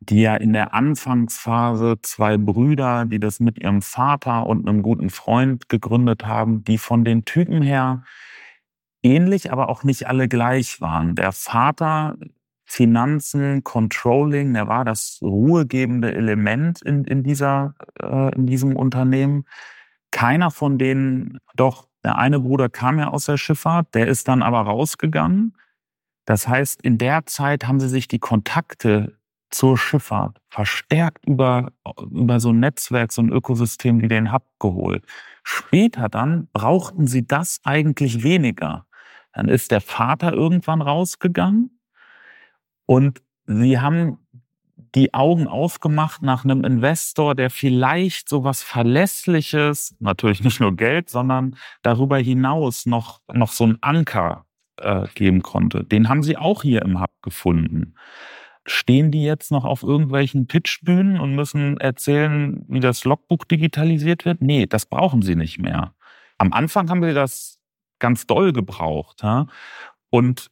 die 0.00 0.22
ja 0.22 0.36
in 0.36 0.52
der 0.52 0.74
Anfangsphase 0.74 1.96
zwei 2.02 2.36
Brüder, 2.36 3.06
die 3.06 3.20
das 3.20 3.40
mit 3.40 3.58
ihrem 3.58 3.82
Vater 3.82 4.46
und 4.46 4.68
einem 4.68 4.82
guten 4.82 5.10
Freund 5.10 5.68
gegründet 5.68 6.26
haben, 6.26 6.64
die 6.64 6.78
von 6.78 7.04
den 7.04 7.24
Typen 7.24 7.62
her 7.62 8.04
ähnlich, 9.02 9.52
aber 9.52 9.68
auch 9.68 9.82
nicht 9.82 10.06
alle 10.08 10.28
gleich 10.28 10.80
waren. 10.80 11.14
Der 11.14 11.32
Vater 11.32 12.16
Finanzen, 12.70 13.64
Controlling, 13.64 14.54
der 14.54 14.68
war 14.68 14.84
das 14.84 15.18
ruhegebende 15.22 16.14
Element 16.14 16.80
in, 16.82 17.02
in, 17.02 17.24
dieser, 17.24 17.74
äh, 18.00 18.32
in 18.36 18.46
diesem 18.46 18.76
Unternehmen. 18.76 19.44
Keiner 20.12 20.52
von 20.52 20.78
denen, 20.78 21.40
doch 21.56 21.88
der 22.04 22.16
eine 22.16 22.38
Bruder 22.38 22.68
kam 22.68 23.00
ja 23.00 23.08
aus 23.08 23.24
der 23.24 23.38
Schifffahrt, 23.38 23.92
der 23.96 24.06
ist 24.06 24.28
dann 24.28 24.40
aber 24.40 24.60
rausgegangen. 24.60 25.56
Das 26.26 26.46
heißt, 26.46 26.80
in 26.82 26.96
der 26.96 27.26
Zeit 27.26 27.66
haben 27.66 27.80
sie 27.80 27.88
sich 27.88 28.06
die 28.06 28.20
Kontakte 28.20 29.18
zur 29.50 29.76
Schifffahrt 29.76 30.40
verstärkt 30.48 31.26
über, 31.26 31.72
über 32.12 32.38
so 32.38 32.50
ein 32.50 32.60
Netzwerk, 32.60 33.10
so 33.10 33.20
ein 33.20 33.32
Ökosystem, 33.32 33.98
die 33.98 34.06
den 34.06 34.32
Hub 34.32 34.44
geholt. 34.60 35.04
Später 35.42 36.08
dann 36.08 36.46
brauchten 36.52 37.08
sie 37.08 37.26
das 37.26 37.58
eigentlich 37.64 38.22
weniger. 38.22 38.86
Dann 39.32 39.48
ist 39.48 39.72
der 39.72 39.80
Vater 39.80 40.32
irgendwann 40.32 40.82
rausgegangen 40.82 41.79
und 42.90 43.22
sie 43.46 43.78
haben 43.78 44.18
die 44.96 45.14
Augen 45.14 45.46
aufgemacht 45.46 46.22
nach 46.22 46.42
einem 46.42 46.64
Investor, 46.64 47.36
der 47.36 47.48
vielleicht 47.48 48.28
so 48.28 48.42
was 48.42 48.64
Verlässliches, 48.64 49.94
natürlich 50.00 50.42
nicht 50.42 50.58
nur 50.58 50.74
Geld, 50.74 51.08
sondern 51.08 51.54
darüber 51.82 52.18
hinaus 52.18 52.86
noch, 52.86 53.20
noch 53.32 53.52
so 53.52 53.62
einen 53.62 53.78
Anker 53.80 54.44
äh, 54.78 55.06
geben 55.14 55.40
konnte. 55.42 55.84
Den 55.84 56.08
haben 56.08 56.24
sie 56.24 56.36
auch 56.36 56.62
hier 56.62 56.82
im 56.82 57.00
Hub 57.00 57.12
gefunden. 57.22 57.94
Stehen 58.66 59.12
die 59.12 59.22
jetzt 59.22 59.52
noch 59.52 59.64
auf 59.64 59.84
irgendwelchen 59.84 60.48
Pitchbühnen 60.48 61.20
und 61.20 61.36
müssen 61.36 61.78
erzählen, 61.78 62.64
wie 62.66 62.80
das 62.80 63.04
Logbuch 63.04 63.44
digitalisiert 63.44 64.24
wird? 64.24 64.42
Nee, 64.42 64.66
das 64.66 64.84
brauchen 64.86 65.22
sie 65.22 65.36
nicht 65.36 65.60
mehr. 65.60 65.94
Am 66.38 66.52
Anfang 66.52 66.90
haben 66.90 67.02
wir 67.02 67.14
das 67.14 67.60
ganz 68.00 68.26
doll 68.26 68.52
gebraucht. 68.52 69.22
Ja? 69.22 69.46
Und 70.10 70.50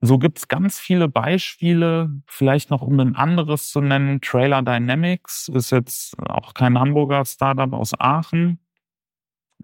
so 0.00 0.18
gibt's 0.18 0.46
ganz 0.48 0.78
viele 0.78 1.08
Beispiele, 1.08 2.10
vielleicht 2.26 2.70
noch 2.70 2.82
um 2.82 2.98
ein 3.00 3.16
anderes 3.16 3.70
zu 3.70 3.80
nennen. 3.80 4.20
Trailer 4.20 4.62
Dynamics 4.62 5.48
ist 5.48 5.70
jetzt 5.70 6.16
auch 6.20 6.54
kein 6.54 6.78
Hamburger 6.78 7.24
Startup 7.24 7.72
aus 7.72 7.98
Aachen. 7.98 8.60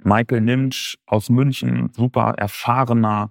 Michael 0.02 0.40
Nimsch 0.40 0.98
aus 1.06 1.30
München, 1.30 1.90
super 1.94 2.34
erfahrener 2.36 3.30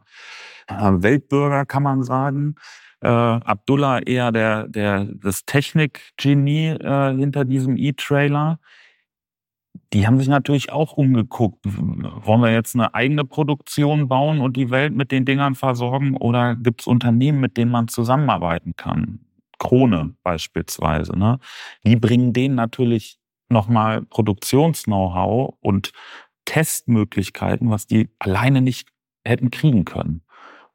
äh, 0.67 0.73
Weltbürger, 0.75 1.65
kann 1.65 1.83
man 1.83 2.03
sagen. 2.03 2.55
Äh, 3.01 3.09
Abdullah 3.09 3.99
eher 3.99 4.31
der, 4.31 4.69
der, 4.69 5.05
das 5.13 5.43
Technikgenie 5.43 6.69
äh, 6.69 7.13
hinter 7.17 7.43
diesem 7.43 7.75
E-Trailer 7.75 8.59
die 9.93 10.07
haben 10.07 10.17
sich 10.17 10.27
natürlich 10.27 10.71
auch 10.71 10.93
umgeguckt. 10.93 11.59
Wollen 11.63 12.41
wir 12.41 12.51
jetzt 12.51 12.75
eine 12.75 12.93
eigene 12.95 13.25
Produktion 13.25 14.07
bauen 14.07 14.41
und 14.41 14.57
die 14.57 14.71
Welt 14.71 14.93
mit 14.93 15.11
den 15.11 15.25
Dingern 15.25 15.53
versorgen 15.53 16.17
oder 16.17 16.55
gibt 16.55 16.81
es 16.81 16.87
Unternehmen, 16.87 17.39
mit 17.39 17.57
denen 17.57 17.71
man 17.71 17.87
zusammenarbeiten 17.87 18.75
kann? 18.75 19.19
Krone 19.59 20.15
beispielsweise. 20.23 21.17
Ne? 21.17 21.39
Die 21.85 21.95
bringen 21.95 22.33
denen 22.33 22.55
natürlich 22.55 23.19
nochmal 23.49 24.01
Produktions-Know-how 24.01 25.55
und 25.61 25.91
Testmöglichkeiten, 26.45 27.69
was 27.69 27.85
die 27.85 28.09
alleine 28.19 28.61
nicht 28.61 28.89
hätten 29.23 29.51
kriegen 29.51 29.85
können. 29.85 30.23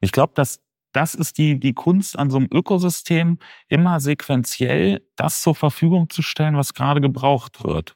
Ich 0.01 0.13
glaube, 0.13 0.33
dass 0.35 0.63
das 0.93 1.15
ist 1.15 1.37
die, 1.39 1.61
die 1.61 1.75
Kunst 1.75 2.19
an 2.19 2.31
so 2.31 2.39
einem 2.39 2.49
Ökosystem, 2.53 3.39
immer 3.69 4.01
sequenziell 4.01 5.07
das 5.17 5.43
zur 5.43 5.55
Verfügung 5.55 6.09
zu 6.09 6.23
stellen, 6.23 6.57
was 6.57 6.73
gerade 6.73 7.01
gebraucht 7.01 7.63
wird. 7.63 7.95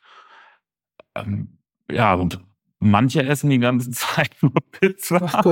Ähm, 1.14 1.58
ja, 1.90 2.14
und 2.14 2.40
manche 2.78 3.22
essen 3.24 3.50
die 3.50 3.58
ganze 3.58 3.90
Zeit 3.92 4.30
nur 4.40 4.52
Pizza 4.70 5.16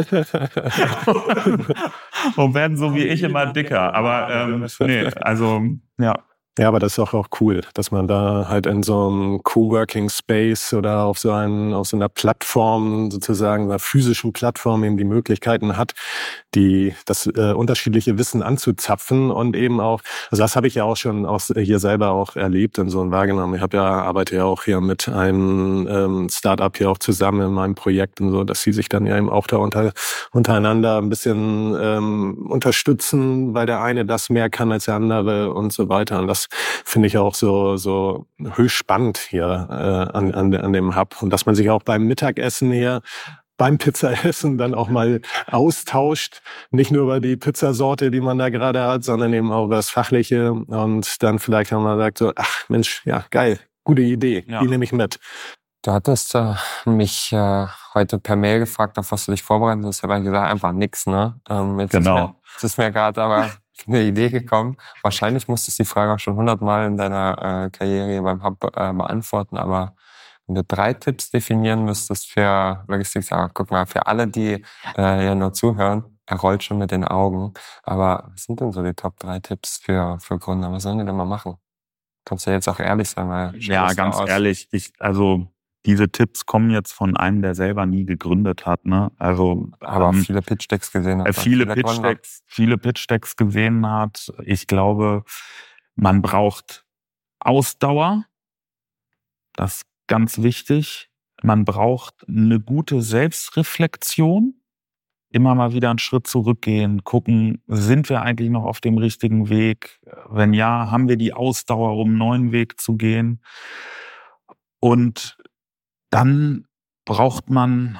und 2.36 2.54
werden 2.54 2.76
so 2.76 2.94
wie 2.94 3.04
ich 3.04 3.22
immer 3.22 3.46
dicker. 3.46 3.94
Aber 3.94 4.30
ähm, 4.30 4.66
nee, 4.80 5.06
also 5.20 5.62
ja. 5.98 6.14
Ja, 6.58 6.66
aber 6.68 6.80
das 6.80 6.92
ist 6.92 6.98
auch, 6.98 7.14
auch 7.14 7.28
cool, 7.40 7.60
dass 7.74 7.92
man 7.92 8.08
da 8.08 8.46
halt 8.48 8.66
in 8.66 8.82
so 8.82 9.08
einem 9.08 9.42
Coworking 9.44 10.10
Space 10.10 10.74
oder 10.74 11.04
auf 11.04 11.16
so, 11.18 11.30
einen, 11.30 11.72
auf 11.72 11.86
so 11.86 11.96
einer 11.96 12.08
Plattform, 12.08 13.10
sozusagen 13.10 13.64
einer 13.64 13.78
physischen 13.78 14.32
Plattform 14.32 14.82
eben 14.82 14.96
die 14.96 15.04
Möglichkeiten 15.04 15.76
hat, 15.76 15.92
die 16.56 16.92
das 17.06 17.26
äh, 17.28 17.52
unterschiedliche 17.52 18.18
Wissen 18.18 18.42
anzuzapfen 18.42 19.30
und 19.30 19.54
eben 19.54 19.80
auch, 19.80 20.02
also 20.30 20.42
das 20.42 20.56
habe 20.56 20.66
ich 20.66 20.74
ja 20.74 20.84
auch 20.84 20.96
schon 20.96 21.24
auch 21.24 21.40
hier 21.40 21.78
selber 21.78 22.10
auch 22.10 22.34
erlebt 22.34 22.80
und 22.80 22.90
so 22.90 23.00
und 23.00 23.12
wahrgenommen. 23.12 23.54
Ich 23.54 23.62
habe 23.62 23.76
ja 23.76 23.84
arbeite 23.84 24.34
ja 24.36 24.44
auch 24.44 24.64
hier 24.64 24.80
mit 24.80 25.08
einem 25.08 25.86
ähm, 25.88 26.28
Startup 26.30 26.76
hier 26.76 26.90
auch 26.90 26.98
zusammen 26.98 27.42
in 27.46 27.52
meinem 27.52 27.76
Projekt 27.76 28.20
und 28.20 28.32
so, 28.32 28.42
dass 28.42 28.60
sie 28.62 28.72
sich 28.72 28.88
dann 28.88 29.06
ja 29.06 29.16
eben 29.16 29.30
auch 29.30 29.46
da 29.46 29.56
unter, 29.58 29.92
untereinander 30.32 30.98
ein 30.98 31.08
bisschen 31.08 31.76
ähm, 31.80 32.46
unterstützen, 32.50 33.54
weil 33.54 33.66
der 33.66 33.82
eine 33.82 34.04
das 34.04 34.30
mehr 34.30 34.50
kann 34.50 34.72
als 34.72 34.86
der 34.86 34.96
andere 34.96 35.54
und 35.54 35.72
so 35.72 35.88
weiter. 35.88 36.18
Und 36.18 36.26
das 36.26 36.39
finde 36.84 37.08
ich 37.08 37.18
auch 37.18 37.34
so, 37.34 37.76
so 37.76 38.26
höchst 38.38 38.76
spannend 38.76 39.18
hier 39.18 39.68
äh, 39.70 40.16
an, 40.16 40.32
an, 40.34 40.54
an 40.54 40.72
dem 40.72 40.96
Hub. 40.96 41.20
Und 41.22 41.30
dass 41.30 41.46
man 41.46 41.54
sich 41.54 41.70
auch 41.70 41.82
beim 41.82 42.06
Mittagessen 42.06 42.72
hier 42.72 43.02
beim 43.60 43.76
Pizzaessen 43.76 44.56
dann 44.56 44.74
auch 44.74 44.88
mal 44.88 45.20
austauscht. 45.46 46.40
Nicht 46.70 46.90
nur 46.90 47.02
über 47.02 47.20
die 47.20 47.36
Pizzasorte, 47.36 48.10
die 48.10 48.22
man 48.22 48.38
da 48.38 48.48
gerade 48.48 48.82
hat, 48.82 49.04
sondern 49.04 49.34
eben 49.34 49.52
auch 49.52 49.66
über 49.66 49.76
das 49.76 49.90
Fachliche. 49.90 50.52
Und 50.52 51.22
dann 51.22 51.38
vielleicht 51.38 51.70
auch 51.74 51.82
mal 51.82 51.98
sagt 51.98 52.16
so, 52.16 52.32
ach 52.36 52.68
Mensch, 52.70 53.02
ja, 53.04 53.22
geil, 53.30 53.60
gute 53.84 54.00
Idee, 54.00 54.46
ja. 54.48 54.60
die 54.60 54.66
nehme 54.66 54.84
ich 54.84 54.92
mit. 54.92 55.18
Du 55.82 55.92
hattest 55.92 56.34
äh, 56.34 56.54
mich 56.86 57.32
äh, 57.32 57.66
heute 57.92 58.18
per 58.18 58.36
Mail 58.36 58.60
gefragt, 58.60 58.98
auf 58.98 59.12
was 59.12 59.26
du 59.26 59.32
dich 59.32 59.42
vorbereiten 59.42 59.84
hast. 59.84 59.98
Ich 59.98 60.02
habe 60.04 60.22
gesagt, 60.22 60.50
einfach 60.50 60.72
nix, 60.72 61.06
ne? 61.06 61.38
Ähm, 61.48 61.80
jetzt 61.80 61.92
genau. 61.92 62.36
Ist 62.62 62.78
mir, 62.78 62.84
mir 62.84 62.92
gerade 62.92 63.22
aber 63.22 63.50
eine 63.86 64.02
Idee 64.02 64.30
gekommen. 64.30 64.76
Wahrscheinlich 65.02 65.48
musstest 65.48 65.78
du 65.78 65.82
die 65.82 65.88
Frage 65.88 66.12
auch 66.12 66.18
schon 66.18 66.36
hundertmal 66.36 66.86
in 66.86 66.96
deiner 66.96 67.66
äh, 67.66 67.70
Karriere 67.70 68.22
beim 68.22 68.42
Hub 68.42 68.64
äh, 68.64 68.92
beantworten, 68.92 69.56
aber 69.56 69.94
wenn 70.46 70.56
du 70.56 70.64
drei 70.64 70.94
Tipps 70.94 71.30
definieren 71.30 71.84
müsstest 71.84 72.26
für 72.26 72.84
Logistik, 72.88 73.22
sag, 73.22 73.54
guck 73.54 73.70
mal, 73.70 73.86
für 73.86 74.06
alle, 74.08 74.26
die 74.26 74.64
äh, 74.96 75.24
ja 75.24 75.34
nur 75.36 75.52
zuhören, 75.52 76.18
er 76.26 76.38
rollt 76.38 76.64
schon 76.64 76.78
mit 76.78 76.90
den 76.90 77.04
Augen. 77.04 77.54
Aber 77.84 78.30
was 78.32 78.44
sind 78.44 78.60
denn 78.60 78.72
so 78.72 78.82
die 78.82 78.94
Top 78.94 79.16
drei 79.18 79.38
Tipps 79.38 79.78
für, 79.78 80.18
für 80.20 80.38
Gründer? 80.38 80.72
Was 80.72 80.82
sollen 80.82 80.98
die 80.98 81.04
denn 81.04 81.16
mal 81.16 81.24
machen? 81.24 81.56
Kannst 82.24 82.46
du 82.46 82.50
jetzt 82.50 82.68
auch 82.68 82.80
ehrlich 82.80 83.08
sein, 83.08 83.28
weil 83.28 83.56
ja, 83.56 83.92
ganz 83.92 84.18
ehrlich, 84.26 84.68
ich, 84.72 84.92
also 84.98 85.46
diese 85.86 86.10
Tipps 86.10 86.44
kommen 86.46 86.70
jetzt 86.70 86.92
von 86.92 87.16
einem, 87.16 87.42
der 87.42 87.54
selber 87.54 87.86
nie 87.86 88.04
gegründet 88.04 88.66
hat. 88.66 88.84
Ne? 88.84 89.10
Also, 89.18 89.70
aber 89.80 90.10
ähm, 90.10 90.24
viele 90.24 90.42
Pitch-Decks 90.42 90.92
gesehen 90.92 91.20
hat. 91.20 91.28
Äh, 91.28 91.32
viele 91.32 91.66
Pitch-Decks, 91.66 92.42
viele 92.46 92.76
Pitch-Decks 92.76 93.36
gesehen 93.36 93.86
hat. 93.86 94.32
Ich 94.44 94.66
glaube, 94.66 95.24
man 95.94 96.22
braucht 96.22 96.84
Ausdauer. 97.38 98.24
Das 99.54 99.76
ist 99.78 99.86
ganz 100.06 100.42
wichtig. 100.42 101.10
Man 101.42 101.64
braucht 101.64 102.14
eine 102.28 102.60
gute 102.60 103.00
Selbstreflexion. 103.00 104.54
Immer 105.32 105.54
mal 105.54 105.72
wieder 105.72 105.90
einen 105.90 106.00
Schritt 106.00 106.26
zurückgehen, 106.26 107.04
gucken, 107.04 107.62
sind 107.68 108.08
wir 108.08 108.22
eigentlich 108.22 108.50
noch 108.50 108.64
auf 108.64 108.80
dem 108.80 108.98
richtigen 108.98 109.48
Weg? 109.48 110.00
Wenn 110.28 110.52
ja, 110.52 110.90
haben 110.90 111.08
wir 111.08 111.16
die 111.16 111.32
Ausdauer, 111.32 111.96
um 111.96 112.08
einen 112.08 112.18
neuen 112.18 112.52
Weg 112.52 112.80
zu 112.80 112.96
gehen? 112.96 113.40
Und 114.80 115.38
dann 116.10 116.66
braucht 117.04 117.50
man 117.50 117.98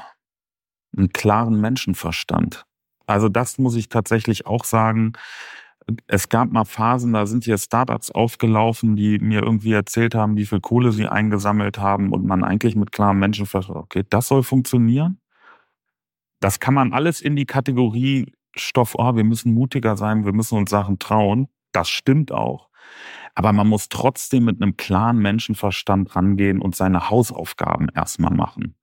einen 0.96 1.12
klaren 1.12 1.60
Menschenverstand. 1.60 2.64
Also 3.06 3.28
das 3.28 3.58
muss 3.58 3.74
ich 3.76 3.88
tatsächlich 3.88 4.46
auch 4.46 4.64
sagen. 4.64 5.12
Es 6.06 6.28
gab 6.28 6.52
mal 6.52 6.64
Phasen, 6.64 7.12
da 7.12 7.26
sind 7.26 7.44
hier 7.44 7.58
Startups 7.58 8.10
aufgelaufen, 8.10 8.94
die 8.94 9.18
mir 9.18 9.42
irgendwie 9.42 9.72
erzählt 9.72 10.14
haben, 10.14 10.36
wie 10.36 10.46
viel 10.46 10.60
Kohle 10.60 10.92
sie 10.92 11.08
eingesammelt 11.08 11.78
haben 11.78 12.12
und 12.12 12.24
man 12.24 12.44
eigentlich 12.44 12.76
mit 12.76 12.92
klarem 12.92 13.18
Menschenverstand, 13.18 13.78
okay, 13.78 14.04
das 14.08 14.28
soll 14.28 14.42
funktionieren. 14.42 15.18
Das 16.40 16.60
kann 16.60 16.74
man 16.74 16.92
alles 16.92 17.20
in 17.20 17.34
die 17.36 17.46
Kategorie 17.46 18.32
Stoff, 18.56 18.94
oh, 18.96 19.14
wir 19.14 19.24
müssen 19.24 19.54
mutiger 19.54 19.96
sein, 19.96 20.24
wir 20.24 20.32
müssen 20.32 20.58
uns 20.58 20.70
Sachen 20.70 20.98
trauen. 20.98 21.48
Das 21.72 21.88
stimmt 21.88 22.32
auch. 22.32 22.68
Aber 23.34 23.52
man 23.52 23.68
muss 23.68 23.88
trotzdem 23.88 24.44
mit 24.44 24.60
einem 24.60 24.76
klaren 24.76 25.18
Menschenverstand 25.18 26.14
rangehen 26.14 26.60
und 26.60 26.74
seine 26.74 27.10
Hausaufgaben 27.10 27.88
erstmal 27.94 28.34
machen 28.34 28.74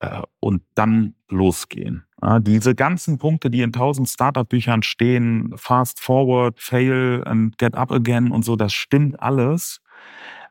äh, 0.00 0.22
und 0.40 0.62
dann 0.74 1.14
losgehen. 1.28 2.04
diese 2.40 2.74
ganzen 2.74 3.18
Punkte, 3.18 3.50
die 3.50 3.62
in 3.62 3.72
tausend 3.72 4.08
Startup-Büchern 4.08 4.82
stehen, 4.82 5.52
Fast 5.56 6.00
Forward, 6.00 6.58
Fail 6.58 7.22
and 7.24 7.56
Get 7.58 7.74
Up 7.74 7.92
Again 7.92 8.30
und 8.32 8.44
so, 8.44 8.56
das 8.56 8.72
stimmt 8.72 9.20
alles. 9.20 9.80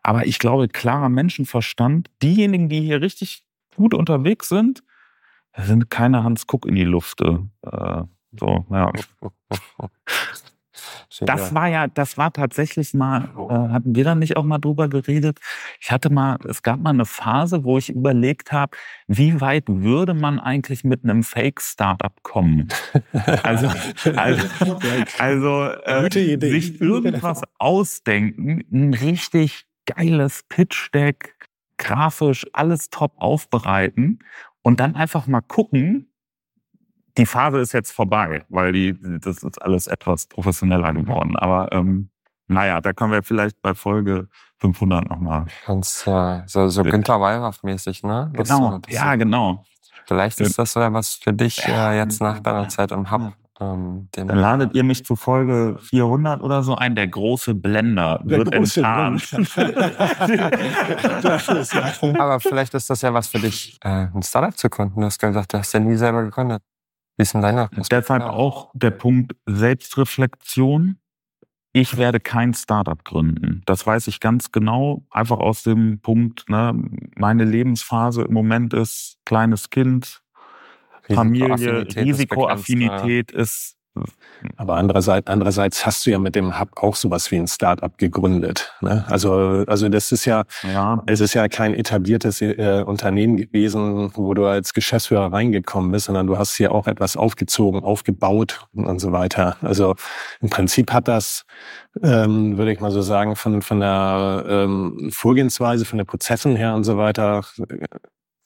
Aber 0.02 0.26
ich 0.26 0.40
glaube, 0.40 0.70
klarer 0.70 1.10
Menschenverstand, 1.10 2.10
diejenigen, 2.24 2.70
die 2.70 2.82
hier 2.82 3.02
richtig 3.02 3.44
gut 3.76 3.94
unterwegs 3.94 4.50
sind, 4.50 4.84
sind 5.58 5.90
keine 5.90 6.24
Hans 6.24 6.48
Kuck 6.48 6.66
in 6.66 6.76
die 6.76 6.86
Lufte. 6.86 7.50
Äh, 7.64 8.04
so, 8.40 8.66
ja. 8.70 8.92
Das 11.22 11.54
war 11.54 11.68
ja, 11.68 11.88
das 11.88 12.18
war 12.18 12.32
tatsächlich 12.32 12.94
mal, 12.94 13.30
äh, 13.50 13.54
hatten 13.74 13.96
wir 13.96 14.04
da 14.04 14.16
nicht 14.16 14.38
auch 14.38 14.44
mal 14.44 14.60
drüber 14.60 14.88
geredet? 14.88 15.40
Ich 15.80 15.92
hatte 15.92 16.10
mal, 16.10 16.38
es 16.48 16.64
gab 16.64 16.80
mal 16.80 16.92
eine 16.92 17.06
Phase, 17.06 17.64
wo 17.64 17.78
ich 17.78 17.90
überlegt 17.90 18.52
habe, 18.52 18.78
wie 19.08 19.42
weit 19.42 19.66
würde 19.68 20.14
man 20.14 20.40
eigentlich 20.40 20.84
mit 20.84 21.04
einem 21.04 21.24
Fake-Startup 21.24 22.14
kommen? 22.24 22.70
Also, 23.44 23.68
also, 24.16 24.48
also 25.18 25.64
äh, 25.84 26.40
sich 26.40 26.80
irgendwas 26.82 27.42
ausdenken, 27.58 28.64
ein 28.72 28.94
richtig 28.94 29.66
geiles 29.86 30.44
Pitch-Deck, 30.50 31.36
grafisch 31.78 32.46
alles 32.54 32.90
top 32.90 33.14
aufbereiten 33.18 34.20
und 34.62 34.80
dann 34.80 34.96
einfach 34.96 35.28
mal 35.28 35.42
gucken, 35.42 36.12
die 37.20 37.26
Phase 37.26 37.60
ist 37.60 37.74
jetzt 37.74 37.92
vorbei, 37.92 38.46
weil 38.48 38.72
die, 38.72 38.98
das 39.20 39.44
ist 39.44 39.62
alles 39.62 39.88
etwas 39.88 40.28
professioneller 40.28 40.94
geworden. 40.94 41.36
Aber 41.36 41.70
ähm, 41.74 42.10
naja, 42.48 42.80
da 42.80 42.94
können 42.94 43.12
wir 43.12 43.24
vielleicht 43.24 43.62
bei 43.62 43.74
Folge 43.74 44.30
500 44.60 45.10
nochmal. 45.10 45.46
Ganz 45.68 46.08
äh, 46.08 46.42
so, 46.46 46.70
so 46.70 46.84
Günther 46.84 47.20
Wallraff-mäßig, 47.20 48.04
ne? 48.04 48.32
Das, 48.34 48.48
genau, 48.48 48.78
das, 48.78 48.94
ja, 48.94 49.16
genau. 49.16 49.66
Vielleicht 50.08 50.40
ist 50.40 50.58
das 50.58 50.74
ja 50.74 50.92
was 50.94 51.16
für 51.16 51.34
dich 51.34 51.62
äh, 51.68 51.98
jetzt 51.98 52.22
nach 52.22 52.40
deiner 52.40 52.70
Zeit 52.70 52.92
im 52.92 53.12
Hub. 53.12 53.34
Ähm, 53.60 54.08
Dann 54.14 54.30
ladet 54.30 54.74
ihr 54.74 54.86
mich 54.86 55.04
zu 55.04 55.18
Folge 55.18 55.78
400 55.82 56.42
oder 56.42 56.64
so 56.64 56.76
ein. 56.76 56.96
Der 56.96 57.10
große 57.10 57.54
Blender 57.54 58.22
der 58.24 58.38
wird 58.40 58.54
große 58.54 58.80
enttarnt. 58.80 59.30
Aber 62.18 62.40
vielleicht 62.40 62.74
ist 62.74 62.90
das 62.90 63.02
ja 63.02 63.14
was 63.14 63.28
für 63.28 63.40
dich, 63.40 63.78
äh, 63.84 64.08
ein 64.14 64.24
Startup 64.24 64.58
zu 64.58 64.70
gründen. 64.70 65.02
Du 65.02 65.06
hast 65.06 65.20
gesagt, 65.20 65.54
du 65.54 65.58
hast 65.58 65.74
ja 65.74 65.82
nie 65.82 65.98
selber 65.98 66.24
gegründet. 66.24 66.64
Denn 67.20 67.42
deiner? 67.42 67.70
Deshalb 67.76 68.10
auch 68.10 68.72
der 68.74 68.92
Punkt 68.92 69.36
Selbstreflexion. 69.46 70.98
Ich 71.72 71.98
werde 71.98 72.20
kein 72.20 72.54
Startup 72.54 73.04
gründen. 73.04 73.62
Das 73.66 73.86
weiß 73.86 74.08
ich 74.08 74.20
ganz 74.20 74.52
genau. 74.52 75.04
Einfach 75.12 75.38
aus 75.38 75.64
dem 75.64 76.00
Punkt, 76.00 76.50
ne, 76.50 76.74
meine 77.16 77.46
Lebensphase 77.46 78.24
im 78.24 78.34
Moment 78.34 78.74
ist 78.74 79.18
kleines 79.26 79.70
Kind, 79.70 80.24
Familie, 81.04 81.86
Risikoaffinität 81.96 83.32
ist 83.32 83.76
aber 84.58 84.76
andererseits, 84.76 85.28
andererseits 85.28 85.86
hast 85.86 86.06
du 86.06 86.12
ja 86.12 86.20
mit 86.20 86.36
dem 86.36 86.60
Hub 86.60 86.70
auch 86.78 86.96
sowas 86.96 87.32
wie 87.32 87.38
ein 87.38 87.48
Startup 87.48 87.98
gegründet. 87.98 88.74
Ne? 88.82 89.06
Also, 89.10 89.64
also 89.68 89.90
das 89.90 90.12
ist 90.12 90.26
ja, 90.26 90.44
ja, 90.64 91.04
es 91.08 91.20
ist 91.20 91.34
ja 91.34 91.48
kein 91.48 91.74
etabliertes 91.74 92.42
äh, 92.42 92.84
Unternehmen 92.86 93.38
gewesen, 93.38 94.12
wo 94.16 94.34
du 94.34 94.46
als 94.46 94.74
Geschäftsführer 94.74 95.32
reingekommen 95.32 95.92
bist, 95.92 96.06
sondern 96.06 96.28
du 96.28 96.38
hast 96.38 96.56
hier 96.56 96.72
auch 96.72 96.88
etwas 96.88 97.18
aufgezogen, 97.18 97.84
aufgebaut 97.84 98.68
und 98.74 99.00
so 99.00 99.12
weiter. 99.12 99.58
Also 99.62 99.96
im 100.42 100.50
Prinzip 100.50 100.92
hat 100.94 101.08
das, 101.08 101.46
ähm, 102.02 102.58
würde 102.58 102.72
ich 102.72 102.80
mal 102.80 102.92
so 102.92 103.02
sagen, 103.02 103.36
von, 103.36 103.62
von 103.62 103.80
der 103.80 104.46
ähm, 104.48 105.10
Vorgehensweise, 105.12 105.86
von 105.86 105.98
den 105.98 106.08
Prozessen 106.08 106.56
her 106.56 106.76
und 106.76 106.84
so 106.84 106.98
weiter, 106.98 107.44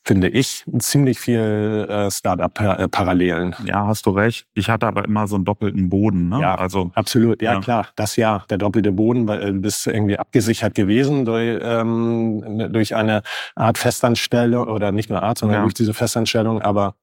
finde 0.06 0.28
ich, 0.30 0.66
ziemlich 0.80 1.20
viel 1.20 1.88
äh, 1.90 2.12
Startup-Parallelen. 2.12 3.56
Ja, 3.66 3.88
hast 3.88 4.06
du 4.06 4.12
recht. 4.12 4.46
Ich 4.54 4.70
hatte 4.70 4.88
aber 4.88 5.06
immer 5.06 5.28
so 5.28 5.36
einen 5.36 5.46
doppelten 5.46 5.90
Boden. 5.90 6.30
Ne? 6.30 6.42
Ja, 6.42 6.56
also 6.56 6.92
absolut. 6.94 7.42
Ja, 7.42 7.54
ja, 7.54 7.60
klar. 7.62 7.88
Das 7.96 8.16
ja, 8.16 8.44
der 8.50 8.58
doppelte 8.58 8.92
Boden, 8.92 9.28
weil 9.28 9.40
du 9.40 9.60
bist 9.60 9.88
irgendwie 9.88 10.20
abgesichert 10.20 10.76
gewesen 10.76 11.26
durch, 11.26 11.60
ähm, 11.62 12.70
durch 12.72 12.96
eine 12.96 13.24
Art 13.56 13.78
Festanstellung 13.78 14.68
oder 14.68 14.92
nicht 14.92 15.10
nur 15.10 15.24
Art, 15.24 15.38
sondern 15.38 15.58
ja. 15.58 15.62
durch 15.62 15.74
diese 15.74 15.94
Festanstellung. 15.94 16.62
Aber 16.62 16.96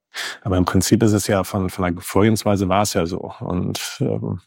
aber 0.43 0.57
im 0.57 0.65
Prinzip 0.65 1.03
ist 1.03 1.13
es 1.13 1.27
ja 1.27 1.45
von, 1.45 1.71
von 1.71 1.95
der 1.95 2.03
Vorgehensweise 2.03 2.69
war 2.69 2.83
es 2.83 2.95
ja 2.95 3.07
so. 3.07 3.33
Und 3.41 3.81
ähm, 4.01 4.41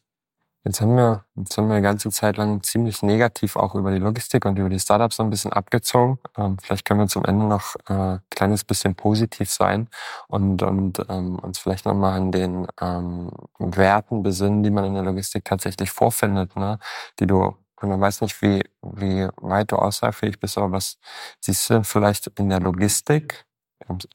Jetzt 0.66 0.80
haben 0.80 0.95
wir, 0.95 1.26
jetzt 1.36 1.57
haben 1.57 1.68
wir 1.68 1.76
eine 1.76 1.82
ganze 1.84 2.09
Zeit 2.09 2.38
lang 2.38 2.64
ziemlich 2.64 3.03
negativ 3.03 3.57
auch 3.57 3.76
über 3.76 3.91
die 3.91 3.97
Logistik 3.97 4.45
und 4.45 4.57
über 4.57 4.70
die 4.70 4.80
Startups 4.80 5.18
so 5.18 5.24
ein 5.24 5.30
bisschen 5.30 5.51
abgezogen. 5.51 6.20
Ähm, 6.38 6.57
vielleicht 6.61 6.86
können 6.86 7.01
wir 7.01 7.07
zum 7.07 7.26
Ende 7.26 7.45
noch 7.45 7.76
äh, 7.89 7.93
ein 7.93 8.22
kleines 8.30 8.64
bisschen 8.64 8.95
positiv 8.95 9.51
sein 9.51 9.89
und, 10.30 10.64
und 10.64 11.05
ähm, 11.09 11.38
uns 11.39 11.59
vielleicht 11.59 11.86
nochmal 11.86 12.14
an 12.18 12.32
den 12.32 12.68
ähm, 12.80 13.30
Werten 13.59 14.24
besinnen, 14.24 14.64
die 14.64 14.72
man 14.72 14.86
in 14.86 14.93
der 14.93 15.03
Logistik 15.03 15.43
tatsächlich 15.43 15.91
vorfindet, 15.91 16.55
ne? 16.55 16.80
die 17.20 17.28
du 17.28 17.55
und 17.84 17.89
man 17.89 17.99
weiß 17.99 18.22
nicht, 18.22 18.41
wie, 18.41 18.64
wie 18.82 19.28
weit 19.41 19.74
du 19.74 19.76
aussagefähig 19.76 20.39
bist, 20.39 20.57
aber 20.57 20.72
was 20.72 20.97
siehst 21.41 21.70
du 21.70 21.74
denn 21.74 21.84
vielleicht 21.84 22.28
in 22.39 22.47
der 22.47 22.61
Logistik, 22.61 23.45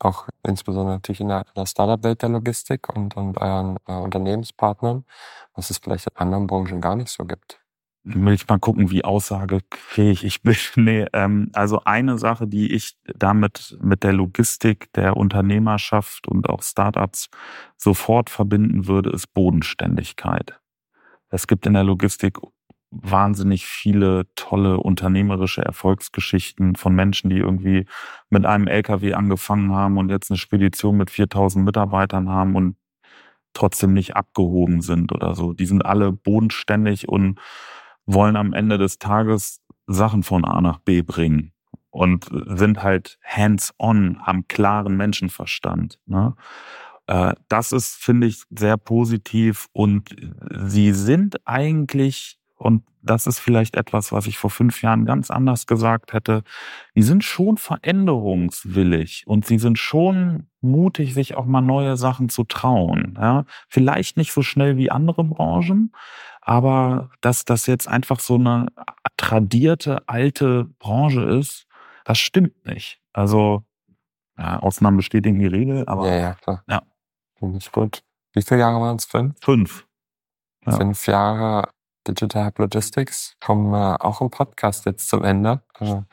auch 0.00 0.28
insbesondere 0.42 0.96
natürlich 0.96 1.20
in 1.20 1.28
der, 1.28 1.44
der 1.56 1.66
Startup-Welt 1.66 2.22
der 2.22 2.28
Logistik 2.28 2.88
und, 2.94 3.16
und 3.16 3.38
euren 3.38 3.76
äh, 3.86 3.92
Unternehmenspartnern, 3.92 5.04
was 5.54 5.70
es 5.70 5.78
vielleicht 5.78 6.06
in 6.06 6.16
anderen 6.16 6.46
Branchen 6.46 6.80
gar 6.80 6.96
nicht 6.96 7.10
so 7.10 7.24
gibt? 7.24 7.60
will 8.08 8.32
ich 8.32 8.48
mal 8.48 8.58
gucken, 8.58 8.90
wie 8.90 9.04
aussagefähig 9.04 10.24
ich 10.24 10.42
bin. 10.42 10.56
Nee, 10.76 11.06
ähm, 11.12 11.50
also 11.52 11.82
eine 11.84 12.18
Sache, 12.18 12.46
die 12.46 12.72
ich 12.72 12.96
damit 13.16 13.76
mit 13.82 14.02
der 14.04 14.12
Logistik 14.12 14.92
der 14.94 15.16
Unternehmerschaft 15.16 16.28
und 16.28 16.48
auch 16.48 16.62
Startups 16.62 17.28
sofort 17.76 18.30
verbinden 18.30 18.86
würde, 18.86 19.10
ist 19.10 19.34
Bodenständigkeit. 19.34 20.58
Es 21.30 21.46
gibt 21.46 21.66
in 21.66 21.74
der 21.74 21.84
Logistik 21.84 22.38
wahnsinnig 22.90 23.66
viele 23.66 24.26
tolle 24.34 24.78
unternehmerische 24.78 25.62
Erfolgsgeschichten 25.62 26.76
von 26.76 26.94
Menschen, 26.94 27.30
die 27.30 27.36
irgendwie 27.36 27.86
mit 28.30 28.46
einem 28.46 28.66
LKW 28.66 29.14
angefangen 29.14 29.72
haben 29.72 29.98
und 29.98 30.10
jetzt 30.10 30.30
eine 30.30 30.38
Spedition 30.38 30.96
mit 30.96 31.10
4000 31.10 31.64
Mitarbeitern 31.64 32.28
haben 32.28 32.56
und 32.56 32.76
trotzdem 33.52 33.92
nicht 33.92 34.16
abgehoben 34.16 34.80
sind 34.80 35.12
oder 35.12 35.34
so. 35.34 35.52
Die 35.52 35.66
sind 35.66 35.84
alle 35.84 36.12
bodenständig 36.12 37.08
und 37.08 37.38
wollen 38.06 38.36
am 38.36 38.52
Ende 38.52 38.78
des 38.78 38.98
Tages 38.98 39.60
Sachen 39.86 40.22
von 40.22 40.44
A 40.44 40.60
nach 40.60 40.78
B 40.78 41.02
bringen 41.02 41.52
und 41.90 42.28
sind 42.30 42.82
halt 42.82 43.18
hands-on, 43.24 44.20
haben 44.22 44.46
klaren 44.48 44.96
Menschenverstand. 44.96 45.98
Ne? 46.06 46.34
Äh, 47.06 47.34
das 47.48 47.72
ist, 47.72 47.96
finde 47.96 48.26
ich, 48.26 48.42
sehr 48.50 48.76
positiv 48.76 49.68
und 49.72 50.14
sie 50.54 50.92
sind 50.92 51.46
eigentlich, 51.46 52.38
und 52.58 52.82
das 53.02 53.26
ist 53.26 53.38
vielleicht 53.38 53.76
etwas, 53.76 54.12
was 54.12 54.26
ich 54.26 54.36
vor 54.36 54.50
fünf 54.50 54.82
Jahren 54.82 55.06
ganz 55.06 55.30
anders 55.30 55.66
gesagt 55.66 56.12
hätte, 56.12 56.42
die 56.94 57.02
sind 57.02 57.22
schon 57.22 57.56
veränderungswillig 57.56 59.24
und 59.26 59.46
sie 59.46 59.58
sind 59.58 59.78
schon 59.78 60.48
mutig, 60.60 61.14
sich 61.14 61.36
auch 61.36 61.46
mal 61.46 61.60
neue 61.60 61.96
Sachen 61.96 62.28
zu 62.28 62.44
trauen. 62.44 63.16
Ja? 63.16 63.44
Vielleicht 63.68 64.16
nicht 64.16 64.32
so 64.32 64.42
schnell 64.42 64.76
wie 64.76 64.90
andere 64.90 65.22
Branchen, 65.24 65.92
aber 66.40 67.10
dass 67.20 67.44
das 67.44 67.66
jetzt 67.66 67.86
einfach 67.86 68.18
so 68.18 68.34
eine 68.34 68.66
tradierte 69.16 70.02
alte 70.08 70.64
Branche 70.78 71.22
ist, 71.22 71.66
das 72.04 72.18
stimmt 72.18 72.66
nicht. 72.66 73.00
Also 73.12 73.64
ja, 74.36 74.58
Ausnahmen 74.58 74.96
bestätigen 74.96 75.38
die 75.38 75.46
Regel, 75.46 75.84
aber 75.86 76.08
ja, 76.08 76.16
ja, 76.16 76.34
klar. 76.34 76.64
Ja. 76.68 76.82
Finde 77.38 77.58
ich 77.58 77.70
gut. 77.70 78.02
Wie 78.32 78.42
viele 78.42 78.60
Jahre 78.60 78.80
waren 78.80 78.96
es? 78.96 79.04
Fünf? 79.04 79.34
Fünf. 79.40 79.86
Ja. 80.66 80.76
Fünf 80.76 81.06
Jahre 81.06 81.68
Digital 82.08 82.46
Hub 82.46 82.58
Logistics 82.58 83.36
kommen 83.44 83.72
äh, 83.74 83.96
auch 84.00 84.20
im 84.20 84.30
Podcast 84.30 84.86
jetzt 84.86 85.08
zum 85.08 85.22
Ende. 85.22 85.60
Also, 85.74 86.04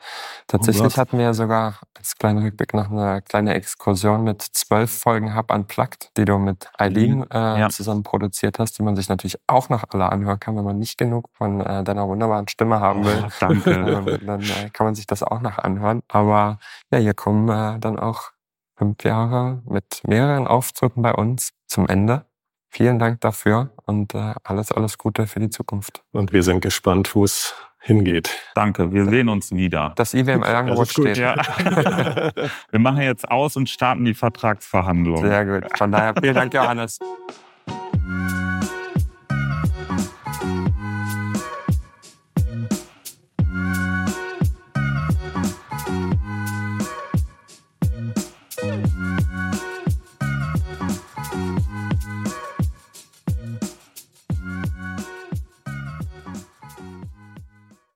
tatsächlich 0.46 0.96
oh 0.96 1.00
hatten 1.00 1.18
wir 1.18 1.34
sogar 1.34 1.80
als 1.94 2.16
kleiner 2.16 2.42
Rückblick 2.42 2.74
noch 2.74 2.90
eine 2.90 3.22
kleine 3.22 3.54
Exkursion 3.54 4.22
mit 4.22 4.42
zwölf 4.42 4.90
Folgen 4.90 5.34
Hub 5.34 5.52
Unplugged, 5.52 6.10
die 6.16 6.24
du 6.24 6.38
mit 6.38 6.68
Eileen 6.78 7.18
mhm. 7.18 7.26
äh, 7.32 7.60
ja. 7.60 7.68
zusammen 7.68 8.02
produziert 8.02 8.58
hast, 8.58 8.78
die 8.78 8.82
man 8.82 8.94
sich 8.94 9.08
natürlich 9.08 9.38
auch 9.46 9.68
noch 9.68 9.84
alle 9.90 10.12
anhören 10.12 10.38
kann, 10.38 10.56
wenn 10.56 10.64
man 10.64 10.78
nicht 10.78 10.98
genug 10.98 11.30
von 11.32 11.60
äh, 11.60 11.82
deiner 11.82 12.06
wunderbaren 12.06 12.46
Stimme 12.46 12.78
haben 12.80 13.04
will. 13.04 13.24
Oh, 13.26 13.30
danke. 13.40 13.76
Ähm, 13.86 14.26
dann 14.26 14.40
äh, 14.40 14.70
kann 14.72 14.86
man 14.86 14.94
sich 14.94 15.06
das 15.06 15.22
auch 15.22 15.40
noch 15.40 15.58
anhören. 15.58 16.02
Aber 16.08 16.58
ja, 16.90 16.98
hier 16.98 17.14
kommen 17.14 17.48
äh, 17.48 17.78
dann 17.78 17.98
auch 17.98 18.30
fünf 18.76 19.04
Jahre 19.04 19.62
mit 19.66 20.02
mehreren 20.06 20.46
Auftritten 20.46 21.02
bei 21.02 21.14
uns 21.14 21.52
zum 21.66 21.88
Ende. 21.88 22.26
Vielen 22.68 22.98
Dank 22.98 23.20
dafür 23.20 23.70
und 23.86 24.14
äh, 24.14 24.34
alles, 24.44 24.72
alles 24.72 24.98
Gute 24.98 25.26
für 25.26 25.40
die 25.40 25.50
Zukunft. 25.50 26.02
Und 26.12 26.32
wir 26.32 26.42
sind 26.42 26.60
gespannt, 26.60 27.14
wo 27.14 27.24
es 27.24 27.54
hingeht. 27.78 28.30
Danke, 28.54 28.92
wir 28.92 29.06
sehen 29.06 29.28
uns 29.28 29.52
wieder. 29.52 29.92
Das 29.96 30.12
IWML-Angebot 30.12 30.88
steht. 30.88 31.16
Ja. 31.16 31.36
wir 32.70 32.78
machen 32.78 33.02
jetzt 33.02 33.28
aus 33.30 33.56
und 33.56 33.68
starten 33.68 34.04
die 34.04 34.14
Vertragsverhandlungen. 34.14 35.22
Sehr 35.22 35.46
gut. 35.46 35.78
Von 35.78 35.92
daher 35.92 36.14
vielen 36.20 36.34
Dank, 36.34 36.52
Johannes. 36.52 36.98